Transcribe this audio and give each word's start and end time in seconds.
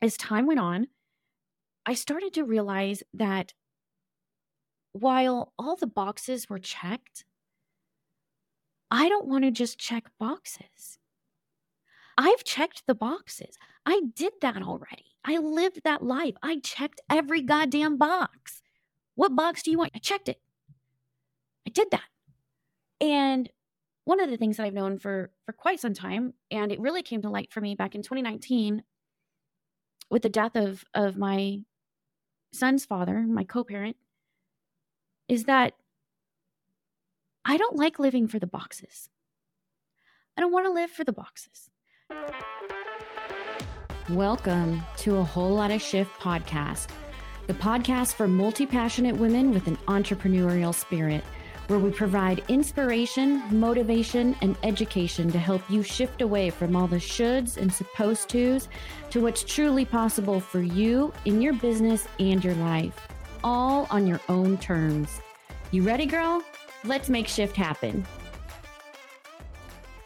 as 0.00 0.16
time 0.16 0.46
went 0.46 0.60
on, 0.60 0.88
I 1.86 1.94
started 1.94 2.34
to 2.34 2.44
realize 2.44 3.02
that 3.14 3.54
while 4.92 5.52
all 5.58 5.76
the 5.76 5.86
boxes 5.86 6.48
were 6.48 6.58
checked, 6.58 7.24
I 8.90 9.08
don't 9.08 9.26
want 9.26 9.44
to 9.44 9.50
just 9.50 9.78
check 9.78 10.10
boxes. 10.18 10.98
I've 12.16 12.42
checked 12.44 12.82
the 12.86 12.94
boxes. 12.94 13.56
I 13.86 14.02
did 14.14 14.32
that 14.40 14.62
already. 14.62 15.14
I 15.24 15.38
lived 15.38 15.82
that 15.84 16.02
life. 16.02 16.34
I 16.42 16.58
checked 16.58 17.00
every 17.08 17.42
goddamn 17.42 17.96
box. 17.96 18.60
What 19.14 19.36
box 19.36 19.62
do 19.62 19.70
you 19.70 19.78
want? 19.78 19.92
I 19.94 19.98
checked 19.98 20.28
it. 20.28 20.40
I 21.66 21.70
did 21.70 21.90
that. 21.90 22.08
And 23.00 23.50
one 24.04 24.20
of 24.20 24.30
the 24.30 24.36
things 24.36 24.56
that 24.56 24.64
I've 24.64 24.74
known 24.74 24.98
for 24.98 25.30
for 25.44 25.52
quite 25.52 25.80
some 25.80 25.92
time 25.92 26.32
and 26.50 26.72
it 26.72 26.80
really 26.80 27.02
came 27.02 27.22
to 27.22 27.30
light 27.30 27.52
for 27.52 27.60
me 27.60 27.74
back 27.74 27.94
in 27.94 28.02
2019 28.02 28.82
with 30.10 30.22
the 30.22 30.28
death 30.28 30.56
of 30.56 30.84
of 30.94 31.16
my 31.16 31.60
son's 32.52 32.84
father, 32.84 33.20
my 33.20 33.44
co-parent, 33.44 33.96
is 35.28 35.44
that 35.44 35.74
I 37.44 37.56
don't 37.56 37.76
like 37.76 37.98
living 37.98 38.26
for 38.28 38.38
the 38.38 38.46
boxes. 38.46 39.10
I 40.36 40.40
don't 40.40 40.52
want 40.52 40.66
to 40.66 40.72
live 40.72 40.90
for 40.90 41.04
the 41.04 41.12
boxes. 41.12 41.70
Welcome 44.10 44.82
to 44.98 45.16
a 45.16 45.24
Whole 45.24 45.54
Lotta 45.54 45.78
Shift 45.78 46.12
podcast, 46.20 46.88
the 47.46 47.54
podcast 47.54 48.14
for 48.14 48.26
multi 48.26 48.64
passionate 48.64 49.16
women 49.16 49.50
with 49.50 49.66
an 49.66 49.76
entrepreneurial 49.88 50.74
spirit, 50.74 51.22
where 51.68 51.78
we 51.78 51.90
provide 51.90 52.42
inspiration, 52.48 53.42
motivation, 53.50 54.34
and 54.40 54.56
education 54.62 55.30
to 55.30 55.38
help 55.38 55.60
you 55.70 55.82
shift 55.82 56.22
away 56.22 56.48
from 56.48 56.74
all 56.74 56.86
the 56.86 56.96
shoulds 56.96 57.58
and 57.58 57.70
supposed 57.70 58.30
tos 58.30 58.68
to 59.10 59.20
what's 59.20 59.44
truly 59.44 59.84
possible 59.84 60.40
for 60.40 60.62
you 60.62 61.12
in 61.26 61.42
your 61.42 61.52
business 61.52 62.08
and 62.18 62.42
your 62.42 62.54
life, 62.54 63.06
all 63.44 63.86
on 63.90 64.06
your 64.06 64.20
own 64.30 64.56
terms. 64.56 65.20
You 65.70 65.82
ready, 65.82 66.06
girl? 66.06 66.42
Let's 66.84 67.10
make 67.10 67.28
shift 67.28 67.54
happen. 67.54 68.06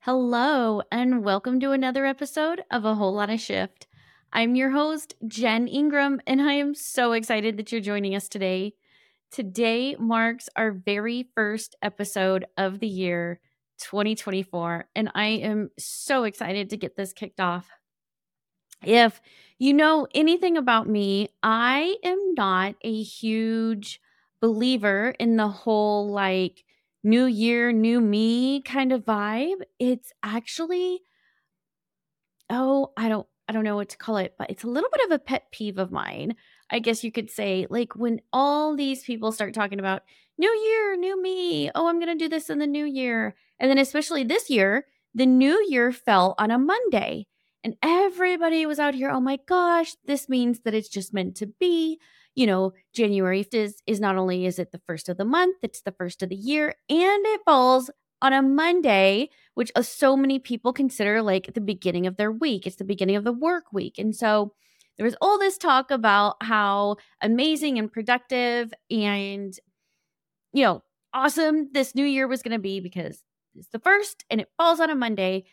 Hello, 0.02 0.82
and 0.90 1.22
welcome 1.22 1.60
to 1.60 1.70
another 1.70 2.04
episode 2.04 2.64
of 2.72 2.84
A 2.84 2.96
Whole 2.96 3.14
Lotta 3.14 3.36
Shift. 3.36 3.86
I'm 4.32 4.56
your 4.56 4.70
host, 4.70 5.14
Jen 5.28 5.68
Ingram, 5.68 6.20
and 6.26 6.42
I 6.42 6.54
am 6.54 6.74
so 6.74 7.12
excited 7.12 7.56
that 7.56 7.70
you're 7.70 7.80
joining 7.80 8.16
us 8.16 8.28
today. 8.28 8.74
Today 9.32 9.96
marks 9.98 10.50
our 10.56 10.72
very 10.72 11.26
first 11.34 11.74
episode 11.80 12.44
of 12.58 12.80
the 12.80 12.86
year 12.86 13.40
2024, 13.78 14.90
and 14.94 15.10
I 15.14 15.24
am 15.24 15.70
so 15.78 16.24
excited 16.24 16.68
to 16.68 16.76
get 16.76 16.96
this 16.96 17.14
kicked 17.14 17.40
off. 17.40 17.66
If 18.84 19.22
you 19.58 19.72
know 19.72 20.06
anything 20.14 20.58
about 20.58 20.86
me, 20.86 21.30
I 21.42 21.96
am 22.04 22.34
not 22.34 22.74
a 22.82 23.02
huge 23.02 24.02
believer 24.42 25.14
in 25.18 25.38
the 25.38 25.48
whole 25.48 26.10
like 26.10 26.62
new 27.02 27.24
year, 27.24 27.72
new 27.72 28.02
me 28.02 28.60
kind 28.60 28.92
of 28.92 29.02
vibe. 29.02 29.62
It's 29.78 30.12
actually, 30.22 31.00
oh, 32.50 32.92
I 32.98 33.08
don't, 33.08 33.26
I 33.48 33.54
don't 33.54 33.64
know 33.64 33.76
what 33.76 33.88
to 33.88 33.96
call 33.96 34.18
it, 34.18 34.34
but 34.38 34.50
it's 34.50 34.64
a 34.64 34.68
little 34.68 34.90
bit 34.92 35.06
of 35.06 35.12
a 35.12 35.18
pet 35.18 35.50
peeve 35.50 35.78
of 35.78 35.90
mine. 35.90 36.36
I 36.72 36.78
guess 36.78 37.04
you 37.04 37.12
could 37.12 37.30
say, 37.30 37.66
like 37.70 37.94
when 37.94 38.20
all 38.32 38.74
these 38.74 39.04
people 39.04 39.30
start 39.30 39.54
talking 39.54 39.78
about 39.78 40.02
new 40.38 40.50
year, 40.50 40.96
new 40.96 41.20
me. 41.22 41.70
Oh, 41.74 41.86
I'm 41.86 42.00
going 42.00 42.16
to 42.16 42.24
do 42.24 42.28
this 42.28 42.50
in 42.50 42.58
the 42.58 42.66
new 42.66 42.84
year. 42.84 43.34
And 43.60 43.70
then, 43.70 43.78
especially 43.78 44.24
this 44.24 44.50
year, 44.50 44.86
the 45.14 45.26
new 45.26 45.64
year 45.68 45.92
fell 45.92 46.34
on 46.38 46.50
a 46.50 46.58
Monday. 46.58 47.26
And 47.62 47.76
everybody 47.82 48.66
was 48.66 48.80
out 48.80 48.94
here, 48.94 49.10
oh 49.10 49.20
my 49.20 49.38
gosh, 49.46 49.94
this 50.04 50.28
means 50.28 50.60
that 50.60 50.74
it's 50.74 50.88
just 50.88 51.14
meant 51.14 51.36
to 51.36 51.46
be 51.46 52.00
you 52.34 52.46
know, 52.46 52.72
January 52.94 53.46
is 53.52 53.82
is 53.86 54.00
not 54.00 54.16
only 54.16 54.46
is 54.46 54.58
it 54.58 54.72
the 54.72 54.80
first 54.86 55.08
of 55.08 55.18
the 55.18 55.24
month, 55.24 55.56
it's 55.62 55.82
the 55.82 55.92
first 55.92 56.22
of 56.22 56.30
the 56.30 56.36
year, 56.36 56.74
and 56.88 57.26
it 57.26 57.40
falls 57.44 57.90
on 58.22 58.32
a 58.32 58.40
Monday, 58.40 59.28
which 59.54 59.72
uh, 59.74 59.82
so 59.82 60.16
many 60.16 60.38
people 60.38 60.72
consider 60.72 61.20
like 61.20 61.52
the 61.54 61.60
beginning 61.60 62.06
of 62.06 62.16
their 62.16 62.32
week. 62.32 62.66
It's 62.66 62.76
the 62.76 62.84
beginning 62.84 63.16
of 63.16 63.24
the 63.24 63.32
work 63.32 63.72
week. 63.72 63.98
And 63.98 64.14
so 64.14 64.54
there 64.96 65.04
was 65.04 65.16
all 65.20 65.38
this 65.38 65.58
talk 65.58 65.90
about 65.90 66.36
how 66.42 66.96
amazing 67.20 67.78
and 67.78 67.92
productive 67.92 68.72
and 68.90 69.58
you 70.52 70.64
know, 70.64 70.82
awesome 71.14 71.68
this 71.72 71.94
new 71.94 72.04
year 72.04 72.26
was 72.28 72.42
going 72.42 72.52
to 72.52 72.58
be 72.58 72.80
because 72.80 73.22
it's 73.54 73.68
the 73.68 73.78
first 73.78 74.24
and 74.30 74.40
it 74.40 74.50
falls 74.56 74.80
on 74.80 74.90
a 74.90 74.94
Monday 74.94 75.44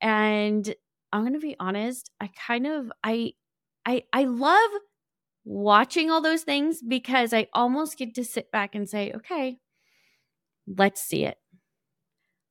and 0.00 0.74
I'm 1.12 1.22
going 1.22 1.32
to 1.32 1.38
be 1.38 1.56
honest, 1.58 2.10
I 2.20 2.30
kind 2.46 2.66
of 2.66 2.92
I 3.02 3.32
I 3.86 4.04
I 4.12 4.24
love 4.24 4.70
watching 5.44 6.10
all 6.10 6.20
those 6.20 6.42
things 6.42 6.82
because 6.82 7.32
I 7.32 7.46
almost 7.52 7.96
get 7.96 8.14
to 8.16 8.24
sit 8.24 8.50
back 8.52 8.74
and 8.74 8.88
say, 8.88 9.12
okay, 9.14 9.58
let's 10.66 11.00
see 11.00 11.24
it. 11.24 11.38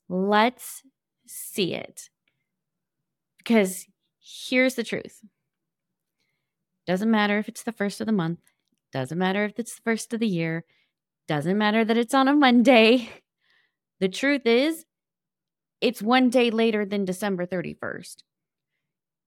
Let's 0.10 0.82
see 1.28 1.74
it. 1.74 2.10
Because 3.38 3.86
here's 4.20 4.76
the 4.76 4.84
truth 4.84 5.22
doesn't 6.88 7.12
matter 7.12 7.38
if 7.38 7.48
it's 7.48 7.64
the 7.64 7.72
first 7.74 8.02
of 8.02 8.08
the 8.08 8.14
month, 8.14 8.40
doesn't 8.92 9.18
matter 9.18 9.46
if 9.46 9.60
it's 9.60 9.76
the 9.76 9.82
first 9.84 10.14
of 10.14 10.20
the 10.20 10.28
year, 10.28 10.64
doesn't 11.28 11.58
matter 11.58 11.84
that 11.86 11.98
it's 11.98 12.14
on 12.14 12.28
a 12.28 12.34
Monday. 12.34 13.10
The 14.00 14.10
truth 14.10 14.46
is, 14.46 14.86
it's 15.82 16.04
one 16.04 16.30
day 16.30 16.52
later 16.52 16.86
than 16.86 17.04
December 17.04 17.48
31st. 17.48 18.18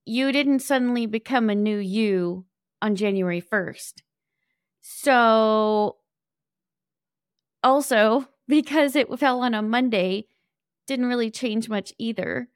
You 0.05 0.31
didn't 0.31 0.59
suddenly 0.59 1.05
become 1.05 1.49
a 1.49 1.55
new 1.55 1.77
you 1.77 2.45
on 2.81 2.95
January 2.95 3.41
1st. 3.41 4.01
So, 4.81 5.97
also, 7.61 8.27
because 8.47 8.95
it 8.95 9.19
fell 9.19 9.41
on 9.41 9.53
a 9.53 9.61
Monday, 9.61 10.27
didn't 10.87 11.07
really 11.07 11.31
change 11.31 11.69
much 11.69 11.93
either. 11.97 12.47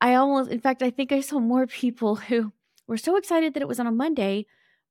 I 0.00 0.14
almost, 0.14 0.50
in 0.50 0.60
fact, 0.60 0.82
I 0.82 0.90
think 0.90 1.10
I 1.10 1.20
saw 1.20 1.40
more 1.40 1.66
people 1.66 2.16
who 2.28 2.52
were 2.88 2.96
so 2.96 3.16
excited 3.16 3.54
that 3.54 3.62
it 3.62 3.68
was 3.68 3.78
on 3.78 3.86
a 3.86 3.92
Monday, 3.92 4.46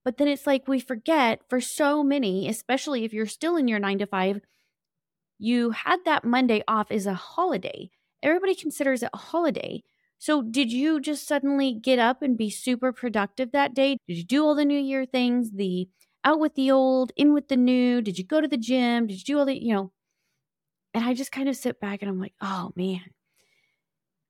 but 0.05 0.17
then 0.17 0.27
it's 0.29 0.47
like 0.47 0.67
we 0.67 0.79
forget 0.79 1.41
for 1.49 1.59
so 1.59 2.03
many, 2.03 2.47
especially 2.47 3.03
if 3.03 3.11
you're 3.11 3.25
still 3.25 3.57
in 3.57 3.67
your 3.67 3.79
nine 3.79 3.97
to 3.97 4.05
five, 4.05 4.39
you 5.39 5.71
had 5.71 6.05
that 6.05 6.23
Monday 6.23 6.63
off 6.67 6.91
as 6.91 7.05
a 7.05 7.13
holiday. 7.13 7.89
Everybody 8.23 8.55
considers 8.55 9.03
it 9.03 9.09
a 9.13 9.17
holiday. 9.17 9.83
So, 10.19 10.41
did 10.41 10.71
you 10.71 10.99
just 10.99 11.27
suddenly 11.27 11.73
get 11.73 11.99
up 11.99 12.21
and 12.21 12.37
be 12.37 12.49
super 12.49 12.91
productive 12.91 13.51
that 13.51 13.75
day? 13.75 13.97
Did 14.07 14.17
you 14.17 14.23
do 14.23 14.43
all 14.43 14.55
the 14.55 14.65
New 14.65 14.79
Year 14.79 15.05
things, 15.05 15.51
the 15.51 15.89
out 16.23 16.39
with 16.39 16.55
the 16.55 16.71
old, 16.71 17.11
in 17.15 17.33
with 17.33 17.49
the 17.49 17.57
new? 17.57 18.01
Did 18.01 18.17
you 18.17 18.25
go 18.25 18.41
to 18.41 18.47
the 18.47 18.57
gym? 18.57 19.07
Did 19.07 19.19
you 19.19 19.23
do 19.23 19.39
all 19.39 19.45
the, 19.45 19.61
you 19.61 19.75
know? 19.75 19.91
And 20.93 21.05
I 21.05 21.13
just 21.13 21.31
kind 21.31 21.47
of 21.47 21.55
sit 21.55 21.79
back 21.79 22.01
and 22.01 22.09
I'm 22.09 22.19
like, 22.19 22.33
oh 22.41 22.71
man, 22.75 23.01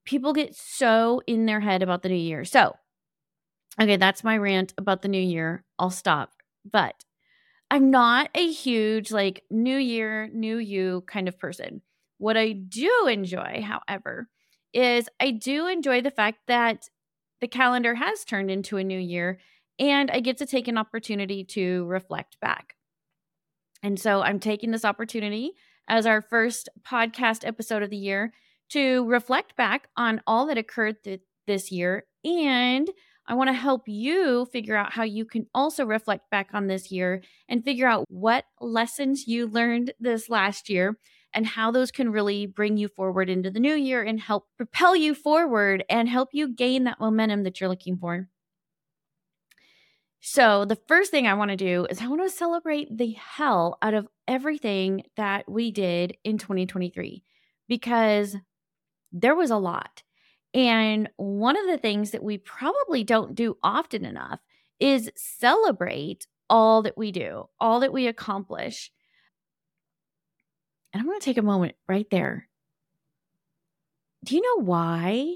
people 0.03 0.33
get 0.33 0.55
so 0.55 1.21
in 1.25 1.45
their 1.45 1.61
head 1.61 1.81
about 1.81 2.01
the 2.01 2.09
new 2.09 2.15
year. 2.15 2.43
So, 2.43 2.75
okay, 3.79 3.97
that's 3.97 4.23
my 4.23 4.37
rant 4.37 4.73
about 4.77 5.01
the 5.01 5.07
new 5.07 5.21
year. 5.21 5.63
I'll 5.79 5.89
stop. 5.89 6.31
But 6.69 7.03
I'm 7.69 7.91
not 7.91 8.29
a 8.35 8.51
huge 8.51 9.11
like 9.11 9.43
new 9.49 9.77
year, 9.77 10.29
new 10.33 10.57
you 10.57 11.03
kind 11.07 11.27
of 11.27 11.39
person. 11.39 11.81
What 12.17 12.37
I 12.37 12.53
do 12.53 13.07
enjoy, 13.09 13.63
however, 13.63 14.27
is 14.73 15.09
I 15.19 15.31
do 15.31 15.67
enjoy 15.67 16.01
the 16.01 16.11
fact 16.11 16.39
that 16.47 16.89
the 17.41 17.47
calendar 17.47 17.95
has 17.95 18.23
turned 18.25 18.49
into 18.49 18.77
a 18.77 18.83
new 18.83 18.99
year 18.99 19.39
and 19.79 20.09
I 20.09 20.21
get 20.21 20.37
to 20.37 20.45
take 20.45 20.67
an 20.67 20.77
opportunity 20.77 21.43
to 21.45 21.85
reflect 21.85 22.39
back. 22.39 22.75
And 23.83 23.99
so 23.99 24.21
I'm 24.21 24.39
taking 24.39 24.71
this 24.71 24.85
opportunity 24.85 25.51
as 25.87 26.05
our 26.05 26.21
first 26.21 26.69
podcast 26.85 27.45
episode 27.45 27.83
of 27.83 27.89
the 27.89 27.97
year 27.97 28.33
to 28.69 29.05
reflect 29.05 29.55
back 29.55 29.87
on 29.95 30.21
all 30.25 30.47
that 30.47 30.57
occurred 30.57 31.03
th- 31.03 31.21
this 31.45 31.71
year. 31.71 32.05
And 32.25 32.89
I 33.27 33.33
want 33.33 33.49
to 33.49 33.53
help 33.53 33.83
you 33.87 34.45
figure 34.51 34.75
out 34.75 34.93
how 34.93 35.03
you 35.03 35.25
can 35.25 35.47
also 35.53 35.85
reflect 35.85 36.29
back 36.29 36.49
on 36.53 36.67
this 36.67 36.91
year 36.91 37.21
and 37.49 37.63
figure 37.63 37.87
out 37.87 38.05
what 38.09 38.45
lessons 38.61 39.27
you 39.27 39.47
learned 39.47 39.93
this 39.99 40.29
last 40.29 40.69
year 40.69 40.97
and 41.33 41.45
how 41.45 41.71
those 41.71 41.91
can 41.91 42.11
really 42.11 42.45
bring 42.45 42.77
you 42.77 42.87
forward 42.87 43.29
into 43.29 43.51
the 43.51 43.59
new 43.59 43.75
year 43.75 44.01
and 44.01 44.19
help 44.19 44.47
propel 44.55 44.95
you 44.95 45.13
forward 45.13 45.83
and 45.89 46.07
help 46.07 46.29
you 46.31 46.47
gain 46.47 46.85
that 46.85 46.99
momentum 46.99 47.43
that 47.43 47.59
you're 47.59 47.69
looking 47.69 47.97
for. 47.97 48.29
So, 50.19 50.65
the 50.65 50.79
first 50.87 51.11
thing 51.11 51.27
I 51.27 51.35
want 51.35 51.51
to 51.51 51.57
do 51.57 51.85
is 51.89 52.01
I 52.01 52.07
want 52.07 52.23
to 52.23 52.29
celebrate 52.29 52.97
the 52.97 53.11
hell 53.11 53.77
out 53.81 53.93
of 53.93 54.07
everything 54.27 55.03
that 55.15 55.49
we 55.49 55.71
did 55.71 56.17
in 56.23 56.37
2023 56.37 57.23
because 57.67 58.35
there 59.11 59.35
was 59.35 59.51
a 59.51 59.57
lot. 59.57 60.03
And 60.53 61.09
one 61.17 61.57
of 61.57 61.67
the 61.67 61.77
things 61.77 62.11
that 62.11 62.23
we 62.23 62.37
probably 62.37 63.03
don't 63.03 63.35
do 63.35 63.57
often 63.61 64.05
enough 64.05 64.39
is 64.79 65.11
celebrate 65.15 66.27
all 66.49 66.81
that 66.83 66.97
we 66.97 67.11
do, 67.11 67.49
all 67.59 67.81
that 67.81 67.93
we 67.93 68.07
accomplish. 68.07 68.91
And 70.93 71.01
I'm 71.01 71.07
going 71.07 71.19
to 71.19 71.25
take 71.25 71.37
a 71.37 71.43
moment 71.43 71.75
right 71.87 72.07
there. 72.09 72.47
Do 74.23 74.35
you 74.35 74.41
know 74.41 74.63
why 74.63 75.35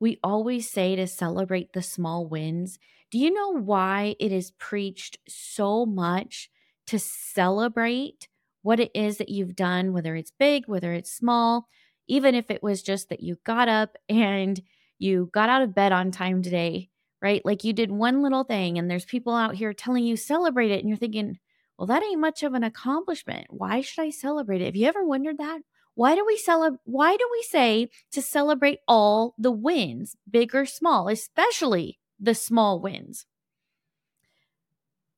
we 0.00 0.18
always 0.22 0.70
say 0.70 0.96
to 0.96 1.06
celebrate 1.06 1.72
the 1.72 1.82
small 1.82 2.26
wins? 2.26 2.78
Do 3.10 3.18
you 3.18 3.32
know 3.32 3.50
why 3.50 4.16
it 4.20 4.32
is 4.32 4.52
preached 4.52 5.18
so 5.28 5.86
much 5.86 6.50
to 6.86 6.98
celebrate 6.98 8.28
what 8.62 8.80
it 8.80 8.90
is 8.94 9.18
that 9.18 9.28
you've 9.28 9.56
done, 9.56 9.92
whether 9.92 10.16
it's 10.16 10.32
big, 10.38 10.66
whether 10.66 10.92
it's 10.92 11.12
small, 11.12 11.68
even 12.06 12.34
if 12.34 12.50
it 12.50 12.62
was 12.62 12.82
just 12.82 13.08
that 13.08 13.22
you 13.22 13.36
got 13.44 13.68
up 13.68 13.96
and 14.08 14.60
you 14.98 15.30
got 15.32 15.48
out 15.48 15.62
of 15.62 15.74
bed 15.74 15.92
on 15.92 16.10
time 16.10 16.42
today, 16.42 16.90
right? 17.20 17.44
Like 17.44 17.64
you 17.64 17.72
did 17.72 17.90
one 17.90 18.22
little 18.22 18.44
thing 18.44 18.78
and 18.78 18.90
there's 18.90 19.04
people 19.04 19.34
out 19.34 19.54
here 19.54 19.72
telling 19.72 20.04
you 20.04 20.16
celebrate 20.16 20.70
it 20.70 20.80
and 20.80 20.88
you're 20.88 20.98
thinking, 20.98 21.38
well, 21.78 21.86
that 21.86 22.02
ain't 22.02 22.20
much 22.20 22.42
of 22.42 22.54
an 22.54 22.62
accomplishment. 22.62 23.46
Why 23.50 23.80
should 23.80 24.02
I 24.02 24.10
celebrate 24.10 24.60
it? 24.60 24.66
Have 24.66 24.76
you 24.76 24.86
ever 24.86 25.04
wondered 25.04 25.38
that? 25.38 25.60
Why 25.94 26.14
do 26.14 26.24
we 26.26 26.36
celebrate 26.36 26.80
why 26.84 27.16
do 27.16 27.28
we 27.30 27.42
say 27.42 27.88
to 28.12 28.22
celebrate 28.22 28.80
all 28.88 29.34
the 29.38 29.52
wins, 29.52 30.16
big 30.28 30.54
or 30.54 30.66
small, 30.66 31.08
especially 31.08 31.98
the 32.18 32.34
small 32.34 32.80
wins? 32.80 33.26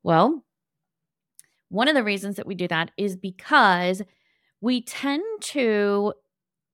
Well, 0.02 0.44
one 1.68 1.88
of 1.88 1.94
the 1.94 2.04
reasons 2.04 2.36
that 2.36 2.46
we 2.46 2.54
do 2.54 2.68
that 2.68 2.90
is 2.96 3.16
because 3.16 4.02
we 4.60 4.82
tend 4.82 5.24
to 5.40 6.12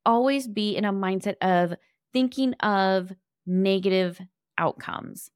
always 0.05 0.47
be 0.49 0.77
in 0.77 0.85
a 0.85 0.93
mindset 0.93 1.37
of 1.41 1.75
thinking 2.13 2.55
of 2.55 3.13
negative 3.47 4.21
outcomes, 4.59 5.31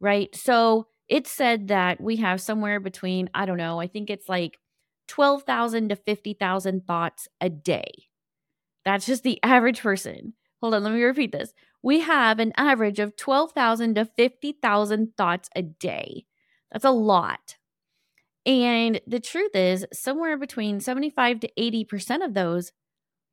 right? 0.00 0.34
So 0.34 0.86
it 1.08 1.26
said 1.26 1.68
that 1.68 2.00
we 2.00 2.16
have 2.16 2.40
somewhere 2.40 2.80
between, 2.80 3.30
I 3.34 3.46
don't 3.46 3.56
know, 3.56 3.80
I 3.80 3.86
think 3.86 4.10
it's 4.10 4.28
like 4.28 4.58
12,000 5.08 5.88
to 5.88 5.96
50,000 5.96 6.86
thoughts 6.86 7.28
a 7.40 7.48
day. 7.48 7.90
That's 8.84 9.06
just 9.06 9.22
the 9.22 9.38
average 9.42 9.80
person. 9.80 10.34
Hold 10.60 10.74
on, 10.74 10.82
let 10.82 10.92
me 10.92 11.02
repeat 11.02 11.32
this. 11.32 11.52
We 11.82 12.00
have 12.00 12.40
an 12.40 12.52
average 12.56 12.98
of 12.98 13.16
12,000 13.16 13.94
to 13.94 14.04
50,000 14.04 15.16
thoughts 15.16 15.48
a 15.54 15.62
day. 15.62 16.26
That's 16.72 16.84
a 16.84 16.90
lot. 16.90 17.56
And 18.44 19.00
the 19.06 19.20
truth 19.20 19.54
is, 19.54 19.86
somewhere 19.92 20.36
between 20.36 20.80
75 20.80 21.40
to 21.40 21.50
80% 21.58 22.24
of 22.24 22.34
those 22.34 22.72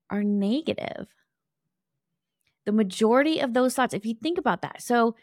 are 0.09 0.23
negative. 0.23 1.07
The 2.65 2.71
majority 2.71 3.39
of 3.39 3.53
those 3.53 3.75
thoughts, 3.75 3.93
if 3.93 4.05
you 4.05 4.15
think 4.15 4.37
about 4.37 4.61
that, 4.61 4.81
so 4.81 5.15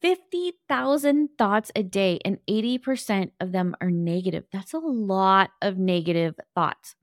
50,000 0.00 1.30
thoughts 1.38 1.72
a 1.74 1.82
day 1.82 2.20
and 2.24 2.38
80% 2.48 3.30
of 3.40 3.52
them 3.52 3.74
are 3.80 3.90
negative. 3.90 4.44
That's 4.52 4.74
a 4.74 4.78
lot 4.78 5.50
of 5.62 5.78
negative 5.78 6.34
thoughts. 6.54 6.94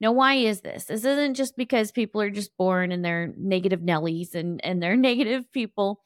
Now, 0.00 0.12
why 0.12 0.34
is 0.34 0.60
this? 0.60 0.84
This 0.84 1.04
isn't 1.04 1.34
just 1.34 1.56
because 1.56 1.90
people 1.90 2.20
are 2.20 2.30
just 2.30 2.56
born 2.58 2.92
and 2.92 3.04
they're 3.04 3.32
negative 3.38 3.80
Nellies 3.80 4.34
and, 4.34 4.62
and 4.64 4.82
they're 4.82 4.96
negative 4.98 5.50
people. 5.52 6.04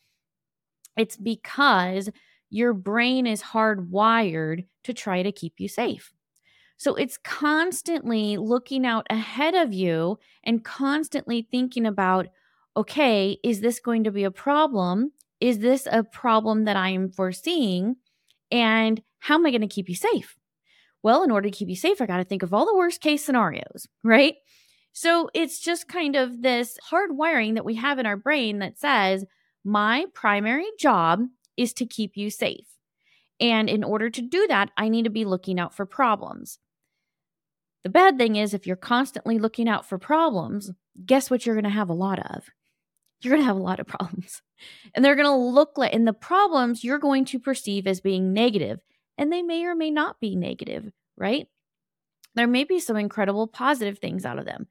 It's 0.97 1.17
because 1.17 2.11
your 2.49 2.75
brain 2.75 3.27
is 3.27 3.43
hardwired 3.43 4.67
to 4.85 4.95
try 4.95 5.23
to 5.23 5.33
keep 5.33 5.55
you 5.59 5.69
safe. 5.69 6.13
So 6.81 6.95
it's 6.95 7.19
constantly 7.19 8.39
looking 8.39 8.87
out 8.87 9.07
ahead 9.11 9.55
of 9.55 9.75
you 9.75 10.19
and 10.43 10.65
constantly 10.65 11.47
thinking 11.51 11.85
about, 11.85 12.29
okay, 12.75 13.37
is 13.45 13.61
this 13.61 13.81
going 13.81 14.05
to 14.05 14.11
be 14.11 14.25
a 14.25 14.31
problem? 14.31 15.13
Is 15.41 15.59
this 15.59 15.87
a 15.93 16.03
problem 16.03 16.65
that 16.65 16.77
I 16.77 16.89
am 16.89 17.11
foreseeing? 17.11 17.97
And 18.51 19.03
how 19.19 19.35
am 19.35 19.45
I 19.45 19.51
going 19.51 19.61
to 19.61 19.67
keep 19.67 19.91
you 19.91 19.95
safe? 19.95 20.39
Well, 21.03 21.23
in 21.23 21.31
order 21.31 21.51
to 21.51 21.55
keep 21.55 21.69
you 21.69 21.77
safe, 21.77 22.01
I 22.01 22.07
got 22.07 22.17
to 22.17 22.25
think 22.25 22.43
of 22.43 22.55
all 22.55 22.65
the 22.65 22.75
worst 22.75 23.03
case 23.03 23.23
scenarios, 23.23 23.87
right? 24.03 24.37
So 24.95 25.29
it's 25.35 25.61
just 25.61 25.87
kind 25.87 26.17
of 26.17 26.41
this 26.41 26.79
hard 26.85 27.11
wiring 27.15 27.57
that 27.57 27.65
we 27.67 27.75
have 27.75 27.99
in 27.99 28.07
our 28.07 28.17
brain 28.17 28.59
that 28.61 28.79
says, 28.79 29.27
my 29.67 30.07
primary 30.15 30.71
job 30.79 31.21
is 31.59 31.75
to 31.75 31.85
keep 31.85 32.17
you 32.17 32.31
safe. 32.31 32.69
And 33.39 33.69
in 33.69 33.85
order 33.85 34.09
to 34.09 34.23
do 34.23 34.47
that, 34.47 34.71
I 34.79 34.89
need 34.89 35.05
to 35.05 35.11
be 35.11 35.27
looking 35.27 35.61
out 35.61 35.75
for 35.75 35.85
problems. 35.85 36.59
The 37.83 37.91
bad 37.91 38.19
thing 38.19 38.37
is, 38.37 38.53
if 38.53 38.67
you're 38.67 38.77
constantly 38.77 39.39
looking 39.39 39.69
out 39.69 39.89
for 39.89 39.99
problems, 39.99 40.71
guess 41.05 41.31
what 41.31 41.47
you're 41.47 41.55
going 41.55 41.65
to 41.65 41.71
have 41.71 41.89
a 41.89 41.95
lot 41.95 42.19
of? 42.19 42.45
You're 43.23 43.33
going 43.33 43.43
to 43.43 43.47
have 43.47 43.57
a 43.57 43.63
lot 43.63 43.81
of 43.81 43.87
problems. 43.89 44.43
And 44.95 45.05
they're 45.05 45.17
going 45.17 45.27
to 45.27 45.35
look 45.35 45.77
like, 45.77 45.95
and 45.95 46.07
the 46.07 46.13
problems 46.13 46.85
you're 46.85 46.99
going 46.99 47.25
to 47.27 47.39
perceive 47.39 47.87
as 47.87 48.01
being 48.01 48.33
negative, 48.33 48.81
and 49.17 49.33
they 49.33 49.43
may 49.43 49.65
or 49.65 49.75
may 49.75 49.91
not 49.91 50.21
be 50.21 50.37
negative, 50.37 50.91
right? 51.17 51.49
There 52.35 52.47
may 52.47 52.65
be 52.65 52.81
some 52.81 52.97
incredible 52.97 53.47
positive 53.47 53.99
things 53.99 54.25
out 54.25 54.39
of 54.39 54.45
them. 54.45 54.69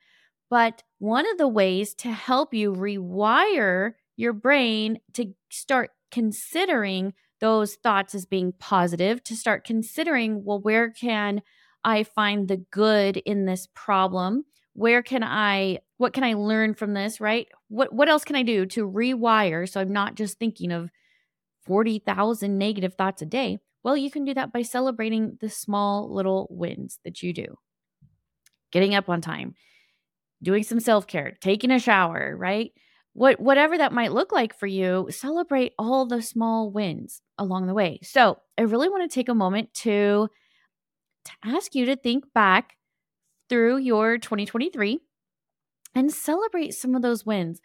But 0.50 0.84
one 0.98 1.30
of 1.30 1.38
the 1.38 1.48
ways 1.48 1.94
to 1.96 2.12
help 2.12 2.54
you 2.54 2.74
rewire 2.74 3.94
your 4.18 4.34
brain 4.34 5.00
to 5.14 5.34
start 5.50 5.92
considering 6.12 7.14
those 7.40 7.76
thoughts 7.76 8.16
as 8.16 8.26
being 8.26 8.54
positive, 8.60 9.24
to 9.24 9.36
start 9.36 9.64
considering, 9.64 10.44
well, 10.44 10.60
where 10.60 10.90
can 10.90 11.42
I 11.84 12.04
find 12.04 12.48
the 12.48 12.58
good 12.58 13.18
in 13.18 13.46
this 13.46 13.68
problem? 13.74 14.46
Where 14.74 15.02
can 15.02 15.24
I 15.24 15.80
what 15.98 16.14
can 16.14 16.24
I 16.24 16.34
learn 16.34 16.74
from 16.74 16.94
this, 16.94 17.20
right? 17.20 17.48
What 17.68 17.94
what 17.94 18.10
else 18.10 18.24
can 18.24 18.36
I 18.36 18.44
do 18.44 18.66
to 18.68 18.90
rewire 18.90 19.68
so 19.68 19.82
I'm 19.82 19.92
not 19.94 20.16
just 20.16 20.40
thinking 20.40 20.72
of 20.72 20.90
40,000 21.66 22.58
negative 22.58 22.96
thoughts 22.96 23.22
a 23.22 23.26
day? 23.26 23.60
Well, 23.84 23.98
you 23.98 24.12
can 24.12 24.26
do 24.26 24.34
that 24.34 24.52
by 24.52 24.62
celebrating 24.62 25.38
the 25.40 25.50
small 25.50 26.14
little 26.14 26.48
wins 26.50 27.00
that 27.04 27.24
you 27.24 27.34
do. 27.34 27.58
Getting 28.72 28.94
up 28.94 29.10
on 29.10 29.22
time, 29.22 29.56
doing 30.44 30.64
some 30.64 30.80
self-care, 30.80 31.38
taking 31.42 31.72
a 31.72 31.80
shower, 31.80 32.36
right? 32.38 32.72
What 33.14 33.40
whatever 33.40 33.78
that 33.78 33.94
might 33.94 34.14
look 34.14 34.32
like 34.32 34.58
for 34.58 34.68
you, 34.68 35.08
celebrate 35.10 35.74
all 35.80 36.06
the 36.06 36.22
small 36.22 36.70
wins 36.72 37.22
along 37.38 37.68
the 37.68 37.74
way. 37.74 38.00
So, 38.04 38.38
I 38.58 38.62
really 38.64 38.90
want 38.90 39.10
to 39.10 39.14
take 39.14 39.30
a 39.30 39.36
moment 39.36 39.74
to 39.76 40.30
to 41.26 41.32
ask 41.44 41.76
you 41.76 41.86
to 41.86 41.96
think 41.96 42.26
back 42.34 42.76
through 43.50 43.78
your 43.78 44.18
2023 44.18 45.00
and 45.96 46.12
celebrate 46.12 46.72
some 46.74 46.96
of 46.96 47.02
those 47.02 47.26
wins. 47.26 47.60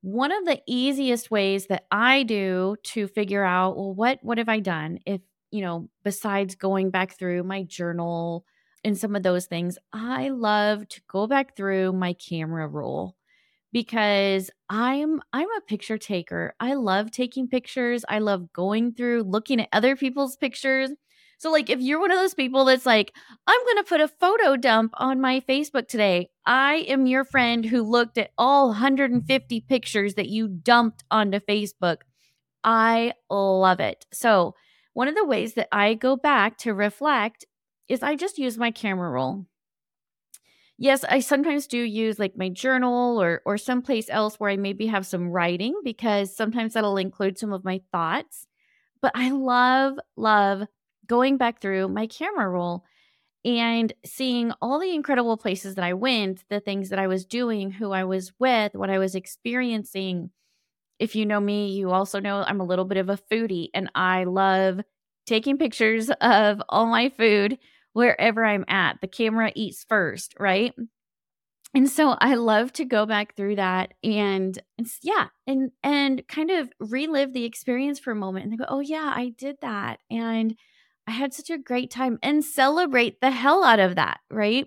One 0.00 0.32
of 0.32 0.44
the 0.44 0.60
easiest 0.66 1.30
ways 1.30 1.66
that 1.66 1.84
I 1.90 2.24
do 2.24 2.76
to 2.84 3.06
figure 3.06 3.44
out, 3.44 3.76
well, 3.76 3.94
what 3.94 4.18
what 4.22 4.38
have 4.38 4.48
I 4.48 4.58
done? 4.60 4.98
If, 5.06 5.20
you 5.50 5.60
know, 5.60 5.88
besides 6.02 6.56
going 6.56 6.90
back 6.90 7.16
through 7.16 7.44
my 7.44 7.62
journal 7.62 8.44
and 8.84 8.98
some 8.98 9.14
of 9.14 9.22
those 9.22 9.46
things, 9.46 9.78
I 9.92 10.30
love 10.30 10.88
to 10.88 11.00
go 11.08 11.26
back 11.28 11.56
through 11.56 11.92
my 11.92 12.14
camera 12.14 12.66
roll 12.66 13.14
because 13.72 14.50
I'm 14.68 15.20
I'm 15.32 15.48
a 15.56 15.60
picture 15.66 15.98
taker. 15.98 16.54
I 16.58 16.74
love 16.74 17.10
taking 17.12 17.46
pictures. 17.46 18.04
I 18.08 18.18
love 18.18 18.52
going 18.52 18.94
through 18.94 19.22
looking 19.22 19.60
at 19.60 19.68
other 19.72 19.94
people's 19.94 20.36
pictures 20.36 20.90
so, 21.42 21.50
like, 21.50 21.70
if 21.70 21.80
you're 21.80 21.98
one 21.98 22.12
of 22.12 22.18
those 22.18 22.34
people 22.34 22.64
that's 22.64 22.86
like, 22.86 23.12
I'm 23.48 23.64
going 23.64 23.78
to 23.78 23.88
put 23.88 24.00
a 24.00 24.06
photo 24.06 24.54
dump 24.54 24.94
on 24.96 25.20
my 25.20 25.40
Facebook 25.40 25.88
today, 25.88 26.30
I 26.46 26.84
am 26.86 27.06
your 27.06 27.24
friend 27.24 27.64
who 27.64 27.82
looked 27.82 28.16
at 28.16 28.30
all 28.38 28.68
150 28.68 29.60
pictures 29.62 30.14
that 30.14 30.28
you 30.28 30.46
dumped 30.46 31.02
onto 31.10 31.40
Facebook. 31.40 32.02
I 32.62 33.14
love 33.28 33.80
it. 33.80 34.06
So, 34.12 34.54
one 34.92 35.08
of 35.08 35.16
the 35.16 35.24
ways 35.24 35.54
that 35.54 35.66
I 35.72 35.94
go 35.94 36.14
back 36.14 36.58
to 36.58 36.74
reflect 36.74 37.44
is 37.88 38.04
I 38.04 38.14
just 38.14 38.38
use 38.38 38.56
my 38.56 38.70
camera 38.70 39.10
roll. 39.10 39.46
Yes, 40.78 41.02
I 41.02 41.18
sometimes 41.18 41.66
do 41.66 41.78
use 41.78 42.20
like 42.20 42.36
my 42.36 42.50
journal 42.50 43.20
or 43.20 43.42
or 43.44 43.58
someplace 43.58 44.08
else 44.08 44.36
where 44.38 44.50
I 44.50 44.56
maybe 44.56 44.86
have 44.86 45.06
some 45.06 45.28
writing 45.28 45.74
because 45.82 46.36
sometimes 46.36 46.74
that'll 46.74 46.98
include 46.98 47.36
some 47.36 47.52
of 47.52 47.64
my 47.64 47.80
thoughts. 47.90 48.46
But 49.00 49.10
I 49.16 49.30
love 49.30 49.98
love 50.16 50.68
going 51.12 51.36
back 51.36 51.60
through 51.60 51.88
my 51.88 52.06
camera 52.06 52.48
roll 52.48 52.86
and 53.44 53.92
seeing 54.02 54.50
all 54.62 54.80
the 54.80 54.94
incredible 54.94 55.36
places 55.36 55.74
that 55.74 55.84
I 55.84 55.92
went, 55.92 56.42
the 56.48 56.58
things 56.58 56.88
that 56.88 56.98
I 56.98 57.06
was 57.06 57.26
doing, 57.26 57.70
who 57.70 57.92
I 57.92 58.04
was 58.04 58.32
with, 58.38 58.74
what 58.74 58.88
I 58.88 58.98
was 58.98 59.14
experiencing. 59.14 60.30
If 60.98 61.14
you 61.14 61.26
know 61.26 61.38
me, 61.38 61.72
you 61.72 61.90
also 61.90 62.18
know 62.18 62.42
I'm 62.46 62.60
a 62.60 62.64
little 62.64 62.86
bit 62.86 62.96
of 62.96 63.10
a 63.10 63.18
foodie 63.30 63.68
and 63.74 63.90
I 63.94 64.24
love 64.24 64.80
taking 65.26 65.58
pictures 65.58 66.08
of 66.22 66.62
all 66.70 66.86
my 66.86 67.10
food 67.10 67.58
wherever 67.92 68.42
I'm 68.42 68.64
at. 68.66 69.02
The 69.02 69.06
camera 69.06 69.52
eats 69.54 69.84
first, 69.86 70.34
right? 70.40 70.72
And 71.74 71.88
so 71.88 72.16
I 72.20 72.34
love 72.34 72.72
to 72.74 72.84
go 72.84 73.06
back 73.06 73.34
through 73.34 73.56
that 73.56 73.94
and 74.04 74.58
yeah, 75.02 75.28
and 75.46 75.72
and 75.82 76.26
kind 76.28 76.50
of 76.50 76.70
relive 76.78 77.32
the 77.32 77.44
experience 77.44 77.98
for 77.98 78.10
a 78.12 78.16
moment 78.16 78.46
and 78.46 78.58
go, 78.58 78.64
"Oh 78.68 78.80
yeah, 78.80 79.12
I 79.14 79.30
did 79.36 79.56
that." 79.62 80.00
And 80.10 80.56
I 81.06 81.12
had 81.12 81.34
such 81.34 81.50
a 81.50 81.58
great 81.58 81.90
time 81.90 82.18
and 82.22 82.44
celebrate 82.44 83.20
the 83.20 83.30
hell 83.30 83.64
out 83.64 83.80
of 83.80 83.96
that, 83.96 84.20
right? 84.30 84.66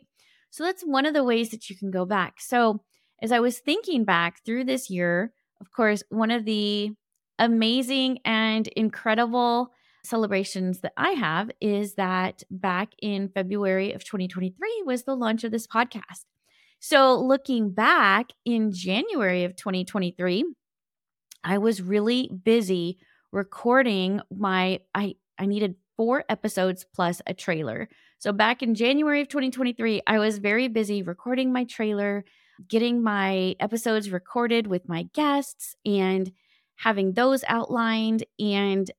So 0.49 0.63
that's 0.63 0.83
one 0.83 1.05
of 1.05 1.13
the 1.13 1.23
ways 1.23 1.49
that 1.51 1.69
you 1.69 1.75
can 1.75 1.91
go 1.91 2.05
back. 2.05 2.39
So, 2.39 2.81
as 3.21 3.31
I 3.31 3.39
was 3.39 3.59
thinking 3.59 4.03
back 4.03 4.43
through 4.45 4.65
this 4.65 4.89
year, 4.89 5.33
of 5.61 5.71
course, 5.71 6.03
one 6.09 6.31
of 6.31 6.43
the 6.43 6.91
amazing 7.39 8.19
and 8.25 8.67
incredible 8.69 9.71
celebrations 10.03 10.81
that 10.81 10.93
I 10.97 11.11
have 11.11 11.49
is 11.59 11.95
that 11.95 12.43
back 12.51 12.93
in 13.01 13.29
February 13.29 13.93
of 13.93 14.03
2023 14.03 14.83
was 14.85 15.03
the 15.03 15.15
launch 15.15 15.43
of 15.43 15.51
this 15.51 15.65
podcast. 15.67 16.25
So, 16.79 17.19
looking 17.19 17.71
back 17.71 18.31
in 18.43 18.71
January 18.71 19.43
of 19.43 19.55
2023, 19.55 20.45
I 21.43 21.57
was 21.57 21.81
really 21.81 22.29
busy 22.43 22.97
recording 23.31 24.21
my 24.35 24.79
I 24.93 25.15
I 25.37 25.45
needed 25.45 25.75
4 25.97 26.25
episodes 26.29 26.85
plus 26.93 27.21
a 27.27 27.33
trailer. 27.33 27.89
So 28.19 28.31
back 28.31 28.63
in 28.63 28.75
January 28.75 29.21
of 29.21 29.27
2023, 29.27 30.01
I 30.07 30.19
was 30.19 30.37
very 30.37 30.67
busy 30.67 31.03
recording 31.03 31.51
my 31.51 31.63
trailer, 31.63 32.25
getting 32.67 33.03
my 33.03 33.55
episodes 33.59 34.09
recorded 34.11 34.67
with 34.67 34.87
my 34.87 35.03
guests 35.13 35.75
and 35.85 36.31
having 36.77 37.13
those 37.13 37.43
outlined 37.47 38.23
and 38.39 38.89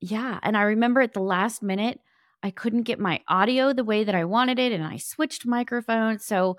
yeah, 0.00 0.38
and 0.42 0.56
I 0.56 0.62
remember 0.62 1.00
at 1.00 1.14
the 1.14 1.20
last 1.20 1.62
minute 1.62 2.00
I 2.42 2.50
couldn't 2.50 2.82
get 2.82 3.00
my 3.00 3.20
audio 3.28 3.72
the 3.72 3.84
way 3.84 4.04
that 4.04 4.14
I 4.14 4.24
wanted 4.24 4.58
it 4.58 4.72
and 4.72 4.84
I 4.84 4.98
switched 4.98 5.46
microphones. 5.46 6.24
So 6.24 6.56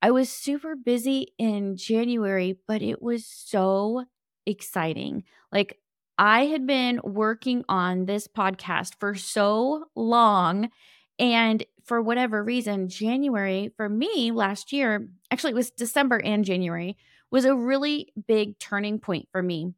I 0.00 0.10
was 0.10 0.30
super 0.30 0.74
busy 0.76 1.28
in 1.38 1.76
January, 1.76 2.58
but 2.66 2.82
it 2.82 3.02
was 3.02 3.26
so 3.26 4.04
exciting. 4.46 5.24
Like 5.52 5.78
I 6.18 6.46
had 6.46 6.66
been 6.66 7.00
working 7.04 7.64
on 7.68 8.06
this 8.06 8.26
podcast 8.26 8.96
for 8.98 9.14
so 9.14 9.84
long. 9.94 10.70
And 11.18 11.64
for 11.84 12.02
whatever 12.02 12.42
reason, 12.42 12.88
January 12.88 13.72
for 13.76 13.88
me 13.88 14.30
last 14.32 14.72
year, 14.72 15.08
actually, 15.30 15.52
it 15.52 15.56
was 15.56 15.70
December 15.70 16.20
and 16.22 16.44
January, 16.44 16.96
was 17.30 17.44
a 17.44 17.54
really 17.54 18.12
big 18.26 18.58
turning 18.58 18.98
point 18.98 19.28
for 19.30 19.42
me. 19.42 19.74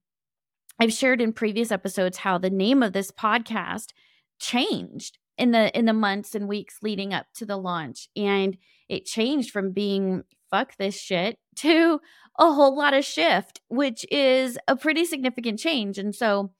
I've 0.78 0.92
shared 0.92 1.20
in 1.20 1.34
previous 1.34 1.70
episodes 1.70 2.18
how 2.18 2.38
the 2.38 2.50
name 2.50 2.82
of 2.82 2.94
this 2.94 3.10
podcast 3.10 3.88
changed 4.38 5.18
in 5.36 5.50
the 5.50 5.76
in 5.76 5.84
the 5.84 5.92
months 5.92 6.34
and 6.34 6.48
weeks 6.48 6.78
leading 6.82 7.12
up 7.12 7.26
to 7.34 7.44
the 7.44 7.56
launch 7.56 8.08
and 8.16 8.56
it 8.88 9.04
changed 9.04 9.50
from 9.50 9.72
being 9.72 10.24
fuck 10.50 10.76
this 10.76 10.98
shit 10.98 11.38
to 11.56 12.00
a 12.38 12.52
whole 12.52 12.76
lotta 12.76 13.02
shift 13.02 13.60
which 13.68 14.04
is 14.10 14.58
a 14.68 14.76
pretty 14.76 15.04
significant 15.04 15.58
change 15.58 15.98
and 15.98 16.14
so 16.14 16.50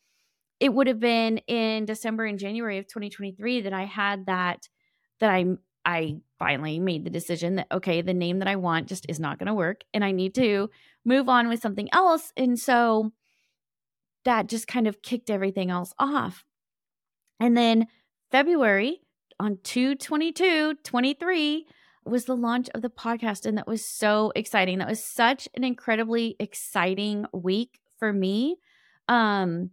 it 0.58 0.74
would 0.74 0.88
have 0.88 1.00
been 1.00 1.38
in 1.46 1.86
December 1.86 2.26
and 2.26 2.38
January 2.38 2.76
of 2.76 2.86
2023 2.86 3.62
that 3.62 3.72
I 3.72 3.84
had 3.84 4.26
that 4.26 4.68
that 5.20 5.30
I 5.30 5.44
I 5.86 6.16
finally 6.38 6.78
made 6.78 7.04
the 7.04 7.10
decision 7.10 7.56
that 7.56 7.66
okay 7.72 8.02
the 8.02 8.14
name 8.14 8.40
that 8.40 8.48
I 8.48 8.56
want 8.56 8.88
just 8.88 9.06
is 9.08 9.18
not 9.18 9.38
going 9.38 9.46
to 9.46 9.54
work 9.54 9.80
and 9.94 10.04
I 10.04 10.12
need 10.12 10.34
to 10.34 10.68
move 11.04 11.28
on 11.28 11.48
with 11.48 11.62
something 11.62 11.88
else 11.92 12.32
and 12.36 12.58
so 12.58 13.12
that 14.24 14.48
just 14.48 14.66
kind 14.66 14.86
of 14.86 15.02
kicked 15.02 15.30
everything 15.30 15.70
else 15.70 15.94
off. 15.98 16.44
And 17.38 17.56
then 17.56 17.86
February 18.30 19.00
on 19.38 19.58
222 19.62 20.74
23 20.84 21.66
was 22.04 22.24
the 22.24 22.36
launch 22.36 22.68
of 22.74 22.82
the 22.82 22.90
podcast. 22.90 23.46
And 23.46 23.58
that 23.58 23.66
was 23.66 23.84
so 23.84 24.32
exciting. 24.34 24.78
That 24.78 24.88
was 24.88 25.04
such 25.04 25.48
an 25.54 25.64
incredibly 25.64 26.36
exciting 26.38 27.26
week 27.32 27.80
for 27.98 28.12
me. 28.12 28.56
Um, 29.08 29.70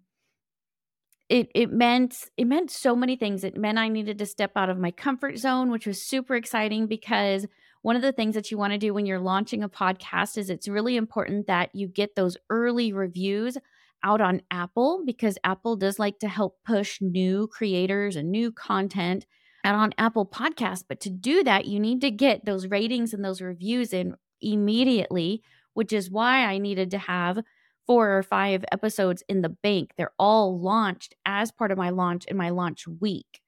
it 1.30 1.50
it 1.54 1.72
meant 1.72 2.30
it 2.38 2.46
meant 2.46 2.72
so 2.72 2.96
many 2.96 3.16
things. 3.16 3.44
It 3.44 3.58
meant 3.58 3.78
I 3.78 3.90
needed 3.90 4.18
to 4.20 4.26
step 4.26 4.52
out 4.56 4.70
of 4.70 4.78
my 4.78 4.92
comfort 4.92 5.38
zone, 5.38 5.72
which 5.72 5.86
was 5.86 6.02
super 6.02 6.36
exciting 6.36 6.88
because 6.88 7.46
one 7.82 7.96
of 7.96 8.02
the 8.02 8.12
things 8.12 8.36
that 8.36 8.50
you 8.50 8.58
want 8.58 8.74
to 8.74 8.80
do 8.80 8.94
when 8.94 9.06
you're 9.06 9.20
launching 9.20 9.64
a 9.64 9.70
podcast 9.70 10.38
is 10.38 10.50
it's 10.50 10.68
really 10.68 10.96
important 10.96 11.48
that 11.48 11.70
you 11.74 11.88
get 11.88 12.16
those 12.16 12.38
early 12.50 12.94
reviews 12.94 13.58
out 14.04 14.22
on 14.22 14.42
Apple 14.52 15.04
because 15.06 15.38
Apple 15.44 15.76
does 15.76 16.00
like 16.00 16.20
to 16.20 16.28
help 16.28 16.58
push 16.66 17.00
new 17.02 17.48
creators 17.48 18.16
and 18.16 18.32
new 18.32 18.52
content 18.52 19.26
out 19.68 19.76
on 19.76 19.94
Apple 19.98 20.26
Podcasts. 20.26 20.84
But 20.88 21.00
to 21.02 21.10
do 21.10 21.44
that, 21.44 21.66
you 21.66 21.80
need 21.80 22.02
to 22.02 22.12
get 22.12 22.46
those 22.46 22.68
ratings 22.68 23.14
and 23.14 23.24
those 23.24 23.42
reviews 23.42 23.94
in 23.94 24.16
immediately, 24.42 25.44
which 25.74 25.94
is 25.94 26.10
why 26.10 26.46
I 26.46 26.58
needed 26.58 26.92
to 26.92 26.98
have 26.98 27.40
four 27.86 28.18
or 28.18 28.24
five 28.24 28.66
episodes 28.72 29.24
in 29.30 29.42
the 29.42 29.50
bank. 29.50 29.92
They're 29.98 30.12
all 30.18 30.60
launched 30.60 31.16
as 31.26 31.52
part 31.52 31.72
of 31.72 31.78
my 31.78 31.90
launch 31.90 32.26
in 32.26 32.38
my 32.38 32.50
launch 32.50 32.88
week. 32.88 33.42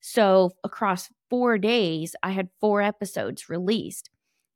So 0.00 0.52
across 0.64 1.10
4 1.30 1.58
days, 1.58 2.14
I 2.22 2.30
had 2.30 2.48
four 2.60 2.80
episodes 2.82 3.48
released 3.48 4.10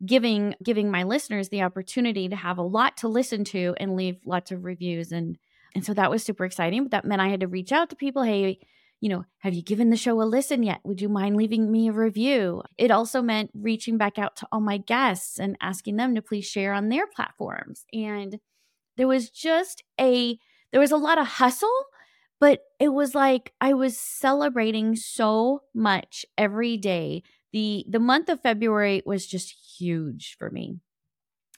giving 0.05 0.55
giving 0.63 0.91
my 0.91 1.03
listeners 1.03 1.49
the 1.49 1.63
opportunity 1.63 2.29
to 2.29 2.37
have 2.37 2.59
a 2.59 2.63
lot 2.63 2.97
to 2.97 3.09
listen 3.09 3.45
to 3.45 3.75
and 3.79 3.97
leave 3.97 4.17
lots 4.25 4.51
of 4.51 4.65
reviews 4.65 5.13
and 5.13 5.37
and 5.75 5.85
so 5.85 5.93
that 5.93 6.11
was 6.11 6.25
super 6.25 6.45
exciting 6.45 6.83
but 6.83 6.91
that 6.91 7.05
meant 7.05 7.21
i 7.21 7.29
had 7.29 7.41
to 7.41 7.47
reach 7.47 7.71
out 7.71 7.91
to 7.91 7.97
people 7.97 8.23
hey 8.23 8.59
you 9.01 9.09
know 9.09 9.25
have 9.39 9.55
you 9.55 9.63
given 9.63 9.91
the 9.91 9.97
show 9.97 10.21
a 10.21 10.25
listen 10.25 10.63
yet 10.63 10.81
would 10.85 11.01
you 11.01 11.09
mind 11.09 11.37
leaving 11.37 11.71
me 11.71 11.89
a 11.89 11.93
review 11.93 12.63
it 12.79 12.91
also 12.91 13.23
meant 13.23 13.51
reaching 13.55 13.97
back 13.97 14.19
out 14.19 14.37
to 14.37 14.47
all 14.53 14.61
my 14.61 14.79
guests 14.79 15.39
and 15.39 15.57
asking 15.61 15.97
them 15.97 16.15
to 16.15 16.23
please 16.23 16.45
share 16.45 16.73
on 16.73 16.89
their 16.89 17.07
platforms 17.07 17.85
and 17.93 18.39
there 18.97 19.09
was 19.09 19.31
just 19.31 19.83
a 20.01 20.39
there 20.73 20.81
was 20.81 20.93
a 20.93 20.97
lot 20.97 21.19
of 21.19 21.27
hustle 21.27 21.69
but 22.39 22.61
it 22.79 22.89
was 22.89 23.15
like 23.15 23.53
i 23.61 23.73
was 23.73 23.99
celebrating 23.99 24.95
so 24.95 25.63
much 25.75 26.25
every 26.37 26.77
day 26.77 27.23
the 27.53 27.85
the 27.89 27.99
month 27.99 28.29
of 28.29 28.41
February 28.41 29.03
was 29.05 29.27
just 29.27 29.55
huge 29.79 30.37
for 30.39 30.51
me. 30.51 30.79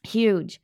Huge. 0.04 0.60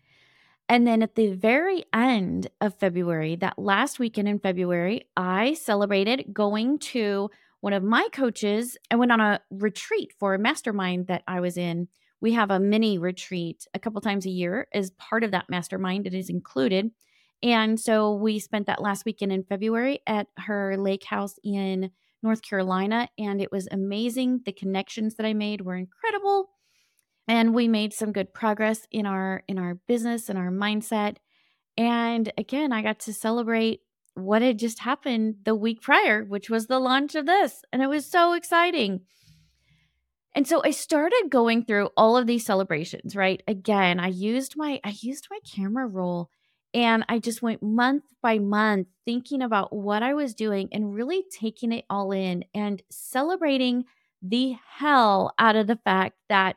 And 0.68 0.86
then 0.86 1.02
at 1.02 1.14
the 1.14 1.32
very 1.32 1.84
end 1.94 2.48
of 2.60 2.78
February, 2.78 3.36
that 3.36 3.58
last 3.58 3.98
weekend 3.98 4.28
in 4.28 4.38
February, 4.38 5.08
I 5.16 5.54
celebrated 5.54 6.32
going 6.32 6.78
to 6.80 7.30
one 7.60 7.72
of 7.72 7.82
my 7.82 8.06
coaches. 8.12 8.76
I 8.90 8.96
went 8.96 9.10
on 9.12 9.20
a 9.20 9.40
retreat 9.50 10.12
for 10.18 10.34
a 10.34 10.38
mastermind 10.38 11.06
that 11.06 11.22
I 11.26 11.40
was 11.40 11.56
in. 11.56 11.88
We 12.20 12.32
have 12.32 12.50
a 12.50 12.60
mini 12.60 12.98
retreat 12.98 13.66
a 13.72 13.78
couple 13.78 14.00
times 14.00 14.26
a 14.26 14.30
year 14.30 14.68
as 14.74 14.90
part 14.92 15.24
of 15.24 15.30
that 15.30 15.48
mastermind. 15.48 16.06
It 16.06 16.14
is 16.14 16.28
included. 16.28 16.90
And 17.42 17.78
so 17.78 18.14
we 18.14 18.38
spent 18.38 18.66
that 18.66 18.82
last 18.82 19.04
weekend 19.04 19.32
in 19.32 19.44
February 19.44 20.00
at 20.06 20.26
her 20.38 20.76
lake 20.76 21.04
house 21.04 21.36
in 21.44 21.90
North 22.22 22.42
Carolina, 22.42 23.08
and 23.16 23.40
it 23.40 23.52
was 23.52 23.68
amazing. 23.70 24.40
The 24.44 24.52
connections 24.52 25.14
that 25.14 25.26
I 25.26 25.34
made 25.34 25.60
were 25.60 25.76
incredible, 25.76 26.50
and 27.28 27.54
we 27.54 27.68
made 27.68 27.92
some 27.92 28.12
good 28.12 28.32
progress 28.32 28.86
in 28.90 29.06
our 29.06 29.42
in 29.46 29.58
our 29.58 29.74
business 29.74 30.28
and 30.28 30.38
our 30.38 30.50
mindset. 30.50 31.16
And 31.76 32.32
again, 32.36 32.72
I 32.72 32.82
got 32.82 32.98
to 33.00 33.12
celebrate 33.12 33.82
what 34.14 34.42
had 34.42 34.58
just 34.58 34.80
happened 34.80 35.36
the 35.44 35.54
week 35.54 35.80
prior, 35.80 36.24
which 36.24 36.50
was 36.50 36.66
the 36.66 36.80
launch 36.80 37.14
of 37.14 37.26
this, 37.26 37.62
and 37.72 37.82
it 37.82 37.88
was 37.88 38.04
so 38.04 38.32
exciting. 38.32 39.02
And 40.34 40.46
so 40.46 40.62
I 40.64 40.70
started 40.70 41.28
going 41.30 41.64
through 41.64 41.90
all 41.96 42.16
of 42.16 42.26
these 42.26 42.44
celebrations, 42.44 43.14
right? 43.14 43.42
Again, 43.46 44.00
I 44.00 44.08
used 44.08 44.56
my 44.56 44.80
I 44.82 44.94
used 45.00 45.28
my 45.30 45.38
camera 45.44 45.86
roll 45.86 46.30
and 46.74 47.04
I 47.08 47.18
just 47.18 47.42
went 47.42 47.62
month 47.62 48.04
by 48.22 48.38
month 48.38 48.88
thinking 49.04 49.42
about 49.42 49.72
what 49.72 50.02
I 50.02 50.14
was 50.14 50.34
doing 50.34 50.68
and 50.72 50.94
really 50.94 51.24
taking 51.30 51.72
it 51.72 51.84
all 51.88 52.12
in 52.12 52.44
and 52.54 52.82
celebrating 52.90 53.84
the 54.22 54.56
hell 54.76 55.32
out 55.38 55.56
of 55.56 55.66
the 55.66 55.78
fact 55.84 56.16
that 56.28 56.56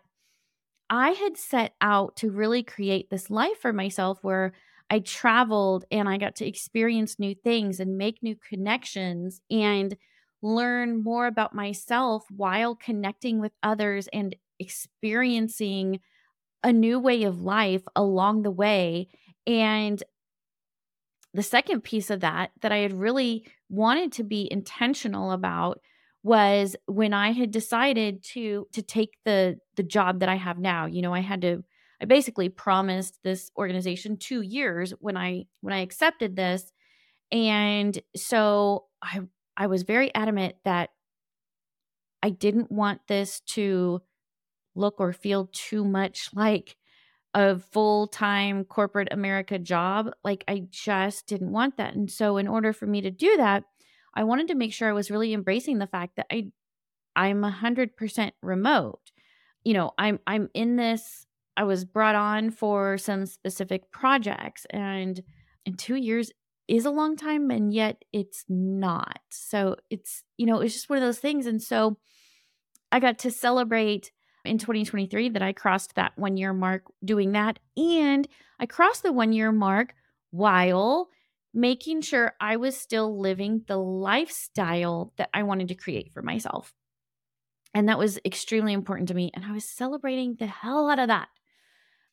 I 0.92 1.12
had 1.12 1.38
set 1.38 1.74
out 1.80 2.18
to 2.18 2.30
really 2.30 2.64
create 2.64 3.10
this 3.10 3.30
life 3.30 3.58
for 3.62 3.72
myself 3.72 4.20
where 4.24 4.52
I 4.90 5.00
traveled 5.00 5.86
and 5.90 6.10
I 6.10 6.18
got 6.18 6.36
to 6.36 6.46
experience 6.46 7.18
new 7.18 7.34
things 7.34 7.80
and 7.80 7.98
make 7.98 8.22
new 8.22 8.36
connections 8.36 9.40
and 9.50 9.96
learn 10.42 11.02
more 11.02 11.28
about 11.28 11.56
myself 11.56 12.26
while 12.30 12.76
connecting 12.76 13.40
with 13.40 13.54
others 13.64 14.10
and 14.12 14.36
experiencing 14.60 16.02
a 16.62 16.74
new 16.74 17.00
way 17.00 17.24
of 17.24 17.42
life 17.42 17.84
along 17.96 18.42
the 18.42 18.52
way. 18.52 19.08
And 19.48 20.04
the 21.34 21.42
second 21.44 21.86
piece 21.86 22.10
of 22.10 22.20
that 22.20 22.52
that 22.60 22.74
I 22.74 22.80
had 22.80 22.92
really 22.92 23.48
wanted 23.70 24.12
to 24.14 24.24
be 24.26 24.52
intentional 24.52 25.32
about 25.32 25.80
was 26.24 26.76
when 26.86 27.14
I 27.14 27.32
had 27.32 27.52
decided 27.52 28.24
to 28.34 28.68
to 28.74 28.82
take 28.82 29.18
the 29.26 29.60
the 29.76 29.84
job 29.84 30.20
that 30.20 30.30
I 30.30 30.36
have 30.36 30.60
now. 30.60 30.86
You 30.86 31.02
know, 31.02 31.14
I 31.14 31.22
had 31.22 31.42
to 31.42 31.64
I 32.02 32.06
basically 32.06 32.50
promised 32.50 33.20
this 33.24 33.52
organization 33.58 34.18
2 34.18 34.42
years 34.42 34.92
when 35.00 35.18
I 35.18 35.46
when 35.62 35.74
I 35.74 35.80
accepted 35.80 36.36
this. 36.36 36.72
And 37.32 38.00
so 38.16 38.86
I 39.02 39.22
I 39.58 39.68
was 39.68 39.84
very 39.84 40.14
adamant 40.16 40.56
that 40.66 40.92
I 42.24 42.30
didn't 42.30 42.72
want 42.72 43.02
this 43.08 43.40
to 43.42 44.02
look 44.76 44.96
or 45.00 45.14
feel 45.14 45.50
too 45.54 45.86
much 45.86 46.30
like 46.36 46.78
a 47.34 47.60
full 47.60 48.08
time 48.08 48.66
corporate 48.66 49.10
America 49.12 49.60
job. 49.60 50.12
Like, 50.24 50.44
I 50.48 50.64
just 50.72 51.28
didn't 51.28 51.52
want 51.52 51.78
that. 51.78 51.96
And 51.96 52.12
so, 52.12 52.38
in 52.38 52.48
order 52.48 52.74
for 52.74 52.88
me 52.88 53.02
to 53.02 53.12
do 53.12 53.38
that, 53.38 53.66
I 54.14 54.24
wanted 54.24 54.48
to 54.50 54.56
make 54.56 54.74
sure 54.74 54.90
I 54.90 54.94
was 54.94 55.12
really 55.12 55.34
embracing 55.34 55.80
the 55.80 55.88
fact 55.88 56.16
that 56.18 56.28
I, 56.32 56.48
I'm 57.16 57.44
a 57.44 57.52
hundred 57.52 57.96
percent 57.96 58.34
remote. 58.42 59.12
You 59.64 59.74
know, 59.74 59.92
I'm 59.98 60.20
I'm 60.28 60.50
in 60.54 60.76
this. 60.76 61.26
I 61.58 61.64
was 61.64 61.86
brought 61.86 62.16
on 62.16 62.52
for 62.52 62.98
some 62.98 63.26
specific 63.26 63.92
projects, 63.92 64.66
and 64.70 65.22
in 65.66 65.76
two 65.76 65.96
years 65.96 66.32
is 66.68 66.86
a 66.86 66.92
long 66.92 67.16
time, 67.16 67.52
and 67.52 67.74
yet 67.74 68.04
it's 68.14 68.46
not. 68.48 69.20
So 69.30 69.76
it's 69.90 70.24
you 70.38 70.46
know 70.46 70.60
it's 70.60 70.74
just 70.74 70.90
one 70.90 70.98
of 70.98 71.04
those 71.04 71.20
things. 71.20 71.46
And 71.46 71.62
so, 71.62 71.98
I 72.92 73.00
got 73.00 73.20
to 73.20 73.32
celebrate 73.32 74.12
in 74.44 74.58
2023 74.58 75.30
that 75.30 75.42
I 75.42 75.54
crossed 75.54 75.96
that 75.96 76.14
one 76.18 76.38
year 76.38 76.54
mark 76.54 76.84
doing 77.04 77.34
that. 77.34 77.60
And 77.78 78.28
I 78.60 78.66
crossed 78.66 79.04
the 79.04 79.14
one 79.14 79.34
year 79.34 79.52
mark 79.52 79.94
while 80.32 81.10
making 81.54 82.02
sure 82.02 82.34
I 82.40 82.56
was 82.58 82.78
still 82.78 83.20
living 83.20 83.64
the 83.68 83.78
lifestyle 83.78 85.14
that 85.18 85.30
I 85.34 85.44
wanted 85.44 85.68
to 85.70 85.76
create 85.76 86.12
for 86.14 86.22
myself. 86.22 86.74
And 87.74 87.88
that 87.90 88.00
was 88.00 88.20
extremely 88.26 88.74
important 88.74 89.08
to 89.10 89.14
me. 89.14 89.32
And 89.34 89.46
I 89.46 89.52
was 89.52 89.66
celebrating 89.66 90.36
the 90.36 90.48
hell 90.48 90.90
out 90.90 91.00
of 91.00 91.08
that. 91.08 91.30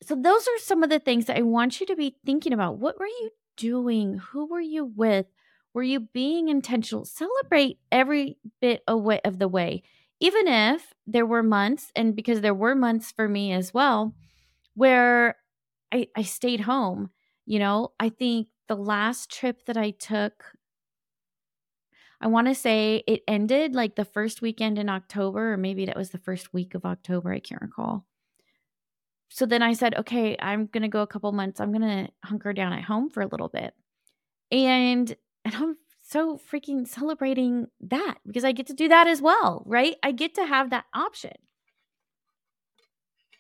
So, 0.03 0.15
those 0.15 0.47
are 0.47 0.59
some 0.59 0.85
of 0.85 0.91
the 0.91 1.01
things 1.01 1.27
that 1.27 1.37
I 1.37 1.43
want 1.43 1.81
you 1.81 1.87
to 1.87 1.97
be 1.97 2.17
thinking 2.25 2.53
about. 2.53 2.79
What 2.79 2.99
were 3.01 3.07
you 3.07 3.31
doing? 3.57 4.19
Who 4.31 4.47
were 4.47 4.61
you 4.61 4.85
with? 4.85 5.27
Were 5.75 5.83
you 5.83 6.01
being 6.01 6.49
intentional? 6.49 7.05
Celebrate 7.05 7.79
every 7.91 8.39
bit 8.61 8.83
away 8.87 9.21
of 9.25 9.39
the 9.39 9.49
way, 9.49 9.83
even 10.21 10.47
if 10.47 10.95
there 11.07 11.27
were 11.27 11.43
months, 11.43 11.91
and 11.97 12.15
because 12.15 12.41
there 12.41 12.55
were 12.55 12.77
months 12.77 13.11
for 13.11 13.29
me 13.29 13.53
as 13.53 13.75
well, 13.75 14.15
where 14.75 15.37
I, 15.93 16.07
I 16.17 16.23
stayed 16.23 16.61
home. 16.61 17.11
You 17.45 17.59
know, 17.59 17.93
I 17.99 18.11
think 18.11 18.49
the 18.69 18.77
last 18.77 19.31
trip 19.31 19.65
that 19.67 19.77
I 19.77 19.91
took, 19.91 20.45
I 22.21 22.27
want 22.27 22.49
to 22.49 22.55
say 22.55 23.03
it 23.07 23.23
ended 23.29 23.75
like 23.75 23.97
the 23.97 24.05
first 24.05 24.43
weekend 24.43 24.79
in 24.79 24.89
October, 24.89 25.53
or 25.53 25.57
maybe 25.57 25.87
that 25.87 25.97
was 25.97 26.11
the 26.11 26.19
first 26.19 26.53
week 26.53 26.75
of 26.75 26.85
October. 26.85 27.33
I 27.33 27.41
can't 27.41 27.63
recall. 27.63 28.05
So 29.29 29.47
then 29.47 29.63
I 29.63 29.75
said, 29.75 29.95
okay, 29.97 30.37
I'm 30.41 30.67
going 30.67 30.83
to 30.83 30.89
go 30.89 31.03
a 31.03 31.07
couple 31.07 31.31
months. 31.33 31.61
I'm 31.61 31.73
going 31.73 32.07
to 32.07 32.13
hunker 32.25 32.53
down 32.53 32.73
at 32.73 32.85
home 32.85 33.11
for 33.11 33.23
a 33.23 33.27
little 33.27 33.49
bit. 33.49 33.75
And 34.51 35.15
and 35.45 35.55
I'm 35.55 35.77
so 36.03 36.39
freaking 36.39 36.89
celebrating 36.89 37.67
that 37.81 38.17
because 38.27 38.45
I 38.45 38.53
get 38.53 38.67
to 38.69 38.75
do 38.75 38.89
that 38.89 39.07
as 39.07 39.21
well, 39.21 39.63
right? 39.67 39.97
I 40.03 40.13
get 40.13 40.35
to 40.37 40.47
have 40.47 40.71
that 40.71 40.87
option. 40.95 41.35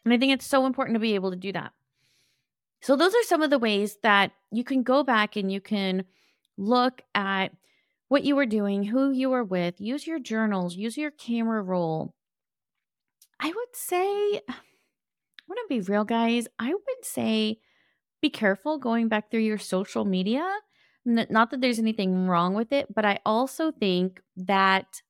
And 0.04 0.14
I 0.14 0.18
think 0.18 0.32
it's 0.32 0.46
so 0.46 0.66
important 0.66 0.94
to 0.94 1.00
be 1.00 1.14
able 1.14 1.30
to 1.30 1.36
do 1.36 1.52
that. 1.52 1.72
So, 2.80 2.96
those 2.96 3.14
are 3.14 3.24
some 3.24 3.42
of 3.42 3.50
the 3.50 3.58
ways 3.58 3.98
that 4.02 4.32
you 4.50 4.64
can 4.64 4.82
go 4.82 5.02
back 5.02 5.36
and 5.36 5.50
you 5.50 5.60
can 5.60 6.04
look 6.56 7.02
at 7.14 7.52
what 8.08 8.24
you 8.24 8.36
were 8.36 8.46
doing, 8.46 8.84
who 8.84 9.10
you 9.10 9.30
were 9.30 9.44
with, 9.44 9.80
use 9.80 10.06
your 10.06 10.18
journals, 10.18 10.76
use 10.76 10.96
your 10.96 11.10
camera 11.10 11.62
roll. 11.62 12.14
I 13.40 13.48
would 13.48 13.74
say, 13.74 14.06
I 14.48 14.54
want 15.46 15.60
to 15.62 15.68
be 15.68 15.80
real, 15.80 16.04
guys. 16.04 16.48
I 16.58 16.68
would 16.68 17.04
say 17.04 17.58
be 18.20 18.30
careful 18.30 18.78
going 18.78 19.08
back 19.08 19.30
through 19.30 19.40
your 19.40 19.58
social 19.58 20.04
media. 20.04 20.48
Not 21.04 21.50
that 21.50 21.60
there's 21.60 21.78
anything 21.78 22.26
wrong 22.26 22.54
with 22.54 22.72
it, 22.72 22.92
but 22.94 23.04
I 23.04 23.20
also 23.24 23.70
think 23.70 24.20
that 24.36 25.02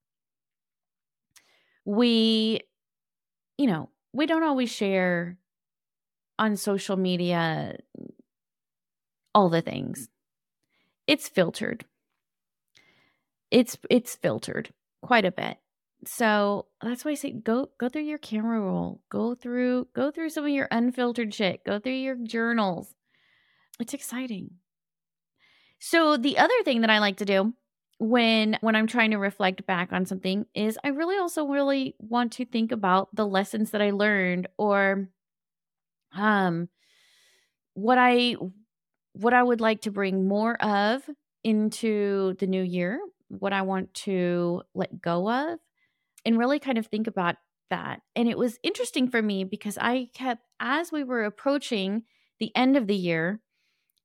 we, 1.85 2.61
you 3.57 3.67
know, 3.67 3.89
we 4.13 4.27
don't 4.27 4.43
always 4.45 4.71
share 4.71 5.39
on 6.39 6.57
social 6.57 6.97
media 6.97 7.77
all 9.35 9.49
the 9.49 9.63
things. 9.63 10.09
It's 11.07 11.29
filtered. 11.29 11.85
It's 13.51 13.79
it's 13.89 14.17
filtered 14.17 14.71
quite 15.03 15.25
a 15.25 15.33
bit. 15.33 15.59
So 16.07 16.67
that's 16.83 17.05
why 17.05 17.13
I 17.13 17.15
say 17.15 17.33
go 17.33 17.71
go 17.79 17.89
through 17.89 18.03
your 18.03 18.19
camera 18.19 18.61
roll. 18.61 19.01
Go 19.11 19.35
through 19.35 19.89
go 19.95 20.11
through 20.11 20.31
some 20.31 20.45
of 20.45 20.51
your 20.51 20.69
unfiltered 20.71 21.33
shit. 21.33 21.65
Go 21.65 21.79
through 21.79 21.93
your 21.93 22.17
journals. 22.17 22.95
It's 23.81 23.95
exciting. 23.95 24.51
So 25.79 26.17
the 26.17 26.39
other 26.39 26.63
thing 26.65 26.81
that 26.81 26.91
I 26.91 26.99
like 26.99 27.19
to 27.19 27.25
do 27.25 27.55
when 27.99 28.59
when 28.61 28.77
I'm 28.77 28.87
trying 28.87 29.13
to 29.13 29.19
reflect 29.19 29.67
back 29.67 29.93
on 29.93 30.07
something 30.07 30.47
is 30.55 30.79
I 30.85 30.89
really 30.89 31.17
also 31.17 31.47
really 31.47 31.95
want 31.99 32.33
to 32.35 32.45
think 32.45 32.73
about 32.73 33.15
the 33.15 33.27
lessons 33.27 33.71
that 33.71 33.83
I 33.83 33.91
learned 33.91 34.49
or 34.57 35.09
um 36.19 36.69
what 37.75 37.99
I 37.99 38.37
what 39.13 39.35
I 39.35 39.43
would 39.43 39.61
like 39.61 39.83
to 39.83 39.91
bring 39.91 40.29
more 40.29 40.61
of 40.63 41.03
into 41.45 42.35
the 42.39 42.47
new 42.47 42.63
year, 42.63 43.01
what 43.29 43.53
I 43.53 43.63
want 43.63 43.95
to 43.95 44.63
let 44.75 45.01
go 45.01 45.31
of 45.31 45.59
and 46.25 46.39
really 46.39 46.59
kind 46.59 46.79
of 46.79 46.87
think 46.87 47.07
about 47.07 47.37
that. 47.71 48.01
And 48.17 48.29
it 48.29 48.39
was 48.39 48.59
interesting 48.63 49.09
for 49.09 49.23
me 49.23 49.45
because 49.45 49.79
I 49.79 50.09
kept 50.15 50.43
as 50.61 50.93
we 50.93 51.05
were 51.05 51.25
approaching 51.25 52.05
the 52.39 52.53
end 52.55 52.77
of 52.77 52.87
the 52.87 52.97
year, 52.97 53.41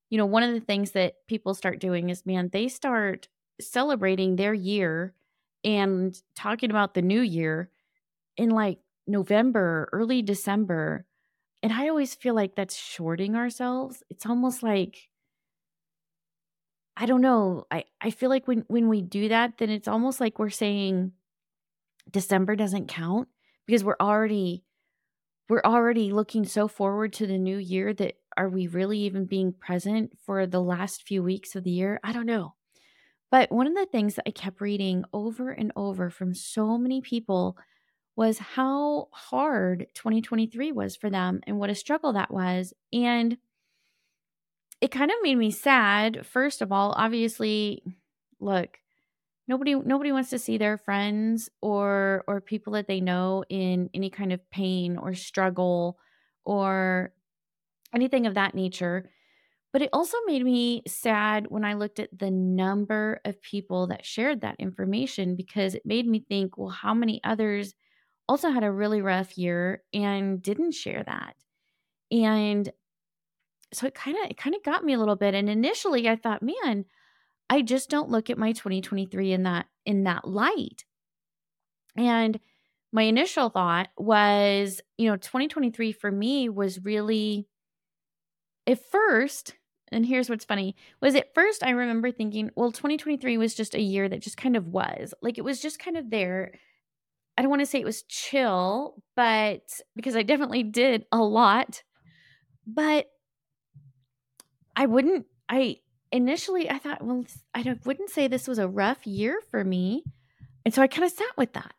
you 0.10 0.18
know, 0.18 0.26
one 0.26 0.44
of 0.44 0.54
the 0.54 0.60
things 0.60 0.92
that 0.92 1.16
people 1.28 1.54
start 1.54 1.80
doing 1.80 2.10
is 2.10 2.26
man, 2.26 2.50
they 2.52 2.68
start 2.68 3.28
celebrating 3.60 4.36
their 4.36 4.54
year 4.54 5.14
and 5.64 6.20
talking 6.36 6.70
about 6.70 6.94
the 6.94 7.02
new 7.02 7.22
year 7.22 7.70
in 8.38 8.50
like 8.50 8.80
November, 9.08 9.90
early 9.92 10.22
December 10.22 11.06
and 11.64 11.72
I 11.74 11.88
always 11.88 12.14
feel 12.14 12.36
like 12.36 12.56
that's 12.56 12.76
shorting 12.76 13.36
ourselves. 13.36 14.04
It's 14.10 14.26
almost 14.26 14.62
like 14.62 15.10
I 16.96 17.08
don't 17.08 17.22
know. 17.22 17.66
I, 17.72 17.86
I 18.00 18.12
feel 18.12 18.30
like 18.30 18.48
when, 18.48 18.66
when 18.68 18.88
we 18.88 19.02
do 19.02 19.30
that, 19.30 19.58
then 19.58 19.72
it's 19.72 19.88
almost 19.88 20.20
like 20.20 20.38
we're 20.38 20.52
saying 20.52 21.14
December 22.12 22.56
doesn't 22.56 22.88
count 22.88 23.30
because 23.66 23.84
we're 23.84 23.96
already 24.00 24.64
we're 25.50 25.64
already 25.66 26.12
looking 26.12 26.46
so 26.46 26.68
forward 26.68 27.14
to 27.14 27.28
the 27.28 27.38
new 27.38 27.58
year 27.58 27.94
that 27.94 28.16
are 28.38 28.50
we 28.50 28.68
really 28.68 29.00
even 29.00 29.26
being 29.26 29.54
present 29.54 30.12
for 30.26 30.46
the 30.46 30.62
last 30.62 31.04
few 31.04 31.24
weeks 31.24 31.56
of 31.56 31.64
the 31.64 31.72
year? 31.72 32.00
I 32.04 32.14
don't 32.14 32.26
know. 32.26 32.54
But 33.32 33.52
one 33.52 33.68
of 33.68 33.74
the 33.74 33.88
things 33.88 34.16
that 34.16 34.28
I 34.28 34.32
kept 34.32 34.62
reading 34.62 35.04
over 35.12 35.50
and 35.50 35.72
over 35.76 36.10
from 36.10 36.36
so 36.36 36.78
many 36.78 37.02
people 37.02 37.58
was 38.16 38.38
how 38.38 39.10
hard 39.12 39.88
2023 39.96 40.72
was 40.72 40.96
for 40.96 41.10
them 41.10 41.42
and 41.48 41.58
what 41.58 41.70
a 41.70 41.76
struggle 41.76 42.14
that 42.14 42.32
was. 42.32 42.74
And 42.92 43.38
it 44.82 44.92
kind 44.92 45.12
of 45.12 45.18
made 45.24 45.36
me 45.36 45.52
sad. 45.52 46.26
First 46.26 46.62
of 46.62 46.72
all, 46.72 46.94
obviously, 46.96 47.84
look, 48.40 48.78
nobody 49.48 49.76
nobody 49.76 50.12
wants 50.12 50.30
to 50.32 50.40
see 50.40 50.58
their 50.58 50.78
friends 50.78 51.50
or 51.62 52.24
or 52.28 52.42
people 52.42 52.74
that 52.74 52.88
they 52.88 53.02
know 53.02 53.44
in 53.50 53.90
any 53.94 54.10
kind 54.10 54.34
of 54.34 54.50
pain 54.50 54.98
or 54.98 55.14
struggle 55.14 55.98
or 56.46 57.14
anything 57.94 58.28
of 58.28 58.36
that 58.36 58.56
nature. 58.56 59.10
But 59.72 59.82
it 59.82 59.90
also 59.92 60.18
made 60.28 60.44
me 60.44 60.84
sad 60.88 61.48
when 61.50 61.66
I 61.66 61.74
looked 61.74 62.00
at 62.00 62.18
the 62.18 62.30
number 62.30 63.20
of 63.26 63.42
people 63.42 63.88
that 63.88 64.06
shared 64.06 64.42
that 64.42 64.56
information 64.60 65.36
because 65.36 65.74
it 65.74 65.86
made 65.86 66.08
me 66.08 66.20
think, 66.20 66.58
well, 66.58 66.70
how 66.70 66.94
many 66.94 67.20
others 67.24 67.74
also 68.28 68.50
had 68.50 68.64
a 68.64 68.72
really 68.72 69.02
rough 69.02 69.38
year 69.38 69.84
and 69.94 70.42
didn't 70.42 70.72
share 70.74 71.04
that. 71.06 71.36
And 72.12 72.72
so 73.74 73.88
it 73.88 73.96
kind 73.96 74.18
of 74.18 74.30
it 74.30 74.38
kind 74.38 74.56
of 74.56 74.64
got 74.64 74.84
me 74.84 74.94
a 74.94 75.00
little 75.00 75.16
bit 75.16 75.34
and 75.34 75.50
initially 75.50 76.08
I 76.08 76.16
thought, 76.16 76.44
man, 76.44 76.86
I 77.50 77.62
just 77.62 77.90
don't 77.90 78.10
look 78.10 78.30
at 78.30 78.38
my 78.38 78.54
2023 78.54 79.34
in 79.34 79.44
that 79.44 79.68
in 79.86 80.04
that 80.06 80.28
light. 80.28 80.86
And 81.96 82.40
my 82.92 83.04
initial 83.04 83.50
thought 83.50 83.90
was, 83.98 84.82
you 84.98 85.10
know, 85.10 85.18
2023 85.18 85.92
for 85.92 86.12
me 86.12 86.50
was 86.50 86.84
really 86.84 87.48
at 88.68 88.80
first, 88.92 89.56
and 89.92 90.06
here's 90.06 90.30
what's 90.30 90.46
funny, 90.46 90.76
was 91.02 91.16
at 91.16 91.34
first 91.34 91.64
I 91.64 91.72
remember 91.72 92.12
thinking, 92.12 92.50
well, 92.56 92.72
2023 92.72 93.38
was 93.38 93.54
just 93.56 93.76
a 93.76 93.82
year 93.82 94.08
that 94.10 94.22
just 94.22 94.38
kind 94.38 94.56
of 94.56 94.68
was. 94.68 95.14
Like 95.22 95.38
it 95.38 95.44
was 95.44 95.60
just 95.62 95.80
kind 95.80 95.98
of 95.98 96.10
there 96.10 96.54
I 97.38 97.42
don't 97.42 97.50
want 97.50 97.62
to 97.62 97.66
say 97.66 97.80
it 97.80 97.86
was 97.86 98.04
chill, 98.04 99.02
but 99.16 99.62
because 99.96 100.16
I 100.16 100.24
definitely 100.24 100.64
did 100.64 101.06
a 101.12 101.18
lot. 101.18 101.84
But 102.66 103.08
I 104.76 104.86
wouldn't, 104.86 105.26
I 105.50 105.78
initially 106.12 106.70
I 106.70 106.78
thought, 106.78 107.04
well, 107.04 107.26
I 107.54 107.76
wouldn't 107.86 108.12
say 108.12 108.28
this 108.28 108.48
was 108.48 108.60
a 108.60 108.68
rough 108.68 109.06
year 109.06 109.42
for 109.52 109.64
me. 109.64 110.04
And 110.64 110.74
so 110.74 110.82
I 110.82 110.88
kind 110.88 111.04
of 111.04 111.12
sat 111.12 111.36
with 111.38 111.54
that. 111.54 111.74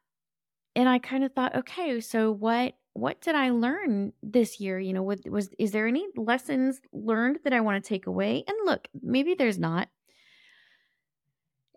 And 0.77 0.89
I 0.89 0.99
kind 0.99 1.25
of 1.25 1.33
thought, 1.33 1.57
okay, 1.57 2.01
so 2.01 2.33
what 2.33 2.75
what 2.95 3.21
did 3.21 3.35
I 3.35 3.51
learn 3.51 4.13
this 4.23 4.61
year? 4.61 4.79
You 4.79 4.93
know, 4.93 5.03
was, 5.03 5.21
was 5.27 5.51
is 5.59 5.73
there 5.73 5.87
any 5.87 6.07
lessons 6.17 6.81
learned 6.93 7.39
that 7.45 7.53
I 7.53 7.61
want 7.61 7.83
to 7.83 7.89
take 7.89 8.07
away? 8.07 8.45
And 8.47 8.57
look, 8.65 8.87
maybe 9.03 9.35
there's 9.35 9.59
not. 9.59 9.89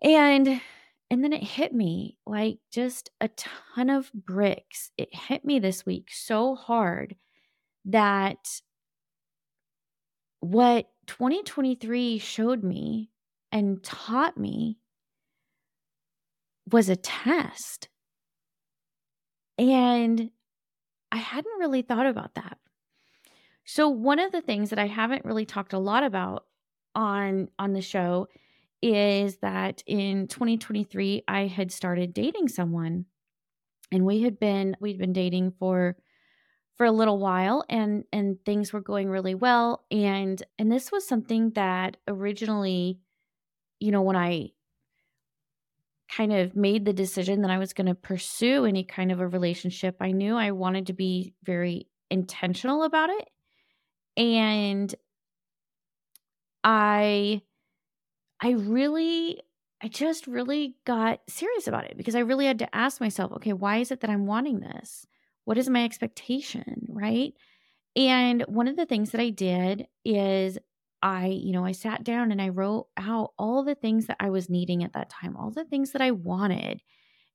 And 0.02 0.60
and 1.10 1.24
then 1.24 1.32
it 1.32 1.42
hit 1.42 1.72
me 1.72 2.18
like 2.26 2.58
just 2.70 3.10
a 3.20 3.28
ton 3.28 3.88
of 3.88 4.10
bricks. 4.12 4.90
It 4.98 5.08
hit 5.14 5.44
me 5.44 5.58
this 5.58 5.86
week 5.86 6.08
so 6.12 6.54
hard 6.54 7.16
that 7.86 8.60
what 10.40 10.86
2023 11.06 12.18
showed 12.18 12.62
me 12.62 13.10
and 13.50 13.82
taught 13.82 14.36
me 14.36 14.78
was 16.70 16.90
a 16.90 16.96
test. 16.96 17.88
And 19.56 20.30
I 21.10 21.16
hadn't 21.16 21.58
really 21.58 21.82
thought 21.82 22.06
about 22.06 22.34
that. 22.34 22.58
So 23.64 23.88
one 23.88 24.18
of 24.18 24.30
the 24.32 24.42
things 24.42 24.70
that 24.70 24.78
I 24.78 24.86
haven't 24.86 25.24
really 25.24 25.46
talked 25.46 25.72
a 25.72 25.78
lot 25.78 26.02
about 26.02 26.44
on 26.94 27.48
on 27.58 27.72
the 27.72 27.82
show 27.82 28.28
is 28.82 29.38
that 29.38 29.82
in 29.86 30.28
2023 30.28 31.24
I 31.28 31.46
had 31.46 31.72
started 31.72 32.14
dating 32.14 32.48
someone 32.48 33.06
and 33.90 34.04
we 34.04 34.22
had 34.22 34.38
been 34.38 34.76
we'd 34.80 34.98
been 34.98 35.12
dating 35.12 35.52
for 35.58 35.96
for 36.76 36.86
a 36.86 36.92
little 36.92 37.18
while 37.18 37.64
and 37.68 38.04
and 38.12 38.38
things 38.44 38.72
were 38.72 38.80
going 38.80 39.08
really 39.08 39.34
well 39.34 39.84
and 39.90 40.42
and 40.58 40.70
this 40.70 40.92
was 40.92 41.06
something 41.08 41.50
that 41.50 41.96
originally 42.06 43.00
you 43.80 43.90
know, 43.92 44.02
when 44.02 44.16
I 44.16 44.50
kind 46.08 46.32
of 46.32 46.56
made 46.56 46.84
the 46.84 46.92
decision 46.92 47.42
that 47.42 47.50
I 47.50 47.58
was 47.58 47.72
going 47.72 47.86
to 47.86 47.94
pursue 47.94 48.64
any 48.64 48.82
kind 48.82 49.12
of 49.12 49.20
a 49.20 49.28
relationship, 49.28 49.96
I 50.00 50.12
knew 50.12 50.36
I 50.36 50.52
wanted 50.52 50.86
to 50.86 50.92
be 50.92 51.34
very 51.44 51.86
intentional 52.10 52.82
about 52.82 53.10
it. 53.10 53.28
And 54.16 54.94
I 56.64 57.42
I 58.40 58.50
really 58.50 59.40
I 59.80 59.88
just 59.88 60.26
really 60.26 60.76
got 60.84 61.20
serious 61.28 61.68
about 61.68 61.84
it 61.84 61.96
because 61.96 62.16
I 62.16 62.20
really 62.20 62.46
had 62.46 62.58
to 62.60 62.74
ask 62.74 63.00
myself, 63.00 63.30
okay, 63.32 63.52
why 63.52 63.76
is 63.78 63.92
it 63.92 64.00
that 64.00 64.10
I'm 64.10 64.26
wanting 64.26 64.58
this? 64.58 65.06
What 65.44 65.56
is 65.56 65.68
my 65.70 65.84
expectation, 65.84 66.86
right? 66.88 67.32
And 67.96 68.42
one 68.42 68.68
of 68.68 68.76
the 68.76 68.86
things 68.86 69.10
that 69.12 69.20
I 69.20 69.30
did 69.30 69.86
is 70.04 70.58
I, 71.02 71.26
you 71.28 71.52
know, 71.52 71.64
I 71.64 71.72
sat 71.72 72.04
down 72.04 72.32
and 72.32 72.42
I 72.42 72.50
wrote 72.50 72.88
out 72.96 73.32
all 73.38 73.64
the 73.64 73.74
things 73.76 74.06
that 74.06 74.16
I 74.20 74.30
was 74.30 74.50
needing 74.50 74.84
at 74.84 74.94
that 74.94 75.10
time, 75.10 75.36
all 75.36 75.50
the 75.50 75.64
things 75.64 75.92
that 75.92 76.02
I 76.02 76.12
wanted, 76.12 76.82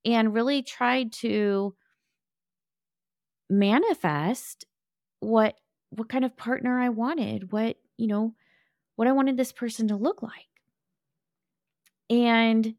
and 0.06 0.34
really 0.34 0.64
tried 0.64 1.14
to 1.16 1.76
manifest 3.50 4.66
what 5.20 5.56
what 5.92 6.10
kind 6.10 6.26
of 6.26 6.38
partner 6.38 6.80
I 6.80 6.90
wanted, 6.90 7.52
what, 7.52 7.78
you 7.98 8.08
know, 8.08 8.36
what 8.96 9.08
I 9.08 9.14
wanted 9.14 9.38
this 9.38 9.52
person 9.52 9.90
to 9.90 9.98
look 9.98 10.24
like. 10.24 10.53
And 12.14 12.76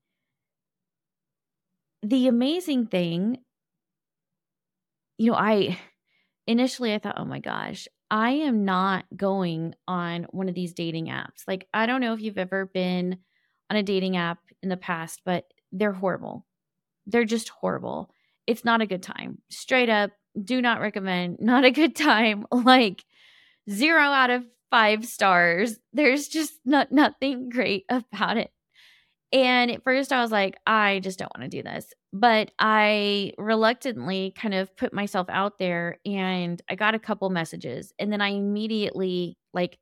the 2.04 2.28
amazing 2.28 2.86
thing, 2.86 3.38
you 5.18 5.30
know, 5.30 5.36
I 5.36 5.78
initially 6.46 6.94
I 6.94 6.98
thought, 6.98 7.16
oh 7.18 7.24
my 7.24 7.40
gosh, 7.40 7.88
I 8.10 8.30
am 8.32 8.64
not 8.64 9.04
going 9.16 9.74
on 9.88 10.26
one 10.30 10.48
of 10.48 10.54
these 10.54 10.74
dating 10.74 11.06
apps. 11.06 11.44
Like, 11.48 11.68
I 11.74 11.86
don't 11.86 12.00
know 12.00 12.14
if 12.14 12.20
you've 12.20 12.38
ever 12.38 12.66
been 12.66 13.18
on 13.70 13.76
a 13.76 13.82
dating 13.82 14.16
app 14.16 14.38
in 14.62 14.68
the 14.68 14.76
past, 14.76 15.22
but 15.24 15.44
they're 15.72 15.92
horrible. 15.92 16.46
They're 17.06 17.24
just 17.24 17.50
horrible. 17.50 18.10
It's 18.46 18.64
not 18.64 18.82
a 18.82 18.86
good 18.86 19.02
time. 19.02 19.38
Straight 19.50 19.90
up, 19.90 20.12
do 20.42 20.62
not 20.62 20.80
recommend. 20.80 21.38
Not 21.40 21.64
a 21.64 21.72
good 21.72 21.96
time. 21.96 22.46
Like, 22.52 23.04
zero 23.70 24.02
out 24.02 24.30
of 24.30 24.44
five 24.70 25.06
stars. 25.06 25.78
There's 25.92 26.28
just 26.28 26.54
not 26.64 26.92
nothing 26.92 27.50
great 27.50 27.84
about 27.90 28.38
it. 28.38 28.52
And 29.34 29.70
at 29.72 29.84
first 29.84 30.14
I 30.14 30.22
was 30.22 30.32
like, 30.32 30.56
I 30.66 31.00
just 31.00 31.18
don't 31.20 31.32
want 31.36 31.50
to 31.50 31.58
do 31.58 31.64
this. 31.64 31.92
But 32.14 32.52
I 32.60 33.34
reluctantly 33.38 34.32
kind 34.38 34.54
of 34.54 34.76
put 34.76 34.94
myself 34.94 35.28
out 35.30 35.58
there 35.58 35.98
and 36.06 36.62
I 36.70 36.76
got 36.76 36.94
a 36.96 37.00
couple 37.00 37.30
messages. 37.30 37.92
And 37.98 38.12
then 38.12 38.22
I 38.22 38.30
immediately, 38.30 39.38
like, 39.54 39.78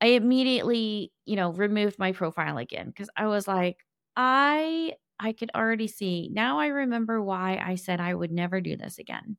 I 0.00 0.08
immediately, 0.08 1.12
you 1.26 1.36
know, 1.36 1.52
removed 1.52 1.98
my 1.98 2.12
profile 2.12 2.58
again 2.58 2.88
because 2.88 3.10
I 3.16 3.26
was 3.28 3.48
like, 3.48 3.78
I 4.16 4.94
I 5.20 5.32
could 5.32 5.50
already 5.56 5.88
see. 5.88 6.30
Now 6.32 6.58
I 6.60 6.68
remember 6.68 7.22
why 7.22 7.62
I 7.64 7.76
said 7.76 8.00
I 8.00 8.14
would 8.14 8.32
never 8.32 8.60
do 8.60 8.76
this 8.76 8.98
again. 8.98 9.36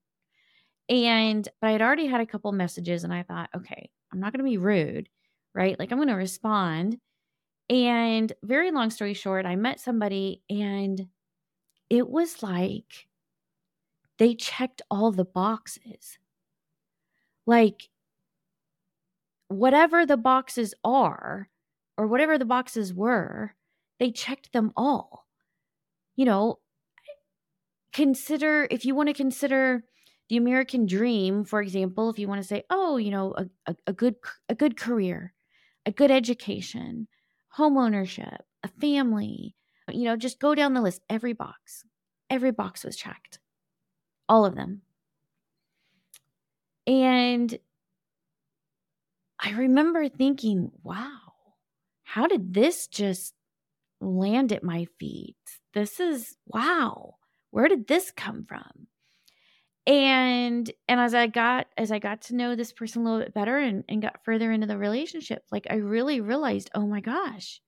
And 0.90 1.48
but 1.62 1.68
I 1.70 1.72
had 1.72 1.82
already 1.82 2.08
had 2.08 2.22
a 2.22 2.26
couple 2.26 2.52
messages 2.52 3.04
and 3.04 3.14
I 3.14 3.24
thought, 3.24 3.50
okay, 3.56 3.90
I'm 4.12 4.20
not 4.20 4.34
going 4.34 4.44
to 4.44 4.50
be 4.50 4.58
rude, 4.58 5.10
right? 5.54 5.78
Like 5.78 5.92
I'm 5.92 5.98
going 6.00 6.08
to 6.10 6.16
respond. 6.16 6.98
And 7.70 8.34
very 8.44 8.72
long 8.72 8.90
story 8.90 9.14
short, 9.14 9.46
I 9.46 9.56
met 9.56 9.80
somebody 9.80 10.42
and 10.50 11.08
it 11.90 12.10
was 12.10 12.42
like 12.42 13.08
they 14.18 14.36
checked 14.36 14.82
all 14.90 15.12
the 15.12 15.26
boxes. 15.26 16.18
Like 17.46 17.90
whatever 19.48 20.06
the 20.06 20.18
boxes 20.18 20.74
are 20.84 21.50
or 21.98 22.08
whatever 22.08 22.38
the 22.38 22.46
boxes 22.46 22.94
were, 22.94 23.56
they 24.00 24.12
checked 24.12 24.54
them 24.54 24.72
all. 24.76 25.28
You 26.16 26.26
know, 26.26 26.60
consider 27.94 28.68
if 28.70 28.86
you 28.86 28.96
want 28.96 29.10
to 29.10 29.14
consider 29.14 29.84
the 30.30 30.38
American 30.38 30.86
dream, 30.86 31.44
for 31.44 31.62
example, 31.62 32.10
if 32.10 32.20
you 32.20 32.28
want 32.28 32.42
to 32.42 32.48
say, 32.48 32.64
oh, 32.70 32.98
you 32.98 33.12
know, 33.12 33.34
a, 33.36 33.46
a, 33.68 33.76
a 33.88 33.94
good 33.94 34.16
a 34.48 34.56
good 34.56 34.78
career, 34.78 35.34
a 35.86 35.92
good 35.92 36.12
education, 36.12 37.08
home 37.50 37.78
ownership, 37.78 38.46
a 38.64 38.68
family, 38.80 39.56
you 39.90 40.06
know, 40.06 40.16
just 40.16 40.40
go 40.40 40.56
down 40.56 40.74
the 40.74 40.82
list. 40.82 41.02
Every 41.10 41.34
box, 41.34 41.84
every 42.30 42.52
box 42.52 42.84
was 42.84 42.96
checked, 42.96 43.40
all 44.28 44.46
of 44.46 44.56
them. 44.56 44.82
And 46.86 47.58
I 49.40 49.52
remember 49.52 50.10
thinking, 50.10 50.72
wow, 50.84 51.20
how 52.04 52.28
did 52.28 52.54
this 52.54 52.88
just 52.88 53.34
land 54.02 54.52
at 54.52 54.64
my 54.64 54.88
feet? 55.00 55.36
This 55.74 56.00
is 56.00 56.36
wow. 56.48 57.16
Where 57.52 57.68
did 57.68 57.88
this 57.88 58.12
come 58.12 58.46
from? 58.48 58.88
And 59.90 60.72
and 60.88 61.00
as 61.00 61.16
i 61.16 61.26
got 61.26 61.68
as 61.78 61.92
i 61.92 61.98
got 61.98 62.22
to 62.22 62.36
know 62.36 62.56
this 62.56 62.72
person 62.72 63.02
a 63.02 63.06
little 63.06 63.20
bit 63.26 63.34
better 63.34 63.58
and, 63.58 63.84
and 63.90 64.02
got 64.02 64.24
further 64.24 64.52
into 64.52 64.68
the 64.68 64.78
relationship 64.78 65.44
like 65.52 65.66
i 65.70 65.76
really 65.76 66.22
realized 66.22 66.70
oh 66.76 66.86
my 66.86 67.02
gosh 67.02 67.60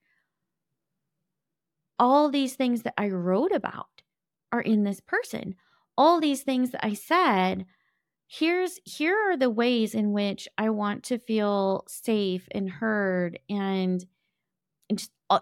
all 1.98 2.30
these 2.30 2.56
things 2.56 2.84
that 2.84 2.94
i 2.98 3.08
wrote 3.08 3.52
about 3.52 3.88
are 4.52 4.62
in 4.62 4.84
this 4.84 5.00
person. 5.00 5.56
All 5.98 6.20
these 6.20 6.44
things 6.44 6.72
that 6.72 6.86
i 6.86 6.94
said 6.94 7.66
here's 8.28 8.80
here 8.86 9.16
are 9.30 9.38
the 9.38 9.50
ways 9.50 9.94
in 9.94 10.14
which 10.14 10.48
i 10.58 10.70
want 10.70 11.04
to 11.04 11.20
feel 11.20 11.84
safe 11.88 12.48
and 12.52 12.70
heard 12.70 13.38
and, 13.50 14.06
and 14.90 15.00
just 15.00 15.12
uh, 15.30 15.40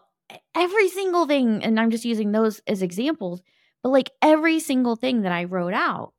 every 0.56 0.90
single 0.90 1.28
thing 1.28 1.64
and 1.64 1.80
i'm 1.80 1.92
just 1.92 2.04
using 2.04 2.32
those 2.32 2.62
as 2.66 2.82
examples 2.82 3.44
but 3.84 3.90
like 3.90 4.10
every 4.24 4.60
single 4.60 4.96
thing 4.96 5.22
that 5.22 5.32
i 5.32 5.44
wrote 5.44 5.76
out 5.76 6.14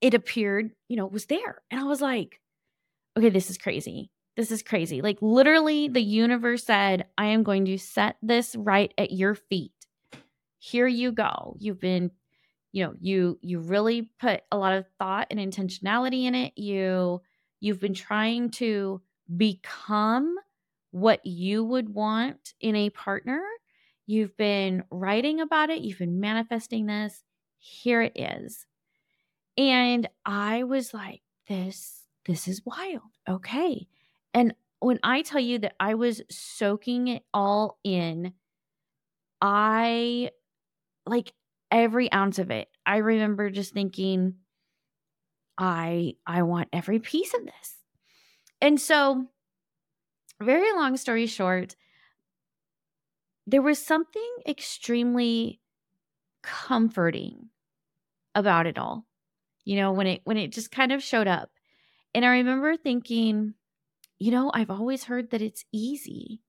it 0.00 0.14
appeared, 0.14 0.70
you 0.88 0.96
know, 0.96 1.06
was 1.06 1.26
there. 1.26 1.62
And 1.70 1.80
I 1.80 1.84
was 1.84 2.00
like, 2.00 2.40
okay, 3.16 3.30
this 3.30 3.50
is 3.50 3.58
crazy. 3.58 4.10
This 4.36 4.50
is 4.50 4.62
crazy. 4.62 5.02
Like 5.02 5.18
literally 5.20 5.88
the 5.88 6.02
universe 6.02 6.64
said, 6.64 7.06
I 7.16 7.26
am 7.26 7.42
going 7.42 7.64
to 7.64 7.78
set 7.78 8.16
this 8.22 8.54
right 8.56 8.92
at 8.96 9.10
your 9.10 9.34
feet. 9.34 9.72
Here 10.58 10.86
you 10.86 11.12
go. 11.12 11.56
You've 11.58 11.80
been 11.80 12.12
you 12.72 12.84
know, 12.84 12.94
you 13.00 13.38
you 13.40 13.60
really 13.60 14.10
put 14.20 14.42
a 14.52 14.58
lot 14.58 14.74
of 14.74 14.86
thought 14.98 15.28
and 15.30 15.40
intentionality 15.40 16.24
in 16.24 16.34
it. 16.34 16.52
You 16.56 17.22
you've 17.60 17.80
been 17.80 17.94
trying 17.94 18.50
to 18.52 19.00
become 19.36 20.36
what 20.90 21.24
you 21.24 21.64
would 21.64 21.88
want 21.88 22.54
in 22.60 22.76
a 22.76 22.90
partner. 22.90 23.42
You've 24.06 24.36
been 24.36 24.84
writing 24.90 25.40
about 25.40 25.70
it, 25.70 25.80
you've 25.80 25.98
been 25.98 26.20
manifesting 26.20 26.86
this. 26.86 27.24
Here 27.58 28.02
it 28.02 28.12
is. 28.14 28.66
And 29.58 30.08
I 30.24 30.62
was 30.62 30.94
like, 30.94 31.20
this, 31.48 32.04
this 32.26 32.46
is 32.46 32.64
wild. 32.64 33.02
Okay. 33.28 33.88
And 34.32 34.54
when 34.78 35.00
I 35.02 35.22
tell 35.22 35.40
you 35.40 35.58
that 35.58 35.74
I 35.80 35.94
was 35.94 36.22
soaking 36.30 37.08
it 37.08 37.24
all 37.34 37.78
in, 37.82 38.34
I 39.42 40.30
like 41.06 41.32
every 41.70 42.12
ounce 42.12 42.38
of 42.38 42.52
it. 42.52 42.68
I 42.86 42.98
remember 42.98 43.50
just 43.50 43.74
thinking, 43.74 44.36
I 45.58 46.14
I 46.24 46.42
want 46.42 46.68
every 46.72 47.00
piece 47.00 47.34
of 47.34 47.44
this. 47.44 47.76
And 48.60 48.80
so, 48.80 49.26
very 50.40 50.72
long 50.72 50.96
story 50.96 51.26
short, 51.26 51.74
there 53.46 53.62
was 53.62 53.84
something 53.84 54.30
extremely 54.46 55.60
comforting 56.42 57.48
about 58.34 58.66
it 58.66 58.78
all 58.78 59.07
you 59.68 59.76
know, 59.76 59.92
when 59.92 60.06
it 60.06 60.22
when 60.24 60.38
it 60.38 60.50
just 60.50 60.70
kind 60.70 60.92
of 60.92 61.02
showed 61.02 61.28
up. 61.28 61.50
And 62.14 62.24
I 62.24 62.38
remember 62.38 62.74
thinking, 62.74 63.52
you 64.18 64.30
know, 64.30 64.50
I've 64.54 64.70
always 64.70 65.04
heard 65.04 65.30
that 65.30 65.42
it's 65.42 65.66
easy. 65.70 66.40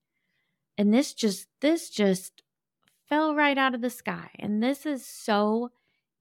And 0.78 0.94
this 0.94 1.14
just 1.14 1.50
this 1.60 1.90
just 1.90 2.44
fell 3.10 3.36
right 3.36 3.58
out 3.58 3.76
of 3.76 3.82
the 3.82 3.90
sky. 3.90 4.30
And 4.40 4.64
this 4.64 4.86
is 4.86 5.06
so 5.06 5.72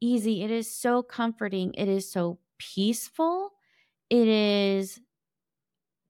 easy. 0.01 0.43
It 0.43 0.51
is 0.51 0.69
so 0.69 1.05
comforting. 1.05 1.73
It 1.75 1.89
is 1.89 2.11
so 2.11 2.41
peaceful. 2.59 3.53
It 4.11 4.27
is 4.27 4.99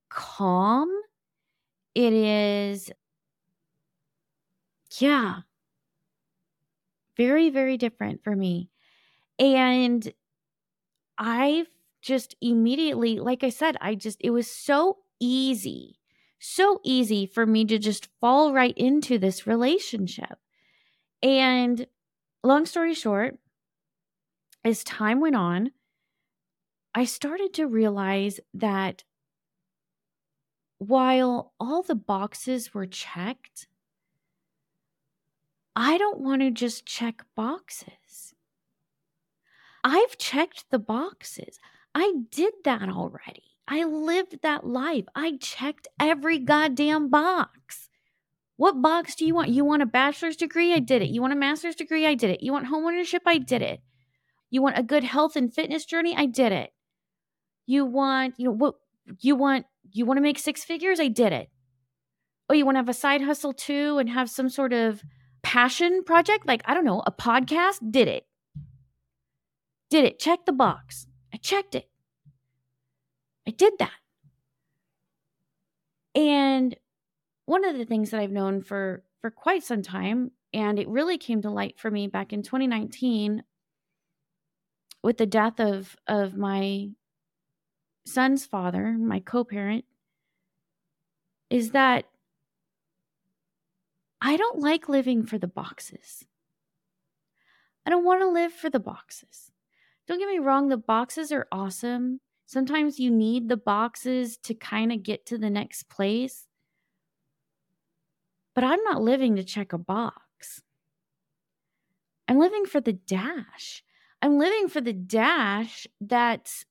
calm. 0.08 0.88
It 1.94 2.14
is 2.14 2.90
yeah. 4.98 5.40
Very 7.18 7.50
very 7.50 7.76
different 7.76 8.24
for 8.24 8.34
me. 8.34 8.70
And 9.38 10.10
I 11.18 11.66
just 12.00 12.36
immediately, 12.40 13.18
like 13.18 13.42
I 13.42 13.50
said, 13.50 13.76
I 13.80 13.94
just, 13.94 14.18
it 14.20 14.30
was 14.30 14.50
so 14.50 14.98
easy, 15.20 15.98
so 16.38 16.80
easy 16.84 17.26
for 17.26 17.44
me 17.44 17.64
to 17.66 17.78
just 17.78 18.08
fall 18.20 18.52
right 18.52 18.76
into 18.76 19.18
this 19.18 19.46
relationship. 19.46 20.38
And 21.22 21.86
long 22.44 22.66
story 22.66 22.94
short, 22.94 23.38
as 24.64 24.84
time 24.84 25.20
went 25.20 25.36
on, 25.36 25.72
I 26.94 27.04
started 27.04 27.52
to 27.54 27.66
realize 27.66 28.40
that 28.54 29.04
while 30.78 31.52
all 31.58 31.82
the 31.82 31.94
boxes 31.94 32.72
were 32.72 32.86
checked, 32.86 33.68
I 35.76 35.98
don't 35.98 36.20
want 36.20 36.42
to 36.42 36.50
just 36.50 36.86
check 36.86 37.24
boxes. 37.34 37.92
I've 39.84 40.18
checked 40.18 40.64
the 40.70 40.78
boxes. 40.78 41.58
I 41.94 42.12
did 42.30 42.54
that 42.64 42.88
already. 42.88 43.44
I 43.66 43.84
lived 43.84 44.40
that 44.42 44.66
life. 44.66 45.04
I 45.14 45.36
checked 45.40 45.88
every 46.00 46.38
goddamn 46.38 47.10
box. 47.10 47.88
What 48.56 48.82
box 48.82 49.14
do 49.14 49.24
you 49.24 49.34
want? 49.34 49.50
You 49.50 49.64
want 49.64 49.82
a 49.82 49.86
bachelor's 49.86 50.36
degree? 50.36 50.72
I 50.72 50.80
did 50.80 51.02
it. 51.02 51.10
You 51.10 51.20
want 51.20 51.32
a 51.32 51.36
master's 51.36 51.76
degree? 51.76 52.06
I 52.06 52.14
did 52.14 52.30
it. 52.30 52.42
You 52.42 52.52
want 52.52 52.66
homeownership? 52.66 53.20
I 53.26 53.38
did 53.38 53.62
it. 53.62 53.80
You 54.50 54.62
want 54.62 54.78
a 54.78 54.82
good 54.82 55.04
health 55.04 55.36
and 55.36 55.52
fitness 55.52 55.84
journey? 55.84 56.16
I 56.16 56.26
did 56.26 56.52
it. 56.52 56.72
You 57.66 57.84
want, 57.84 58.34
you 58.38 58.46
know, 58.46 58.52
what 58.52 58.76
you 59.20 59.36
want, 59.36 59.66
you 59.92 60.06
want 60.06 60.16
to 60.16 60.22
make 60.22 60.38
six 60.38 60.64
figures? 60.64 60.98
I 60.98 61.08
did 61.08 61.32
it. 61.32 61.50
Oh, 62.48 62.54
you 62.54 62.64
want 62.64 62.76
to 62.76 62.80
have 62.80 62.88
a 62.88 62.94
side 62.94 63.20
hustle 63.20 63.52
too 63.52 63.98
and 63.98 64.08
have 64.08 64.30
some 64.30 64.48
sort 64.48 64.72
of 64.72 65.02
passion 65.42 66.02
project? 66.04 66.46
Like, 66.46 66.62
I 66.64 66.74
don't 66.74 66.84
know, 66.84 67.02
a 67.06 67.12
podcast? 67.12 67.78
Did 67.90 68.08
it. 68.08 68.27
Did 69.90 70.04
it. 70.04 70.18
Check 70.18 70.44
the 70.44 70.52
box. 70.52 71.06
I 71.32 71.38
checked 71.38 71.74
it. 71.74 71.88
I 73.46 73.50
did 73.50 73.74
that. 73.78 73.92
And 76.14 76.76
one 77.46 77.64
of 77.64 77.78
the 77.78 77.84
things 77.84 78.10
that 78.10 78.20
I've 78.20 78.30
known 78.30 78.62
for 78.62 79.02
for 79.20 79.30
quite 79.30 79.64
some 79.64 79.82
time 79.82 80.30
and 80.52 80.78
it 80.78 80.88
really 80.88 81.18
came 81.18 81.42
to 81.42 81.50
light 81.50 81.78
for 81.78 81.90
me 81.90 82.06
back 82.06 82.32
in 82.32 82.42
2019 82.42 83.42
with 85.02 85.16
the 85.16 85.26
death 85.26 85.60
of 85.60 85.96
of 86.06 86.36
my 86.36 86.90
son's 88.04 88.44
father, 88.44 88.92
my 88.92 89.20
co-parent, 89.20 89.84
is 91.50 91.70
that 91.70 92.06
I 94.20 94.36
don't 94.36 94.58
like 94.58 94.88
living 94.88 95.24
for 95.24 95.38
the 95.38 95.46
boxes. 95.46 96.24
I 97.86 97.90
don't 97.90 98.04
want 98.04 98.20
to 98.20 98.28
live 98.28 98.52
for 98.52 98.68
the 98.68 98.80
boxes. 98.80 99.52
Don't 100.08 100.18
get 100.18 100.28
me 100.28 100.38
wrong, 100.38 100.68
the 100.68 100.78
boxes 100.78 101.30
are 101.30 101.46
awesome. 101.52 102.20
Sometimes 102.46 102.98
you 102.98 103.10
need 103.10 103.48
the 103.48 103.58
boxes 103.58 104.38
to 104.38 104.54
kind 104.54 104.90
of 104.90 105.02
get 105.02 105.26
to 105.26 105.36
the 105.36 105.50
next 105.50 105.90
place. 105.90 106.46
But 108.54 108.64
I'm 108.64 108.82
not 108.84 109.02
living 109.02 109.36
to 109.36 109.44
check 109.44 109.74
a 109.74 109.78
box. 109.78 110.62
I'm 112.26 112.38
living 112.38 112.64
for 112.64 112.80
the 112.80 112.94
dash. 112.94 113.84
I'm 114.22 114.38
living 114.38 114.68
for 114.68 114.80
the 114.80 114.94
dash 114.94 115.86
that's 116.00 116.64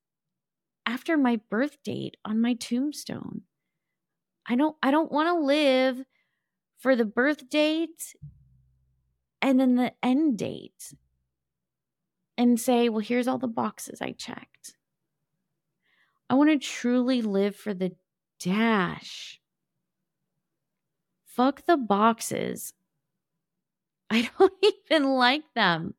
after 0.88 1.16
my 1.16 1.40
birth 1.52 1.78
date 1.84 2.18
on 2.26 2.42
my 2.42 2.56
tombstone. 2.56 3.44
I 4.48 4.56
don't 4.56 4.76
I 4.82 4.90
don't 4.90 5.12
want 5.12 5.28
to 5.28 5.46
live 5.46 6.04
for 6.80 6.96
the 6.96 7.06
birth 7.06 7.50
date 7.50 8.16
and 9.42 9.60
then 9.60 9.76
the 9.76 9.94
end 10.02 10.38
date 10.38 10.94
and 12.38 12.60
say, 12.60 12.90
well, 12.90 13.00
here's 13.00 13.28
all 13.28 13.38
the 13.38 13.48
boxes 13.48 14.02
I 14.02 14.12
checked. 14.12 14.76
I 16.30 16.36
want 16.36 16.50
to 16.50 16.58
truly 16.58 17.22
live 17.22 17.56
for 17.56 17.74
the 17.74 17.94
dash. 18.40 19.40
Fuck 21.26 21.66
the 21.66 21.78
boxes. 21.78 22.74
I 24.10 24.30
don't 24.38 24.54
even 24.92 25.04
like 25.04 25.44
them. 25.56 25.94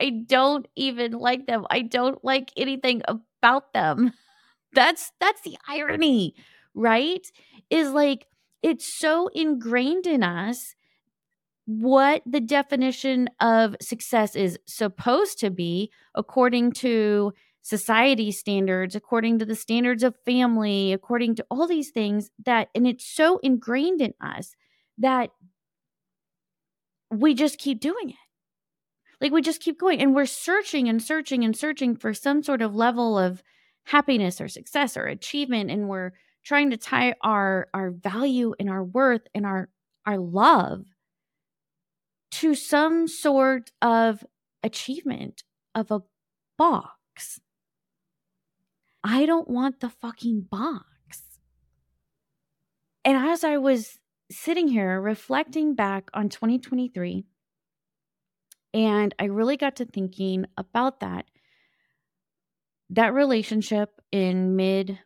I 0.00 0.10
don't 0.26 0.66
even 0.76 1.12
like 1.12 1.46
them. 1.46 1.66
I 1.70 1.82
don't 1.82 2.24
like 2.24 2.52
anything 2.56 3.02
about 3.08 3.72
them. 3.72 4.12
That's 4.74 5.12
that's 5.20 5.42
the 5.42 5.58
irony, 5.68 6.34
right? 6.74 7.26
Is 7.68 7.90
like 7.90 8.26
it's 8.62 8.86
so 8.86 9.28
ingrained 9.34 10.06
in 10.06 10.22
us 10.22 10.74
what 11.66 12.22
the 12.26 12.40
definition 12.40 13.28
of 13.40 13.76
success 13.80 14.34
is 14.34 14.58
supposed 14.66 15.38
to 15.40 15.50
be 15.50 15.90
according 16.14 16.72
to 16.72 17.32
society 17.62 18.32
standards, 18.32 18.96
according 18.96 19.38
to 19.38 19.44
the 19.44 19.54
standards 19.54 20.02
of 20.02 20.16
family, 20.24 20.92
according 20.92 21.36
to 21.36 21.46
all 21.50 21.66
these 21.66 21.90
things 21.90 22.30
that, 22.44 22.68
and 22.74 22.86
it's 22.86 23.06
so 23.06 23.38
ingrained 23.38 24.00
in 24.00 24.12
us 24.20 24.56
that 24.98 25.30
we 27.10 27.34
just 27.34 27.58
keep 27.58 27.80
doing 27.80 28.10
it. 28.10 28.16
Like 29.20 29.30
we 29.30 29.40
just 29.40 29.60
keep 29.60 29.78
going 29.78 30.00
and 30.00 30.16
we're 30.16 30.26
searching 30.26 30.88
and 30.88 31.00
searching 31.00 31.44
and 31.44 31.56
searching 31.56 31.94
for 31.94 32.12
some 32.12 32.42
sort 32.42 32.60
of 32.60 32.74
level 32.74 33.16
of 33.16 33.42
happiness 33.84 34.40
or 34.40 34.48
success 34.48 34.96
or 34.96 35.06
achievement. 35.06 35.70
And 35.70 35.88
we're 35.88 36.10
trying 36.44 36.70
to 36.70 36.76
tie 36.76 37.14
our 37.22 37.68
our 37.72 37.90
value 37.90 38.54
and 38.58 38.68
our 38.68 38.82
worth 38.82 39.22
and 39.32 39.46
our 39.46 39.68
our 40.06 40.18
love 40.18 40.84
to 42.32 42.54
some 42.54 43.06
sort 43.06 43.70
of 43.80 44.24
achievement 44.62 45.44
of 45.74 45.90
a 45.90 46.00
box. 46.56 47.40
I 49.04 49.26
don't 49.26 49.48
want 49.48 49.80
the 49.80 49.90
fucking 49.90 50.46
box. 50.50 50.86
And 53.04 53.16
as 53.16 53.44
I 53.44 53.58
was 53.58 53.98
sitting 54.30 54.68
here 54.68 55.00
reflecting 55.00 55.74
back 55.74 56.08
on 56.14 56.28
2023, 56.28 57.24
and 58.72 59.14
I 59.18 59.24
really 59.24 59.56
got 59.58 59.76
to 59.76 59.84
thinking 59.84 60.46
about 60.56 61.00
that, 61.00 61.26
that 62.88 63.12
relationship 63.12 64.00
in 64.10 64.56
mid 64.56 64.98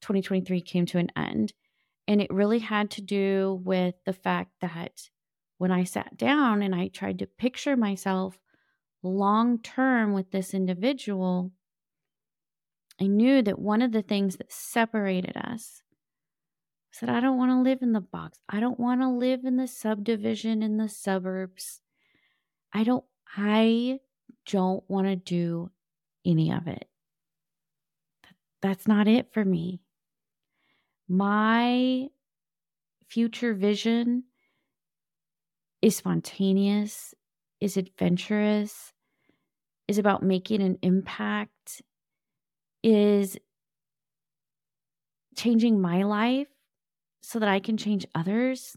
2023 0.00 0.62
came 0.62 0.86
to 0.86 0.98
an 0.98 1.10
end. 1.14 1.52
And 2.08 2.20
it 2.20 2.32
really 2.32 2.58
had 2.60 2.90
to 2.92 3.02
do 3.02 3.60
with 3.64 3.94
the 4.06 4.12
fact 4.12 4.52
that 4.60 5.10
when 5.62 5.70
I 5.70 5.84
sat 5.84 6.16
down 6.16 6.60
and 6.60 6.74
I 6.74 6.88
tried 6.88 7.20
to 7.20 7.26
picture 7.28 7.76
myself 7.76 8.36
long 9.00 9.60
term 9.60 10.12
with 10.12 10.32
this 10.32 10.54
individual, 10.54 11.52
I 13.00 13.06
knew 13.06 13.42
that 13.42 13.60
one 13.60 13.80
of 13.80 13.92
the 13.92 14.02
things 14.02 14.38
that 14.38 14.50
separated 14.50 15.36
us 15.36 15.84
was 16.90 16.98
that 16.98 17.10
I 17.10 17.20
don't 17.20 17.38
want 17.38 17.52
to 17.52 17.60
live 17.60 17.78
in 17.80 17.92
the 17.92 18.00
box. 18.00 18.40
I 18.48 18.58
don't 18.58 18.80
want 18.80 19.02
to 19.02 19.08
live 19.08 19.44
in 19.44 19.56
the 19.56 19.68
subdivision 19.68 20.64
in 20.64 20.78
the 20.78 20.88
suburbs. 20.88 21.80
I 22.72 22.82
don't 22.82 23.04
I 23.36 24.00
don't 24.50 24.82
want 24.90 25.06
to 25.06 25.14
do 25.14 25.70
any 26.26 26.50
of 26.50 26.66
it. 26.66 26.88
That's 28.62 28.88
not 28.88 29.06
it 29.06 29.32
for 29.32 29.44
me. 29.44 29.78
My 31.08 32.08
future 33.06 33.54
vision 33.54 34.24
is 35.82 35.96
spontaneous, 35.96 37.14
is 37.60 37.76
adventurous, 37.76 38.92
is 39.88 39.98
about 39.98 40.22
making 40.22 40.62
an 40.62 40.78
impact, 40.82 41.82
is 42.82 43.36
changing 45.36 45.80
my 45.80 46.04
life 46.04 46.48
so 47.20 47.38
that 47.38 47.48
I 47.48 47.60
can 47.60 47.76
change 47.76 48.06
others. 48.14 48.76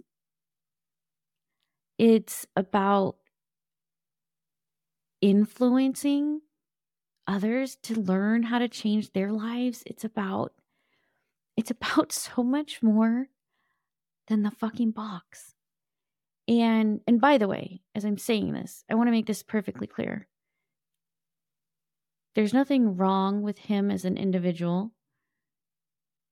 It's 1.98 2.46
about 2.56 3.16
influencing 5.22 6.42
others 7.28 7.78
to 7.84 8.00
learn 8.00 8.44
how 8.44 8.60
to 8.60 8.68
change 8.68 9.14
their 9.14 9.32
lives. 9.32 9.84
It's 9.86 10.04
about 10.04 10.54
it's 11.58 11.72
about 11.72 12.12
so 12.12 12.44
much 12.44 12.84
more 12.84 13.28
than 14.28 14.44
the 14.44 14.52
fucking 14.52 14.92
box. 14.92 15.55
And 16.48 17.02
and 17.08 17.20
by 17.20 17.38
the 17.38 17.48
way, 17.48 17.82
as 17.96 18.06
I'm 18.06 18.18
saying 18.18 18.54
this, 18.54 18.84
I 18.90 18.96
want 18.96 19.08
to 19.08 19.12
make 19.12 19.26
this 19.26 19.44
perfectly 19.44 19.88
clear. 19.88 20.28
There's 22.36 22.54
nothing 22.54 22.98
wrong 22.98 23.42
with 23.42 23.58
him 23.58 23.90
as 23.90 24.06
an 24.06 24.18
individual. 24.18 24.92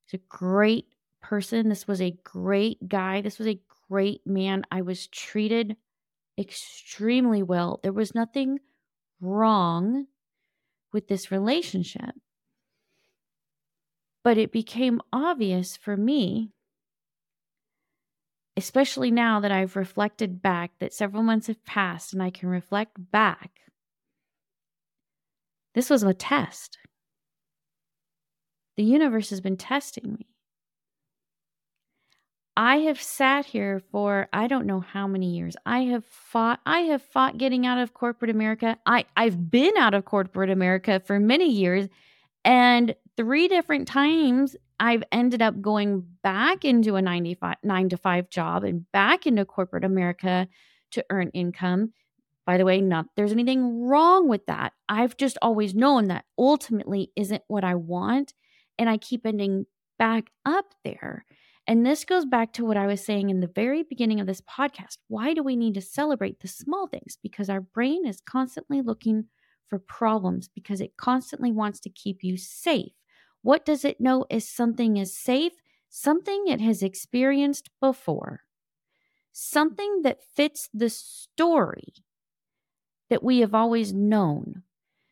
He's 0.05 0.19
a 0.19 0.23
great 0.29 0.87
person. 1.21 1.69
This 1.69 1.87
was 1.87 2.01
a 2.01 2.17
great 2.23 2.87
guy. 2.87 3.21
This 3.21 3.39
was 3.39 3.47
a 3.47 3.59
great 3.89 4.21
man. 4.27 4.63
I 4.69 4.81
was 4.81 5.07
treated 5.07 5.77
extremely 6.37 7.41
well. 7.41 7.79
There 7.81 7.93
was 7.93 8.13
nothing 8.13 8.59
wrong 9.21 10.07
with 10.91 11.07
this 11.07 11.31
relationship. 11.31 12.11
But 14.23 14.37
it 14.37 14.51
became 14.51 15.01
obvious 15.11 15.77
for 15.77 15.97
me 15.97 16.51
especially 18.55 19.11
now 19.11 19.39
that 19.39 19.51
I've 19.51 19.75
reflected 19.75 20.41
back, 20.41 20.71
that 20.79 20.93
several 20.93 21.23
months 21.23 21.47
have 21.47 21.63
passed 21.65 22.13
and 22.13 22.21
I 22.21 22.29
can 22.29 22.49
reflect 22.49 22.91
back. 23.11 23.51
This 25.73 25.89
was 25.89 26.03
a 26.03 26.13
test. 26.13 26.77
The 28.77 28.83
universe 28.83 29.29
has 29.31 29.41
been 29.41 29.57
testing 29.57 30.13
me. 30.13 30.27
I 32.55 32.77
have 32.81 33.01
sat 33.01 33.45
here 33.47 33.81
for 33.91 34.27
I 34.31 34.45
don't 34.45 34.67
know 34.67 34.79
how 34.79 35.07
many 35.07 35.35
years. 35.35 35.55
I 35.65 35.81
have 35.85 36.05
fought 36.05 36.59
I 36.67 36.81
have 36.81 37.01
fought 37.01 37.39
getting 37.39 37.65
out 37.65 37.79
of 37.79 37.95
corporate 37.95 38.29
America. 38.29 38.77
I 38.85 39.05
I've 39.17 39.49
been 39.49 39.75
out 39.77 39.95
of 39.95 40.05
corporate 40.05 40.51
America 40.51 40.99
for 40.99 41.19
many 41.19 41.49
years 41.49 41.87
and 42.45 42.93
three 43.17 43.47
different 43.47 43.87
times 43.87 44.55
I've 44.83 45.03
ended 45.13 45.41
up 45.41 45.61
going 45.61 46.05
back 46.23 46.65
into 46.65 46.97
a 46.97 47.01
95 47.01 47.55
9 47.63 47.89
to 47.89 47.95
5 47.95 48.29
job 48.29 48.65
and 48.65 48.91
back 48.91 49.25
into 49.25 49.45
corporate 49.45 49.85
America 49.85 50.45
to 50.91 51.05
earn 51.09 51.29
income. 51.29 51.93
By 52.45 52.57
the 52.57 52.65
way, 52.65 52.81
not 52.81 53.05
there's 53.15 53.31
anything 53.31 53.85
wrong 53.85 54.27
with 54.27 54.45
that. 54.47 54.73
I've 54.89 55.15
just 55.15 55.37
always 55.41 55.73
known 55.73 56.09
that 56.09 56.25
ultimately 56.37 57.13
isn't 57.15 57.43
what 57.47 57.63
I 57.63 57.75
want. 57.75 58.33
And 58.77 58.89
I 58.89 58.97
keep 58.97 59.25
ending 59.25 59.67
back 59.97 60.31
up 60.45 60.65
there. 60.83 61.23
And 61.65 61.85
this 61.85 62.03
goes 62.03 62.25
back 62.25 62.51
to 62.53 62.65
what 62.65 62.75
I 62.75 62.85
was 62.85 63.01
saying 63.01 63.29
in 63.29 63.39
the 63.39 63.47
very 63.47 63.83
beginning 63.83 64.19
of 64.19 64.27
this 64.27 64.41
podcast. 64.41 64.97
Why 65.07 65.33
do 65.33 65.43
we 65.43 65.55
need 65.55 65.75
to 65.75 65.81
celebrate 65.81 66.41
the 66.41 66.49
small 66.49 66.87
things? 66.87 67.17
Because 67.23 67.49
our 67.49 67.61
brain 67.61 68.05
is 68.05 68.19
constantly 68.19 68.81
looking 68.81 69.27
for 69.65 69.79
problems 69.79 70.49
because 70.49 70.81
it 70.81 70.97
constantly 70.97 71.53
wants 71.53 71.79
to 71.79 71.89
keep 71.89 72.21
you 72.21 72.35
safe. 72.35 72.91
What 73.43 73.65
does 73.65 73.85
it 73.85 74.01
know 74.01 74.25
is 74.29 74.47
something 74.47 74.97
is 74.97 75.15
safe? 75.15 75.53
Something 75.89 76.45
it 76.47 76.61
has 76.61 76.81
experienced 76.81 77.69
before. 77.79 78.41
Something 79.31 80.01
that 80.03 80.23
fits 80.23 80.69
the 80.73 80.89
story 80.89 81.93
that 83.09 83.21
we 83.21 83.39
have 83.39 83.53
always 83.53 83.93
known. 83.93 84.63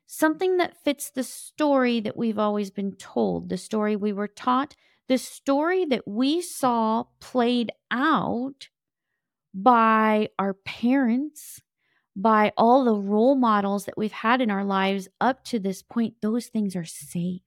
Something 0.08 0.58
that 0.58 0.82
fits 0.84 1.12
the 1.12 1.24
story 1.24 2.00
that 2.00 2.18
we've 2.18 2.40
always 2.40 2.72
been 2.72 2.94
told, 2.94 3.50
the 3.50 3.58
story 3.58 3.96
we 3.96 4.14
were 4.14 4.28
taught, 4.28 4.76
the 5.08 5.18
story 5.18 5.86
that 5.86 6.08
we 6.08 6.42
saw 6.42 7.04
played 7.20 7.72
out 7.92 8.70
by 9.54 10.30
our 10.40 10.54
parents, 10.54 11.62
by 12.16 12.54
all 12.58 12.86
the 12.86 12.96
role 12.96 13.36
models 13.36 13.86
that 13.86 13.98
we've 13.98 14.12
had 14.12 14.42
in 14.42 14.50
our 14.50 14.64
lives 14.64 15.10
up 15.20 15.44
to 15.46 15.60
this 15.60 15.82
point, 15.82 16.16
those 16.22 16.48
things 16.48 16.76
are 16.76 16.86
safe. 16.86 17.42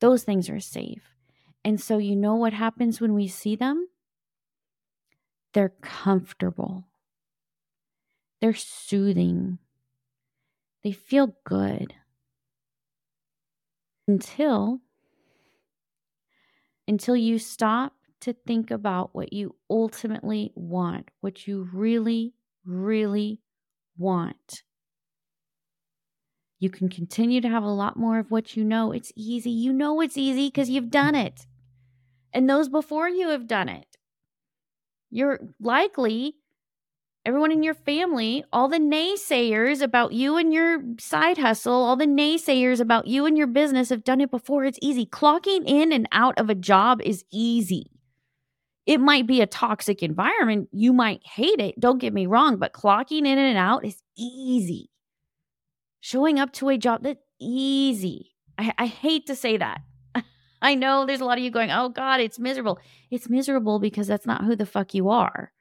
Those 0.00 0.24
things 0.24 0.48
are 0.50 0.60
safe. 0.60 1.16
And 1.64 1.80
so, 1.80 1.98
you 1.98 2.16
know 2.16 2.34
what 2.36 2.52
happens 2.52 3.00
when 3.00 3.14
we 3.14 3.28
see 3.28 3.56
them? 3.56 3.88
They're 5.52 5.74
comfortable, 5.82 6.86
they're 8.40 8.52
soothing, 8.54 9.58
they 10.82 10.90
feel 10.92 11.36
good 11.44 11.94
until 14.08 14.80
until 16.86 17.16
you 17.16 17.38
stop 17.38 17.94
to 18.20 18.32
think 18.32 18.70
about 18.70 19.14
what 19.14 19.32
you 19.32 19.54
ultimately 19.70 20.50
want, 20.54 21.10
what 21.20 21.46
you 21.46 21.68
really, 21.72 22.34
really 22.64 23.40
want. 23.96 24.62
You 26.58 26.70
can 26.70 26.88
continue 26.88 27.40
to 27.40 27.48
have 27.48 27.62
a 27.62 27.68
lot 27.68 27.96
more 27.96 28.18
of 28.18 28.30
what 28.30 28.56
you 28.56 28.64
know. 28.64 28.92
It's 28.92 29.12
easy. 29.14 29.50
You 29.50 29.72
know 29.72 30.00
it's 30.00 30.16
easy 30.16 30.48
because 30.48 30.68
you've 30.68 30.90
done 30.90 31.14
it. 31.14 31.46
And 32.32 32.48
those 32.48 32.68
before 32.68 33.08
you 33.08 33.28
have 33.28 33.46
done 33.46 33.68
it. 33.68 33.96
You're 35.10 35.40
likely 35.60 36.34
everyone 37.24 37.52
in 37.52 37.62
your 37.62 37.74
family, 37.74 38.44
all 38.52 38.68
the 38.68 38.78
naysayers 38.78 39.82
about 39.82 40.12
you 40.12 40.36
and 40.36 40.52
your 40.52 40.82
side 40.98 41.38
hustle, 41.38 41.74
all 41.74 41.96
the 41.96 42.06
naysayers 42.06 42.80
about 42.80 43.06
you 43.06 43.26
and 43.26 43.36
your 43.36 43.46
business 43.46 43.90
have 43.90 44.02
done 44.02 44.20
it 44.20 44.30
before. 44.30 44.64
It's 44.64 44.78
easy. 44.80 45.06
Clocking 45.06 45.64
in 45.66 45.92
and 45.92 46.08
out 46.10 46.38
of 46.38 46.48
a 46.48 46.54
job 46.54 47.00
is 47.02 47.24
easy. 47.30 47.90
It 48.86 49.00
might 49.00 49.26
be 49.26 49.42
a 49.42 49.46
toxic 49.46 50.02
environment. 50.02 50.70
You 50.72 50.94
might 50.94 51.26
hate 51.26 51.60
it. 51.60 51.78
Don't 51.78 51.98
get 51.98 52.14
me 52.14 52.26
wrong, 52.26 52.56
but 52.56 52.72
clocking 52.72 53.26
in 53.26 53.38
and 53.38 53.58
out 53.58 53.84
is 53.84 54.02
easy. 54.16 54.90
Showing 56.00 56.38
up 56.38 56.52
to 56.54 56.68
a 56.68 56.78
job 56.78 57.02
that's 57.02 57.22
easy. 57.40 58.34
I, 58.56 58.72
I 58.78 58.86
hate 58.86 59.26
to 59.26 59.36
say 59.36 59.56
that. 59.56 59.80
I 60.62 60.74
know 60.74 61.06
there's 61.06 61.20
a 61.20 61.24
lot 61.24 61.38
of 61.38 61.44
you 61.44 61.50
going, 61.50 61.70
oh 61.70 61.88
God, 61.88 62.20
it's 62.20 62.38
miserable. 62.38 62.78
It's 63.10 63.28
miserable 63.28 63.78
because 63.78 64.06
that's 64.06 64.26
not 64.26 64.44
who 64.44 64.56
the 64.56 64.66
fuck 64.66 64.94
you 64.94 65.08
are. 65.08 65.52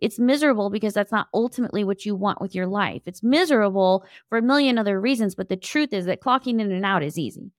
It's 0.00 0.18
miserable 0.18 0.70
because 0.70 0.94
that's 0.94 1.10
not 1.10 1.28
ultimately 1.34 1.82
what 1.82 2.06
you 2.06 2.14
want 2.14 2.40
with 2.40 2.54
your 2.54 2.66
life. 2.66 3.02
It's 3.06 3.22
miserable 3.22 4.04
for 4.28 4.38
a 4.38 4.42
million 4.42 4.78
other 4.78 5.00
reasons, 5.00 5.34
but 5.34 5.48
the 5.48 5.56
truth 5.56 5.92
is 5.92 6.06
that 6.06 6.20
clocking 6.20 6.60
in 6.60 6.70
and 6.70 6.84
out 6.84 7.02
is 7.02 7.18
easy. 7.18 7.50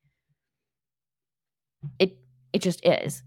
It 2.00 2.18
it 2.54 2.62
just 2.62 2.86
is. 2.86 3.24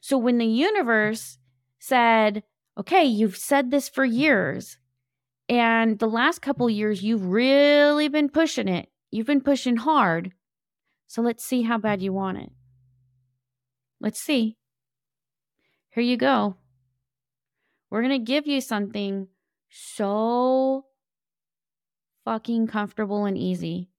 So 0.00 0.18
when 0.18 0.38
the 0.38 0.46
universe 0.46 1.38
said, 1.78 2.44
"Okay, 2.78 3.04
you've 3.04 3.36
said 3.36 3.70
this 3.70 3.88
for 3.88 4.04
years, 4.04 4.78
and 5.48 5.98
the 5.98 6.08
last 6.08 6.40
couple 6.40 6.68
years 6.70 7.02
you've 7.02 7.26
really 7.26 8.08
been 8.08 8.28
pushing 8.28 8.68
it. 8.68 8.88
You've 9.10 9.26
been 9.26 9.40
pushing 9.40 9.76
hard. 9.76 10.32
So 11.06 11.20
let's 11.22 11.44
see 11.44 11.62
how 11.62 11.78
bad 11.78 12.00
you 12.00 12.12
want 12.12 12.38
it. 12.38 12.50
Let's 14.00 14.20
see. 14.20 14.56
Here 15.90 16.02
you 16.02 16.16
go. 16.16 16.56
We're 17.90 18.02
going 18.02 18.18
to 18.18 18.32
give 18.32 18.46
you 18.46 18.62
something 18.62 19.28
so 19.68 20.86
fucking 22.24 22.66
comfortable 22.66 23.26
and 23.26 23.36
easy. 23.36 23.90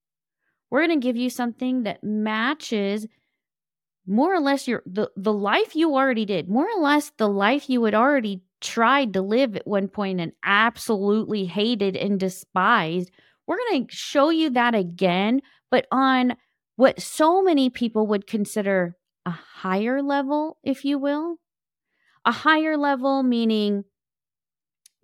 We're 0.70 0.88
going 0.88 1.00
to 1.00 1.06
give 1.06 1.16
you 1.16 1.30
something 1.30 1.84
that 1.84 2.04
matches 2.04 3.06
more 4.08 4.34
or 4.34 4.40
less 4.40 4.68
your 4.68 4.82
the, 4.86 5.12
the 5.16 5.32
life 5.32 5.76
you 5.76 5.96
already 5.96 6.26
did, 6.26 6.50
more 6.50 6.68
or 6.68 6.82
less 6.82 7.12
the 7.18 7.30
life 7.30 7.70
you 7.70 7.84
had 7.84 7.94
already 7.94 8.42
tried 8.64 9.14
to 9.14 9.22
live 9.22 9.56
at 9.56 9.68
one 9.68 9.88
point 9.88 10.20
and 10.20 10.32
absolutely 10.44 11.46
hated 11.46 11.96
and 11.96 12.20
despised. 12.20 13.12
We're 13.46 13.58
going 13.70 13.86
to 13.86 13.96
show 13.96 14.30
you 14.30 14.50
that 14.52 14.74
again, 14.74 15.42
but 15.70 15.86
on 15.92 16.38
what 16.78 17.00
so 17.02 17.44
many 17.44 17.70
people 17.70 18.08
would 18.08 18.26
consider 18.26 18.96
a 19.26 19.32
higher 19.32 20.02
level, 20.02 20.58
if 20.64 20.84
you 20.86 20.98
will. 20.98 21.38
A 22.26 22.32
higher 22.32 22.78
level 22.78 23.22
meaning 23.22 23.84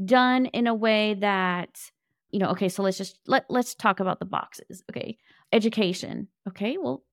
done 0.04 0.45
in 0.48 0.67
a 0.67 0.74
way 0.74 1.15
that 1.15 1.69
you 2.32 2.39
know 2.39 2.50
okay 2.52 2.69
so 2.69 2.82
let's 2.82 2.98
just 2.98 3.19
let 3.28 3.43
let's 3.50 3.76
talk 3.76 4.00
about 4.00 4.19
the 4.19 4.26
boxes 4.26 4.82
okay 4.89 5.17
education 5.52 6.30
okay 6.48 6.78
well 6.78 7.04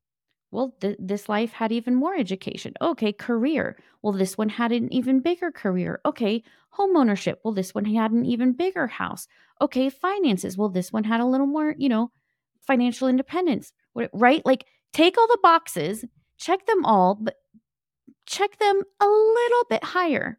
well 0.50 0.74
th- 0.80 0.96
this 0.98 1.28
life 1.28 1.52
had 1.52 1.72
even 1.72 1.94
more 1.94 2.16
education. 2.16 2.74
Okay 2.80 3.12
career. 3.12 3.76
Well 4.02 4.12
this 4.12 4.38
one 4.38 4.48
had 4.48 4.72
an 4.72 4.92
even 4.92 5.20
bigger 5.20 5.50
career. 5.50 6.00
Okay 6.04 6.42
home 6.70 6.96
ownership 6.96 7.40
well 7.44 7.54
this 7.54 7.74
one 7.74 7.84
had 7.84 8.12
an 8.12 8.24
even 8.24 8.52
bigger 8.52 8.86
house. 8.86 9.26
Okay 9.60 9.90
finances. 9.90 10.56
Well 10.56 10.68
this 10.68 10.92
one 10.92 11.04
had 11.04 11.20
a 11.20 11.26
little 11.26 11.46
more 11.46 11.74
you 11.78 11.88
know 11.88 12.10
financial 12.66 13.08
independence. 13.08 13.72
Right? 14.12 14.44
Like 14.44 14.66
take 14.92 15.18
all 15.18 15.26
the 15.26 15.38
boxes 15.42 16.04
check 16.38 16.66
them 16.66 16.84
all 16.84 17.14
but 17.14 17.36
check 18.26 18.58
them 18.58 18.82
a 19.00 19.06
little 19.06 19.64
bit 19.70 19.84
higher. 19.84 20.38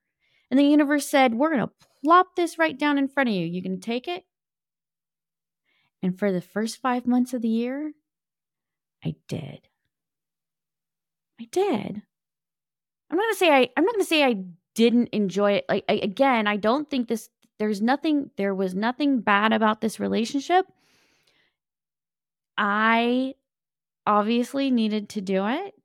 And 0.50 0.60
the 0.60 0.64
universe 0.64 1.08
said 1.08 1.34
we're 1.34 1.52
going 1.52 1.68
to 1.68 1.74
plop 2.04 2.36
this 2.36 2.58
right 2.58 2.78
down 2.78 2.98
in 2.98 3.08
front 3.08 3.30
of 3.30 3.36
you. 3.36 3.46
You 3.46 3.62
can 3.62 3.80
take 3.80 4.08
it. 4.08 4.24
And 6.04 6.18
for 6.18 6.32
the 6.32 6.42
first 6.42 6.80
five 6.80 7.08
months 7.08 7.34
of 7.34 7.42
the 7.42 7.48
year, 7.50 7.94
I 9.04 9.16
did. 9.28 9.68
I 11.40 11.46
did. 11.52 12.02
I'm 13.10 13.18
not 13.18 13.24
gonna 13.24 13.36
say 13.36 13.52
I. 13.52 13.70
I'm 13.78 13.84
not 13.84 13.94
gonna 13.94 14.04
say 14.04 14.24
I 14.24 14.44
didn't 14.76 15.10
enjoy 15.10 15.54
it. 15.54 15.66
Like 15.70 15.86
I, 15.88 15.94
again, 15.94 16.48
I 16.48 16.58
don't 16.58 16.90
think 16.90 17.08
this. 17.08 17.30
There's 17.60 17.82
nothing. 17.82 18.32
There 18.38 18.54
was 18.54 18.76
nothing 18.76 19.22
bad 19.22 19.54
about 19.54 19.82
this 19.82 20.00
relationship. 20.00 20.66
I 22.58 23.36
obviously 24.06 24.72
needed 24.72 25.10
to 25.10 25.22
do 25.22 25.48
it 25.48 25.76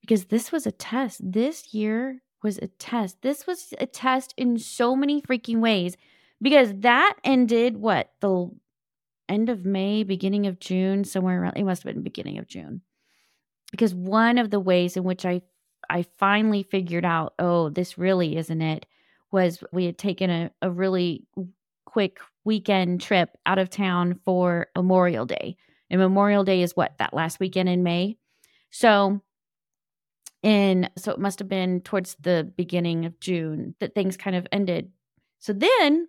because 0.00 0.26
this 0.26 0.52
was 0.52 0.66
a 0.66 0.72
test. 0.72 1.20
This 1.22 1.74
year 1.74 2.22
was 2.42 2.58
a 2.58 2.66
test. 2.66 3.22
This 3.22 3.46
was 3.46 3.74
a 3.78 3.86
test 3.86 4.34
in 4.36 4.58
so 4.58 4.94
many 4.94 5.22
freaking 5.22 5.60
ways 5.60 5.96
because 6.40 6.72
that 6.78 7.14
ended 7.24 7.76
what 7.76 8.10
the 8.20 8.50
end 9.28 9.48
of 9.48 9.64
May, 9.64 10.02
beginning 10.02 10.46
of 10.46 10.60
June, 10.60 11.04
somewhere 11.04 11.40
around 11.40 11.56
it 11.56 11.64
must 11.64 11.82
have 11.82 11.94
been 11.94 12.02
beginning 12.02 12.38
of 12.38 12.46
June. 12.46 12.82
Because 13.72 13.94
one 13.94 14.38
of 14.38 14.50
the 14.50 14.60
ways 14.60 14.96
in 14.96 15.02
which 15.02 15.26
I 15.26 15.42
I 15.90 16.02
finally 16.18 16.62
figured 16.62 17.04
out, 17.04 17.34
oh, 17.38 17.68
this 17.68 17.98
really 17.98 18.36
isn't 18.36 18.62
it, 18.62 18.86
was 19.32 19.62
we 19.72 19.84
had 19.84 19.98
taken 19.98 20.30
a, 20.30 20.50
a 20.62 20.70
really 20.70 21.26
quick 21.84 22.20
weekend 22.44 23.00
trip 23.00 23.36
out 23.44 23.58
of 23.58 23.68
town 23.68 24.20
for 24.24 24.68
Memorial 24.76 25.26
Day. 25.26 25.56
And 25.90 26.00
Memorial 26.00 26.44
Day 26.44 26.62
is 26.62 26.76
what, 26.76 26.96
that 26.98 27.12
last 27.12 27.40
weekend 27.40 27.68
in 27.68 27.82
May? 27.82 28.16
So 28.70 29.20
and 30.42 30.90
so 30.96 31.12
it 31.12 31.20
must 31.20 31.38
have 31.38 31.48
been 31.48 31.80
towards 31.82 32.16
the 32.20 32.50
beginning 32.56 33.04
of 33.04 33.20
June 33.20 33.74
that 33.78 33.94
things 33.94 34.16
kind 34.16 34.34
of 34.34 34.46
ended. 34.50 34.90
So 35.38 35.52
then, 35.52 36.08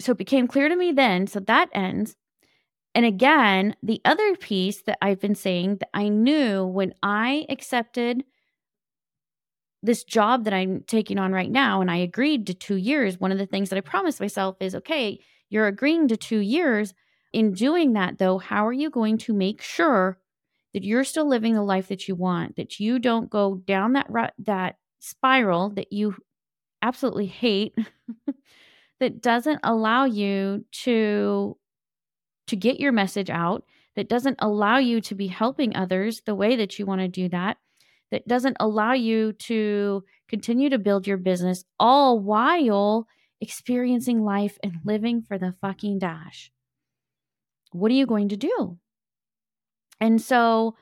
so 0.00 0.12
it 0.12 0.18
became 0.18 0.46
clear 0.46 0.68
to 0.68 0.76
me 0.76 0.92
then, 0.92 1.26
so 1.26 1.40
that 1.40 1.68
ends. 1.72 2.16
And 2.94 3.06
again, 3.06 3.76
the 3.82 4.00
other 4.04 4.34
piece 4.36 4.82
that 4.82 4.98
I've 5.00 5.20
been 5.20 5.34
saying 5.34 5.76
that 5.76 5.90
I 5.94 6.08
knew 6.08 6.64
when 6.64 6.94
I 7.02 7.46
accepted 7.48 8.24
this 9.82 10.04
job 10.04 10.44
that 10.44 10.52
I'm 10.52 10.82
taking 10.86 11.18
on 11.18 11.32
right 11.32 11.50
now, 11.50 11.80
and 11.80 11.90
I 11.90 11.96
agreed 11.96 12.46
to 12.46 12.54
two 12.54 12.76
years, 12.76 13.18
one 13.18 13.32
of 13.32 13.38
the 13.38 13.46
things 13.46 13.70
that 13.70 13.76
I 13.76 13.80
promised 13.80 14.20
myself 14.20 14.56
is 14.60 14.74
okay, 14.74 15.20
you're 15.48 15.66
agreeing 15.66 16.08
to 16.08 16.16
two 16.16 16.40
years. 16.40 16.94
In 17.32 17.52
doing 17.52 17.92
that, 17.92 18.18
though, 18.18 18.38
how 18.38 18.66
are 18.66 18.72
you 18.72 18.90
going 18.90 19.16
to 19.18 19.32
make 19.32 19.62
sure 19.62 20.18
that 20.74 20.82
you're 20.82 21.04
still 21.04 21.28
living 21.28 21.54
the 21.54 21.62
life 21.62 21.86
that 21.88 22.08
you 22.08 22.16
want, 22.16 22.56
that 22.56 22.80
you 22.80 22.98
don't 22.98 23.30
go 23.30 23.56
down 23.66 23.92
that 23.92 24.10
that 24.38 24.76
spiral 24.98 25.70
that 25.70 25.92
you 25.92 26.16
absolutely 26.82 27.26
hate 27.26 27.76
that 29.00 29.22
doesn't 29.22 29.60
allow 29.62 30.04
you 30.04 30.64
to 30.72 31.56
to 32.50 32.56
get 32.56 32.80
your 32.80 32.92
message 32.92 33.30
out, 33.30 33.64
that 33.96 34.08
doesn't 34.08 34.36
allow 34.40 34.78
you 34.78 35.00
to 35.00 35.14
be 35.14 35.26
helping 35.26 35.74
others 35.74 36.22
the 36.26 36.34
way 36.34 36.56
that 36.56 36.78
you 36.78 36.86
want 36.86 37.00
to 37.00 37.08
do 37.08 37.28
that, 37.28 37.56
that 38.10 38.26
doesn't 38.26 38.56
allow 38.60 38.92
you 38.92 39.32
to 39.32 40.04
continue 40.28 40.70
to 40.70 40.78
build 40.78 41.06
your 41.06 41.16
business 41.16 41.64
all 41.78 42.18
while 42.20 43.06
experiencing 43.40 44.22
life 44.22 44.58
and 44.62 44.74
living 44.84 45.22
for 45.22 45.38
the 45.38 45.54
fucking 45.60 45.98
dash. 45.98 46.52
What 47.72 47.90
are 47.90 47.94
you 47.94 48.06
going 48.06 48.28
to 48.30 48.36
do? 48.36 48.78
And 50.00 50.20
so 50.20 50.76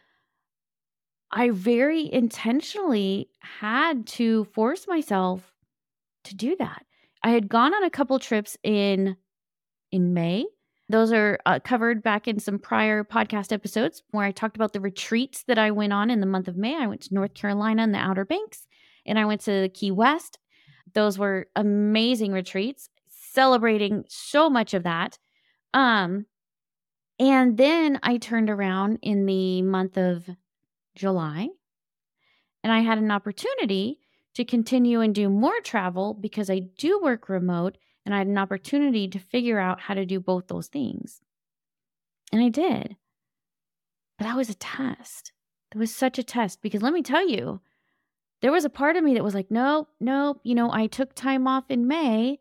I 1.31 1.51
very 1.51 2.11
intentionally 2.13 3.29
had 3.41 4.07
to 4.07 4.45
force 4.55 4.87
myself 4.87 5.53
to 6.25 6.35
do 6.35 6.57
that. 6.57 6.85
I 7.23 7.31
had 7.31 7.49
gone 7.49 7.75
on 7.75 7.85
a 7.85 7.91
couple 7.91 8.19
trips 8.19 8.57
in 8.63 9.17
in 9.91 10.15
May. 10.15 10.47
Those 10.89 11.13
are 11.13 11.39
uh, 11.45 11.61
covered 11.63 12.03
back 12.03 12.27
in 12.27 12.39
some 12.39 12.59
prior 12.59 13.05
podcast 13.05 13.53
episodes 13.53 14.03
where 14.11 14.25
I 14.25 14.33
talked 14.33 14.57
about 14.57 14.73
the 14.73 14.81
retreats 14.81 15.43
that 15.45 15.59
I 15.59 15.71
went 15.71 15.93
on 15.93 16.11
in 16.11 16.21
the 16.21 16.27
month 16.27 16.49
of 16.49 16.57
May. 16.57 16.77
I 16.77 16.87
went 16.87 17.03
to 17.03 17.15
North 17.15 17.35
Carolina 17.35 17.83
and 17.83 17.93
the 17.93 17.99
Outer 17.99 18.25
Banks, 18.25 18.67
and 19.05 19.19
I 19.19 19.27
went 19.27 19.43
to 19.43 19.69
Key 19.71 19.91
West. 19.91 20.39
Those 20.95 21.19
were 21.19 21.49
amazing 21.55 22.33
retreats, 22.33 22.89
celebrating 23.09 24.05
so 24.09 24.49
much 24.49 24.73
of 24.73 24.85
that. 24.85 25.19
Um, 25.75 26.25
and 27.19 27.57
then 27.59 27.99
I 28.03 28.17
turned 28.17 28.49
around 28.49 28.99
in 29.03 29.27
the 29.27 29.63
month 29.63 29.99
of 29.99 30.29
July 30.95 31.49
and 32.63 32.73
I 32.73 32.81
had 32.81 32.99
an 32.99 33.11
opportunity 33.11 33.99
to 34.35 34.45
continue 34.45 35.01
and 35.01 35.15
do 35.15 35.29
more 35.29 35.61
travel 35.63 36.15
because 36.15 36.51
I 36.51 36.61
do 36.61 37.01
work 37.03 37.29
remote 37.29 37.77
and 38.09 38.15
I 38.15 38.19
had 38.21 38.27
an 38.27 38.39
opportunity 38.39 39.07
to 39.07 39.19
figure 39.19 39.59
out 39.59 39.81
how 39.81 39.93
to 39.93 40.07
do 40.07 40.19
both 40.19 40.49
those 40.49 40.69
things. 40.69 41.21
And 42.33 42.43
I 42.43 42.49
did. 42.49 42.97
But 44.17 44.25
that 44.25 44.37
was 44.37 44.49
a 44.49 44.55
test. 44.55 45.33
That 45.71 45.79
was 45.79 45.95
such 45.95 46.19
a 46.19 46.23
test 46.23 46.63
because 46.63 46.81
let 46.81 46.95
me 46.95 47.03
tell 47.03 47.29
you, 47.29 47.61
there 48.41 48.51
was 48.51 48.65
a 48.65 48.71
part 48.71 48.97
of 48.97 49.05
me 49.05 49.13
that 49.13 49.23
was 49.23 49.35
like, 49.35 49.51
nope, 49.51 49.89
nope. 50.01 50.41
You 50.43 50.55
know, 50.55 50.73
I 50.73 50.87
took 50.87 51.15
time 51.15 51.47
off 51.47 51.65
in 51.69 51.87
May. 51.87 52.39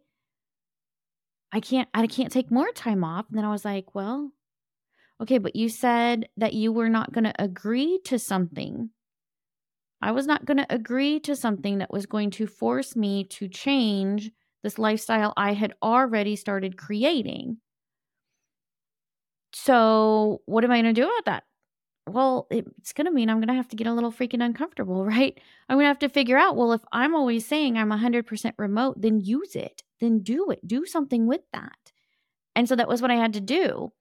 I 1.52 1.60
can't, 1.60 1.90
I 1.94 2.08
can't 2.08 2.32
take 2.32 2.50
more 2.50 2.72
time 2.72 3.04
off. 3.04 3.26
And 3.28 3.38
then 3.38 3.44
I 3.44 3.52
was 3.52 3.66
like, 3.66 3.94
well, 3.94 4.32
okay, 5.22 5.38
but 5.38 5.58
you 5.58 5.68
said 5.68 6.30
that 6.38 6.54
you 6.54 6.72
were 6.72 6.88
not 6.88 7.12
going 7.12 7.26
to 7.26 7.44
agree 7.44 8.00
to 8.06 8.18
something. 8.18 8.92
I 10.02 10.12
was 10.12 10.28
not 10.28 10.46
going 10.46 10.60
to 10.60 10.74
agree 10.74 11.20
to 11.22 11.36
something 11.36 11.80
that 11.80 11.92
was 11.92 12.06
going 12.06 12.32
to 12.32 12.48
force 12.48 12.96
me 12.96 13.26
to 13.26 13.50
change 13.50 14.32
this 14.64 14.80
lifestyle 14.80 15.34
I 15.38 15.54
had 15.54 15.74
already 15.82 16.36
started 16.36 16.78
creating. 16.78 17.58
So, 19.54 20.42
what 20.46 20.64
am 20.64 20.72
I 20.72 20.82
going 20.82 20.94
to 20.94 21.02
do 21.02 21.08
about 21.08 21.26
that? 21.26 21.44
Well, 22.08 22.48
it's 22.50 22.94
going 22.94 23.06
to 23.06 23.12
mean 23.12 23.30
I'm 23.30 23.38
going 23.38 23.50
to 23.50 23.54
have 23.54 23.68
to 23.70 23.76
get 23.76 23.88
a 23.88 23.94
little 23.94 24.12
freaking 24.12 24.44
uncomfortable, 24.44 25.06
right? 25.06 25.40
I'm 25.68 25.78
going 25.78 25.86
to 25.86 25.90
have 25.90 26.00
to 26.00 26.10
figure 26.10 26.38
out, 26.38 26.56
well, 26.56 26.74
if 26.74 26.82
I'm 26.92 27.16
always 27.16 27.46
saying 27.46 27.78
I'm 27.78 27.90
100% 27.90 28.54
remote, 28.58 29.02
then 29.02 29.20
use 29.20 29.56
it, 29.56 29.84
then 30.00 30.20
do 30.20 30.50
it, 30.52 30.66
do 30.66 30.86
something 30.86 31.28
with 31.28 31.42
that. 31.54 31.92
And 32.56 32.68
so 32.68 32.76
that 32.76 32.88
was 32.88 33.02
what 33.02 33.12
I 33.12 33.16
had 33.16 33.34
to 33.34 33.42
do. 33.42 33.92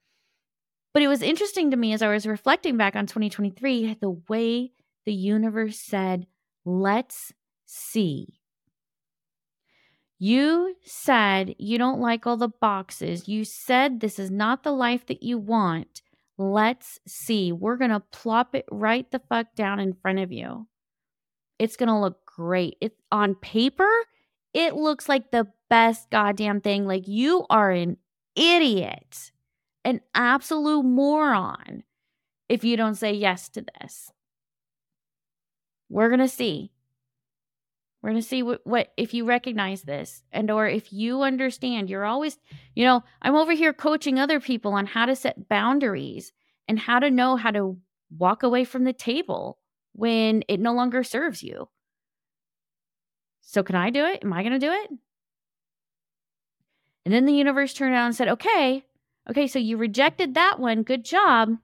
But 0.95 1.03
it 1.03 1.09
was 1.09 1.21
interesting 1.21 1.71
to 1.71 1.77
me 1.77 1.93
as 1.93 2.01
I 2.01 2.09
was 2.09 2.27
reflecting 2.27 2.79
back 2.79 2.97
on 2.97 3.07
2023, 3.07 3.99
the 4.01 4.11
way 4.29 4.73
the 5.05 5.13
universe 5.13 5.79
said, 5.79 6.27
let's 6.65 7.33
see. 7.67 8.41
You 10.19 10.77
said 10.83 11.55
you 11.59 11.79
don't 11.79 12.01
like 12.01 12.27
all 12.27 12.37
the 12.37 12.49
boxes. 12.49 13.29
You 13.29 13.45
said 13.45 14.01
this 14.01 14.19
is 14.19 14.31
not 14.31 14.63
the 14.63 14.73
life 14.73 15.07
that 15.07 15.23
you 15.23 15.39
want. 15.39 16.03
Let's 16.39 16.99
see. 17.07 17.53
We're 17.53 17.77
going 17.77 17.91
to 17.91 18.01
plop 18.01 18.55
it 18.55 18.67
right 18.71 19.11
the 19.11 19.21
fuck 19.29 19.55
down 19.55 19.81
in 19.81 19.95
front 19.95 20.19
of 20.19 20.33
you. 20.33 20.67
It's 21.59 21.77
going 21.77 21.89
to 21.89 21.99
look 21.99 22.25
great. 22.27 22.77
It's 22.81 23.01
on 23.11 23.35
paper, 23.35 23.91
it 24.53 24.75
looks 24.75 25.09
like 25.09 25.31
the 25.31 25.49
best 25.69 26.11
goddamn 26.11 26.61
thing. 26.61 26.87
Like 26.87 27.09
you 27.09 27.47
are 27.51 27.71
an 27.71 27.99
idiot 28.35 29.33
an 29.87 30.01
absolute 30.17 30.83
moron 30.83 31.85
if 32.49 32.65
you 32.65 32.77
don't 32.77 32.97
say 32.97 33.13
yes 33.13 33.49
to 33.49 33.65
this. 33.81 34.11
We're 35.89 36.09
going 36.09 36.19
to 36.19 36.29
see. 36.29 36.73
We're 38.07 38.13
going 38.13 38.23
to 38.23 38.29
see 38.29 38.45
what, 38.45 38.61
what 38.65 38.93
if 38.97 39.15
you 39.15 39.25
recognize 39.25 39.83
this 39.83 40.23
and 40.31 40.49
or 40.49 40.69
if 40.69 40.93
you 40.93 41.23
understand 41.23 41.91
you're 41.91 42.05
always 42.05 42.39
you 42.77 42.85
know 42.85 43.03
I'm 43.21 43.35
over 43.35 43.53
here 43.53 43.73
coaching 43.73 44.19
other 44.19 44.39
people 44.39 44.75
on 44.75 44.87
how 44.87 45.07
to 45.07 45.17
set 45.17 45.49
boundaries 45.49 46.33
and 46.69 46.79
how 46.79 47.01
to 47.01 47.11
know 47.11 47.35
how 47.35 47.51
to 47.51 47.77
walk 48.17 48.45
away 48.45 48.65
from 48.65 48.85
the 48.85 48.93
table 48.93 49.59
when 49.93 50.45
it 50.47 50.61
no 50.61 50.73
longer 50.73 51.03
serves 51.03 51.43
you. 51.43 51.69
So 53.41 53.65
can 53.65 53.75
I 53.75 53.91
do 53.91 54.05
it? 54.05 54.23
Am 54.23 54.33
I 54.33 54.43
going 54.43 54.53
to 54.53 54.67
do 54.67 54.71
it? 54.71 54.91
And 57.05 57.13
then 57.13 57.27
the 57.27 57.33
universe 57.33 57.75
turned 57.75 57.93
around 57.93 58.07
and 58.07 58.17
said, 58.17 58.29
"Okay, 58.29 58.85
Okay, 59.29 59.49
so 59.49 59.59
you 59.59 59.77
rejected 59.77 60.35
that 60.35 60.61
one. 60.61 60.83
Good 60.83 61.05
job. 61.05 61.57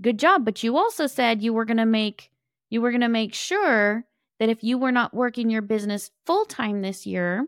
Good 0.00 0.18
job. 0.18 0.44
But 0.44 0.62
you 0.62 0.76
also 0.76 1.06
said 1.06 1.42
you 1.42 1.52
were 1.52 1.64
going 1.64 1.78
to 1.78 1.86
make 1.86 2.30
you 2.70 2.80
were 2.80 2.90
going 2.90 3.00
to 3.00 3.08
make 3.08 3.34
sure 3.34 4.04
that 4.38 4.48
if 4.48 4.64
you 4.64 4.78
were 4.78 4.92
not 4.92 5.14
working 5.14 5.50
your 5.50 5.62
business 5.62 6.10
full 6.26 6.44
time 6.44 6.82
this 6.82 7.06
year 7.06 7.46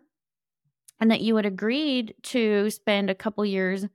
and 1.00 1.10
that 1.10 1.20
you 1.20 1.36
had 1.36 1.46
agreed 1.46 2.14
to 2.22 2.70
spend 2.70 3.10
a 3.10 3.14
couple 3.14 3.44
years 3.44 3.86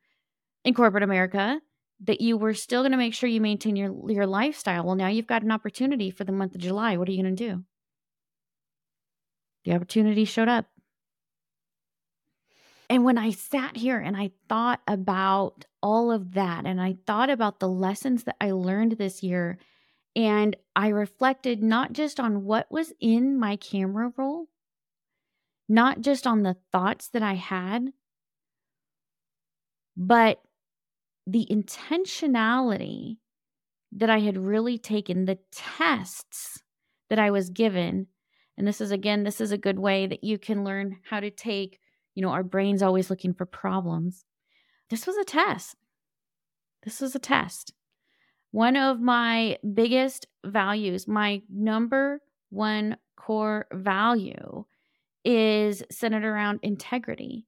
in 0.63 0.73
corporate 0.73 1.03
America, 1.03 1.59
that 2.03 2.21
you 2.21 2.37
were 2.37 2.53
still 2.53 2.81
going 2.81 2.91
to 2.91 2.97
make 2.97 3.13
sure 3.13 3.29
you 3.29 3.41
maintain 3.41 3.75
your 3.75 4.09
your 4.09 4.25
lifestyle. 4.25 4.83
Well, 4.83 4.95
now 4.95 5.07
you've 5.07 5.27
got 5.27 5.43
an 5.43 5.51
opportunity 5.51 6.09
for 6.09 6.23
the 6.23 6.31
month 6.31 6.55
of 6.55 6.61
July. 6.61 6.97
What 6.97 7.07
are 7.07 7.11
you 7.11 7.21
going 7.21 7.35
to 7.35 7.47
do? 7.49 7.63
The 9.65 9.73
opportunity 9.73 10.25
showed 10.25 10.47
up. 10.47 10.65
And 12.89 13.05
when 13.05 13.17
I 13.17 13.31
sat 13.31 13.77
here 13.77 13.99
and 13.99 14.17
I 14.17 14.31
thought 14.49 14.81
about 14.85 15.65
all 15.81 16.11
of 16.11 16.33
that, 16.33 16.65
and 16.65 16.81
I 16.81 16.97
thought 17.07 17.29
about 17.29 17.59
the 17.59 17.69
lessons 17.69 18.25
that 18.25 18.35
I 18.41 18.51
learned 18.51 18.93
this 18.93 19.23
year, 19.23 19.59
and 20.15 20.55
I 20.75 20.89
reflected 20.89 21.63
not 21.63 21.93
just 21.93 22.19
on 22.19 22.43
what 22.43 22.71
was 22.71 22.93
in 22.99 23.39
my 23.39 23.55
camera 23.55 24.11
roll, 24.17 24.47
not 25.69 26.01
just 26.01 26.27
on 26.27 26.43
the 26.43 26.57
thoughts 26.71 27.09
that 27.09 27.23
I 27.23 27.33
had, 27.33 27.93
but 29.95 30.41
the 31.27 31.47
intentionality 31.49 33.17
that 33.93 34.09
I 34.09 34.19
had 34.19 34.37
really 34.37 34.77
taken, 34.77 35.25
the 35.25 35.39
tests 35.51 36.61
that 37.09 37.19
I 37.19 37.31
was 37.31 37.49
given. 37.49 38.07
And 38.57 38.67
this 38.67 38.81
is 38.81 38.91
again, 38.91 39.23
this 39.23 39.41
is 39.41 39.51
a 39.51 39.57
good 39.57 39.79
way 39.79 40.07
that 40.07 40.23
you 40.23 40.37
can 40.37 40.63
learn 40.63 40.97
how 41.09 41.19
to 41.19 41.29
take 41.29 41.79
you 42.15 42.21
know, 42.21 42.29
our 42.29 42.43
brain's 42.43 42.81
always 42.81 43.09
looking 43.09 43.33
for 43.33 43.45
problems. 43.45 44.25
This 44.89 45.07
was 45.07 45.15
a 45.17 45.23
test. 45.23 45.75
This 46.83 46.99
was 46.99 47.15
a 47.15 47.19
test. 47.19 47.73
One 48.51 48.75
of 48.75 48.99
my 48.99 49.57
biggest 49.73 50.27
values, 50.45 51.07
my 51.07 51.41
number 51.49 52.21
one 52.49 52.97
core 53.15 53.67
value 53.71 54.65
is 55.23 55.83
centered 55.91 56.25
around 56.25 56.59
integrity. 56.63 57.47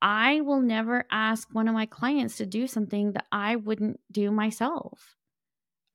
I 0.00 0.40
will 0.40 0.60
never 0.60 1.04
ask 1.10 1.48
one 1.52 1.68
of 1.68 1.74
my 1.74 1.86
clients 1.86 2.36
to 2.36 2.46
do 2.46 2.66
something 2.66 3.12
that 3.12 3.26
I 3.32 3.56
wouldn't 3.56 4.00
do 4.10 4.30
myself. 4.30 5.16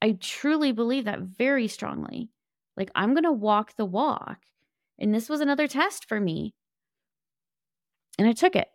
I 0.01 0.17
truly 0.19 0.71
believe 0.71 1.05
that 1.05 1.19
very 1.19 1.67
strongly. 1.67 2.29
Like, 2.77 2.91
I'm 2.95 3.13
going 3.13 3.23
to 3.23 3.31
walk 3.31 3.75
the 3.75 3.85
walk. 3.85 4.39
And 4.97 5.13
this 5.13 5.29
was 5.29 5.41
another 5.41 5.67
test 5.67 6.05
for 6.05 6.19
me 6.19 6.53
and 8.19 8.27
I 8.27 8.33
took 8.33 8.55
it. 8.55 8.67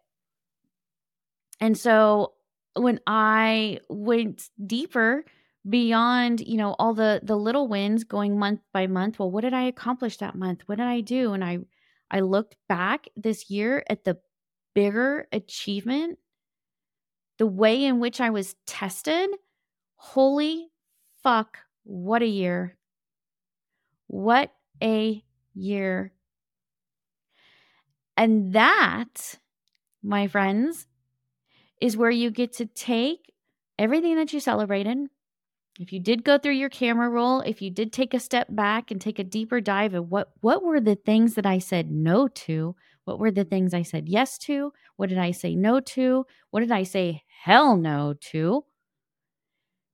And 1.61 1.77
so 1.77 2.33
when 2.77 3.01
I 3.07 3.81
went 3.89 4.51
deeper 4.66 5.25
beyond, 5.68 6.41
you 6.41 6.57
know, 6.57 6.75
all 6.79 6.95
the 6.95 7.20
the 7.22 7.37
little 7.37 7.68
wins 7.68 8.05
going 8.05 8.39
month 8.39 8.61
by 8.72 8.87
month, 8.87 9.18
well, 9.18 9.31
what 9.31 9.43
did 9.43 9.55
I 9.55 9.64
accomplish 9.64 10.18
that 10.18 10.35
month? 10.35 10.62
What 10.66 10.79
did 10.79 10.87
I 10.87 11.01
do? 11.01 11.33
And 11.33 11.45
I 11.45 11.59
I 12.11 12.20
looked 12.20 12.57
back 12.68 13.07
this 13.16 13.51
year 13.51 13.85
at 13.89 14.05
the 14.05 14.18
bigger 14.75 15.27
achievement, 15.33 16.18
the 17.39 17.47
way 17.47 17.85
in 17.85 18.01
which 18.01 18.20
I 18.20 18.31
was 18.31 18.55
tested. 18.66 19.31
Holy 19.97 20.68
fuck, 21.22 21.59
what 21.85 22.22
a 22.22 22.27
year. 22.27 22.77
What 24.07 24.55
a 24.83 25.22
year 25.55 26.12
and 28.16 28.53
that, 28.53 29.39
my 30.03 30.27
friends, 30.29 30.87
is 31.81 31.97
where 31.97 32.11
you 32.11 32.31
get 32.31 32.53
to 32.55 32.66
take 32.66 33.33
everything 33.79 34.16
that 34.16 34.33
you 34.33 34.41
celebrated, 34.41 34.99
if 35.81 35.93
you 35.93 35.99
did 35.99 36.25
go 36.25 36.39
through 36.39 36.53
your 36.53 36.68
camera 36.68 37.09
roll, 37.09 37.41
if 37.41 37.61
you 37.61 37.70
did 37.70 37.93
take 37.93 38.14
a 38.14 38.20
step 38.20 38.47
back 38.51 38.91
and 38.91 39.01
take 39.01 39.18
a 39.18 39.25
deeper 39.25 39.61
dive 39.61 39.95
of 39.95 40.09
what 40.09 40.31
what 40.41 40.62
were 40.62 40.81
the 40.81 40.95
things 40.95 41.35
that 41.35 41.47
I 41.47 41.59
said 41.59 41.91
no 41.91 42.29
to? 42.29 42.77
What 43.05 43.18
were 43.18 43.33
the 43.33 43.45
things 43.45 43.75
I 43.75 43.83
said 43.83 44.09
yes 44.09 44.39
to? 44.39 44.72
What 44.97 45.09
did 45.09 45.18
I 45.18 45.33
say 45.33 45.57
no 45.57 45.81
to? 45.81 46.27
What 46.51 46.61
did 46.61 46.70
I 46.70 46.85
say 46.85 47.22
hell 47.43 47.77
no 47.77 48.14
to? 48.31 48.64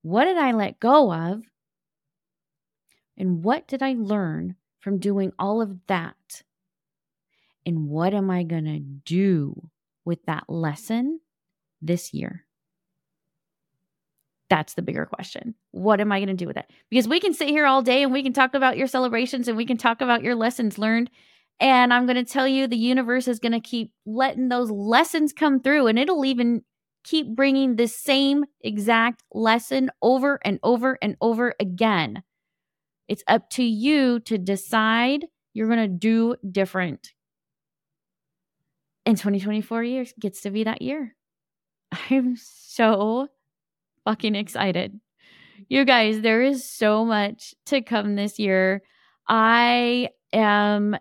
What 0.03 0.27
did 0.27 0.37
I 0.37 0.53
let 0.53 0.81
go 0.81 1.13
of? 1.13 1.43
And 3.17 3.43
what 3.43 3.67
did 3.67 3.83
I 3.83 3.95
learn 3.99 4.57
from 4.81 4.99
doing 4.99 5.33
all 5.39 5.61
of 5.61 5.79
that? 5.89 6.43
And 7.67 7.89
what 7.89 8.15
am 8.15 8.31
I 8.31 8.43
going 8.43 8.65
to 8.65 8.79
do 8.79 9.71
with 10.05 10.25
that 10.27 10.45
lesson 10.49 11.21
this 11.81 12.13
year? 12.13 12.45
That's 14.49 14.75
the 14.75 14.83
bigger 14.83 15.07
question. 15.07 15.55
What 15.71 16.01
am 16.01 16.11
I 16.11 16.19
going 16.19 16.29
to 16.29 16.35
do 16.35 16.49
with 16.49 16.57
it? 16.57 16.67
Because 16.91 17.07
we 17.07 17.21
can 17.21 17.33
sit 17.33 17.49
here 17.49 17.67
all 17.67 17.83
day 17.83 18.03
and 18.03 18.13
we 18.13 18.23
can 18.23 18.33
talk 18.33 18.55
about 18.55 18.77
your 18.77 18.89
celebrations 18.89 19.47
and 19.47 19.57
we 19.57 19.65
can 19.65 19.77
talk 19.77 20.01
about 20.01 20.25
your 20.25 20.35
lessons 20.35 20.77
learned. 20.77 21.09
And 21.61 21.95
I'm 21.95 22.07
going 22.07 22.17
to 22.17 22.31
tell 22.31 22.49
you 22.49 22.67
the 22.67 22.77
universe 22.77 23.29
is 23.29 23.39
going 23.39 23.53
to 23.53 23.61
keep 23.61 23.93
letting 24.05 24.49
those 24.49 24.71
lessons 24.71 25.33
come 25.33 25.61
through 25.61 25.87
and 25.87 25.99
it'll 25.99 26.25
even 26.25 26.63
keep 27.05 27.35
bringing 27.35 27.77
the 27.77 27.87
same 27.87 28.45
exact 28.61 29.23
lesson 29.33 29.91
over 30.03 30.41
and 30.45 30.59
over 30.63 30.99
and 31.01 31.17
over 31.21 31.55
again. 31.61 32.23
It's 33.09 33.25
up 33.29 33.51
to 33.51 33.63
you 33.63 34.21
to 34.21 34.37
decide 34.37 35.27
you're 35.53 35.69
going 35.69 35.79
to 35.79 35.89
do 35.89 36.37
different. 36.51 37.13
And 39.07 39.17
2024 39.17 39.83
years 39.85 40.15
gets 40.19 40.43
to 40.43 40.51
be 40.51 40.65
that 40.65 40.83
year. 40.83 41.15
I'm 41.93 42.37
so 42.37 43.29
fucking 44.05 44.35
excited. 44.35 44.99
You 45.69 45.85
guys, 45.85 46.21
there 46.21 46.43
is 46.43 46.69
so 46.69 47.05
much 47.05 47.55
to 47.67 47.81
come 47.83 48.17
this 48.17 48.39
year. 48.39 48.83
I 49.29 50.11
am 50.33 50.97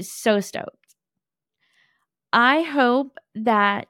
so 0.00 0.40
stoked. 0.40 0.94
I 2.32 2.62
hope 2.62 3.18
that 3.34 3.88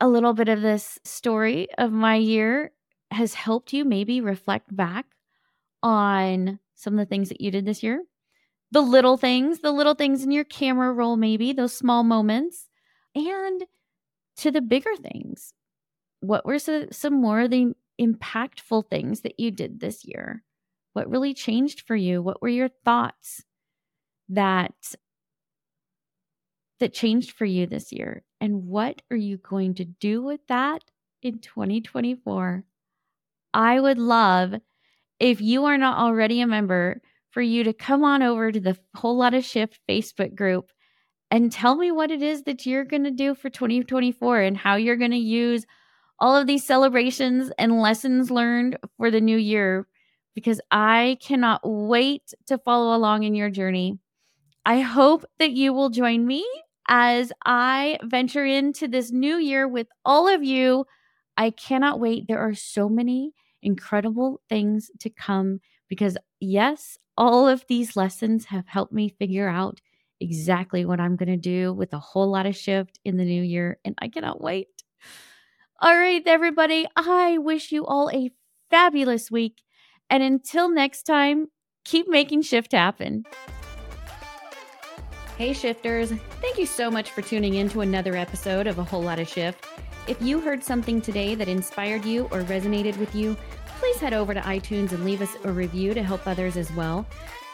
a 0.00 0.08
little 0.08 0.32
bit 0.32 0.48
of 0.48 0.62
this 0.62 0.98
story 1.04 1.68
of 1.78 1.92
my 1.92 2.16
year 2.16 2.72
has 3.10 3.34
helped 3.34 3.72
you 3.72 3.84
maybe 3.84 4.20
reflect 4.20 4.74
back 4.74 5.06
on 5.82 6.58
some 6.74 6.94
of 6.94 6.98
the 6.98 7.06
things 7.06 7.28
that 7.28 7.40
you 7.40 7.50
did 7.50 7.64
this 7.64 7.82
year. 7.82 8.02
The 8.72 8.80
little 8.80 9.16
things, 9.16 9.60
the 9.60 9.72
little 9.72 9.94
things 9.94 10.22
in 10.22 10.32
your 10.32 10.44
camera 10.44 10.92
roll, 10.92 11.16
maybe 11.16 11.52
those 11.52 11.72
small 11.72 12.02
moments, 12.02 12.68
and 13.14 13.64
to 14.36 14.50
the 14.50 14.60
bigger 14.60 14.94
things 14.96 15.52
what 16.20 16.46
were 16.46 16.58
some 16.58 17.20
more 17.20 17.42
of 17.42 17.50
the 17.50 17.72
impactful 18.00 18.88
things 18.88 19.20
that 19.20 19.38
you 19.38 19.50
did 19.50 19.80
this 19.80 20.04
year? 20.04 20.42
What 20.92 21.10
really 21.10 21.34
changed 21.34 21.82
for 21.86 21.96
you? 21.96 22.22
What 22.22 22.40
were 22.40 22.48
your 22.48 22.68
thoughts 22.84 23.44
that 24.28 24.74
that 26.78 26.92
changed 26.92 27.32
for 27.32 27.44
you 27.44 27.66
this 27.66 27.92
year? 27.92 28.22
And 28.40 28.66
what 28.66 29.02
are 29.10 29.16
you 29.16 29.38
going 29.38 29.74
to 29.74 29.84
do 29.84 30.22
with 30.22 30.40
that 30.48 30.84
in 31.22 31.38
2024? 31.38 32.64
I 33.54 33.80
would 33.80 33.98
love 33.98 34.54
if 35.18 35.40
you 35.40 35.64
are 35.64 35.78
not 35.78 35.98
already 35.98 36.40
a 36.40 36.46
member 36.46 37.00
for 37.30 37.40
you 37.40 37.64
to 37.64 37.72
come 37.72 38.04
on 38.04 38.22
over 38.22 38.52
to 38.52 38.60
the 38.60 38.76
Whole 38.94 39.16
Lotta 39.16 39.40
Shift 39.40 39.80
Facebook 39.88 40.34
group 40.34 40.70
and 41.30 41.50
tell 41.50 41.76
me 41.76 41.90
what 41.90 42.10
it 42.10 42.22
is 42.22 42.42
that 42.44 42.66
you're 42.66 42.84
going 42.84 43.04
to 43.04 43.10
do 43.10 43.34
for 43.34 43.50
2024 43.50 44.40
and 44.40 44.56
how 44.56 44.76
you're 44.76 44.96
going 44.96 45.10
to 45.10 45.16
use 45.16 45.66
all 46.18 46.36
of 46.36 46.46
these 46.46 46.64
celebrations 46.64 47.50
and 47.58 47.80
lessons 47.80 48.30
learned 48.30 48.78
for 48.96 49.10
the 49.10 49.20
new 49.20 49.36
year 49.36 49.86
because 50.34 50.60
I 50.70 51.18
cannot 51.20 51.60
wait 51.64 52.34
to 52.46 52.58
follow 52.58 52.96
along 52.96 53.24
in 53.24 53.34
your 53.34 53.50
journey. 53.50 53.98
I 54.64 54.80
hope 54.80 55.24
that 55.38 55.52
you 55.52 55.72
will 55.72 55.90
join 55.90 56.26
me 56.26 56.46
as 56.88 57.32
I 57.44 57.98
venture 58.02 58.44
into 58.44 58.88
this 58.88 59.10
new 59.10 59.36
year 59.36 59.66
with 59.66 59.88
all 60.04 60.28
of 60.28 60.44
you. 60.44 60.86
I 61.36 61.50
cannot 61.50 62.00
wait. 62.00 62.28
There 62.28 62.40
are 62.40 62.54
so 62.54 62.88
many 62.88 63.32
incredible 63.62 64.40
things 64.48 64.90
to 65.00 65.10
come 65.10 65.60
because, 65.88 66.16
yes, 66.40 66.98
all 67.16 67.48
of 67.48 67.64
these 67.68 67.96
lessons 67.96 68.46
have 68.46 68.66
helped 68.66 68.92
me 68.92 69.08
figure 69.08 69.48
out 69.48 69.80
exactly 70.20 70.84
what 70.84 71.00
I'm 71.00 71.16
going 71.16 71.28
to 71.28 71.36
do 71.36 71.72
with 71.72 71.92
a 71.92 71.98
whole 71.98 72.30
lotta 72.30 72.52
shift 72.52 72.98
in 73.04 73.16
the 73.16 73.24
new 73.24 73.42
year. 73.42 73.78
And 73.84 73.94
I 73.98 74.08
cannot 74.08 74.40
wait. 74.40 74.68
All 75.80 75.96
right, 75.96 76.22
everybody, 76.26 76.86
I 76.96 77.38
wish 77.38 77.70
you 77.70 77.84
all 77.84 78.10
a 78.10 78.30
fabulous 78.70 79.30
week. 79.30 79.62
And 80.08 80.22
until 80.22 80.70
next 80.70 81.02
time, 81.02 81.48
keep 81.84 82.08
making 82.08 82.42
shift 82.42 82.72
happen. 82.72 83.24
Hey, 85.36 85.52
shifters, 85.52 86.12
thank 86.40 86.56
you 86.56 86.64
so 86.64 86.90
much 86.90 87.10
for 87.10 87.20
tuning 87.20 87.54
in 87.54 87.68
to 87.68 87.82
another 87.82 88.16
episode 88.16 88.66
of 88.66 88.78
A 88.78 88.84
Whole 88.84 89.02
Lotta 89.02 89.26
Shift. 89.26 89.66
If 90.06 90.22
you 90.22 90.40
heard 90.40 90.64
something 90.64 91.02
today 91.02 91.34
that 91.34 91.48
inspired 91.48 92.06
you 92.06 92.24
or 92.30 92.42
resonated 92.44 92.96
with 92.96 93.14
you, 93.14 93.36
please 93.78 93.96
head 93.96 94.14
over 94.14 94.32
to 94.32 94.40
iTunes 94.40 94.92
and 94.92 95.04
leave 95.04 95.20
us 95.20 95.36
a 95.44 95.52
review 95.52 95.92
to 95.92 96.02
help 96.02 96.26
others 96.26 96.56
as 96.56 96.72
well. 96.72 97.06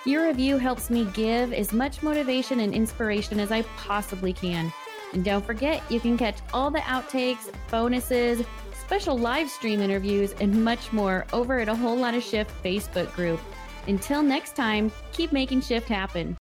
Your 0.05 0.27
review 0.27 0.59
helps 0.59 0.91
me 0.91 1.05
give 1.15 1.53
as 1.53 1.73
much 1.73 2.03
motivation 2.03 2.59
and 2.59 2.75
inspiration 2.75 3.39
as 3.39 3.53
I 3.53 3.63
possibly 3.77 4.33
can. 4.33 4.73
And 5.13 5.25
don't 5.25 5.47
forget, 5.47 5.81
you 5.89 6.01
can 6.01 6.19
catch 6.19 6.39
all 6.53 6.73
the 6.73 6.81
outtakes, 6.81 7.53
bonuses, 7.71 8.45
special 8.81 9.17
live 9.17 9.49
stream 9.49 9.81
interviews, 9.81 10.35
and 10.41 10.65
much 10.65 10.93
more 10.93 11.25
over 11.33 11.61
at 11.61 11.69
a 11.69 11.75
whole 11.77 11.97
lotta 11.97 12.21
Shift 12.21 12.51
Facebook 12.65 13.13
group. 13.15 13.39
Until 13.87 14.25
next 14.25 14.57
time, 14.57 14.91
keep 15.13 15.31
making 15.31 15.61
shift 15.61 15.89
happen. 15.89 16.37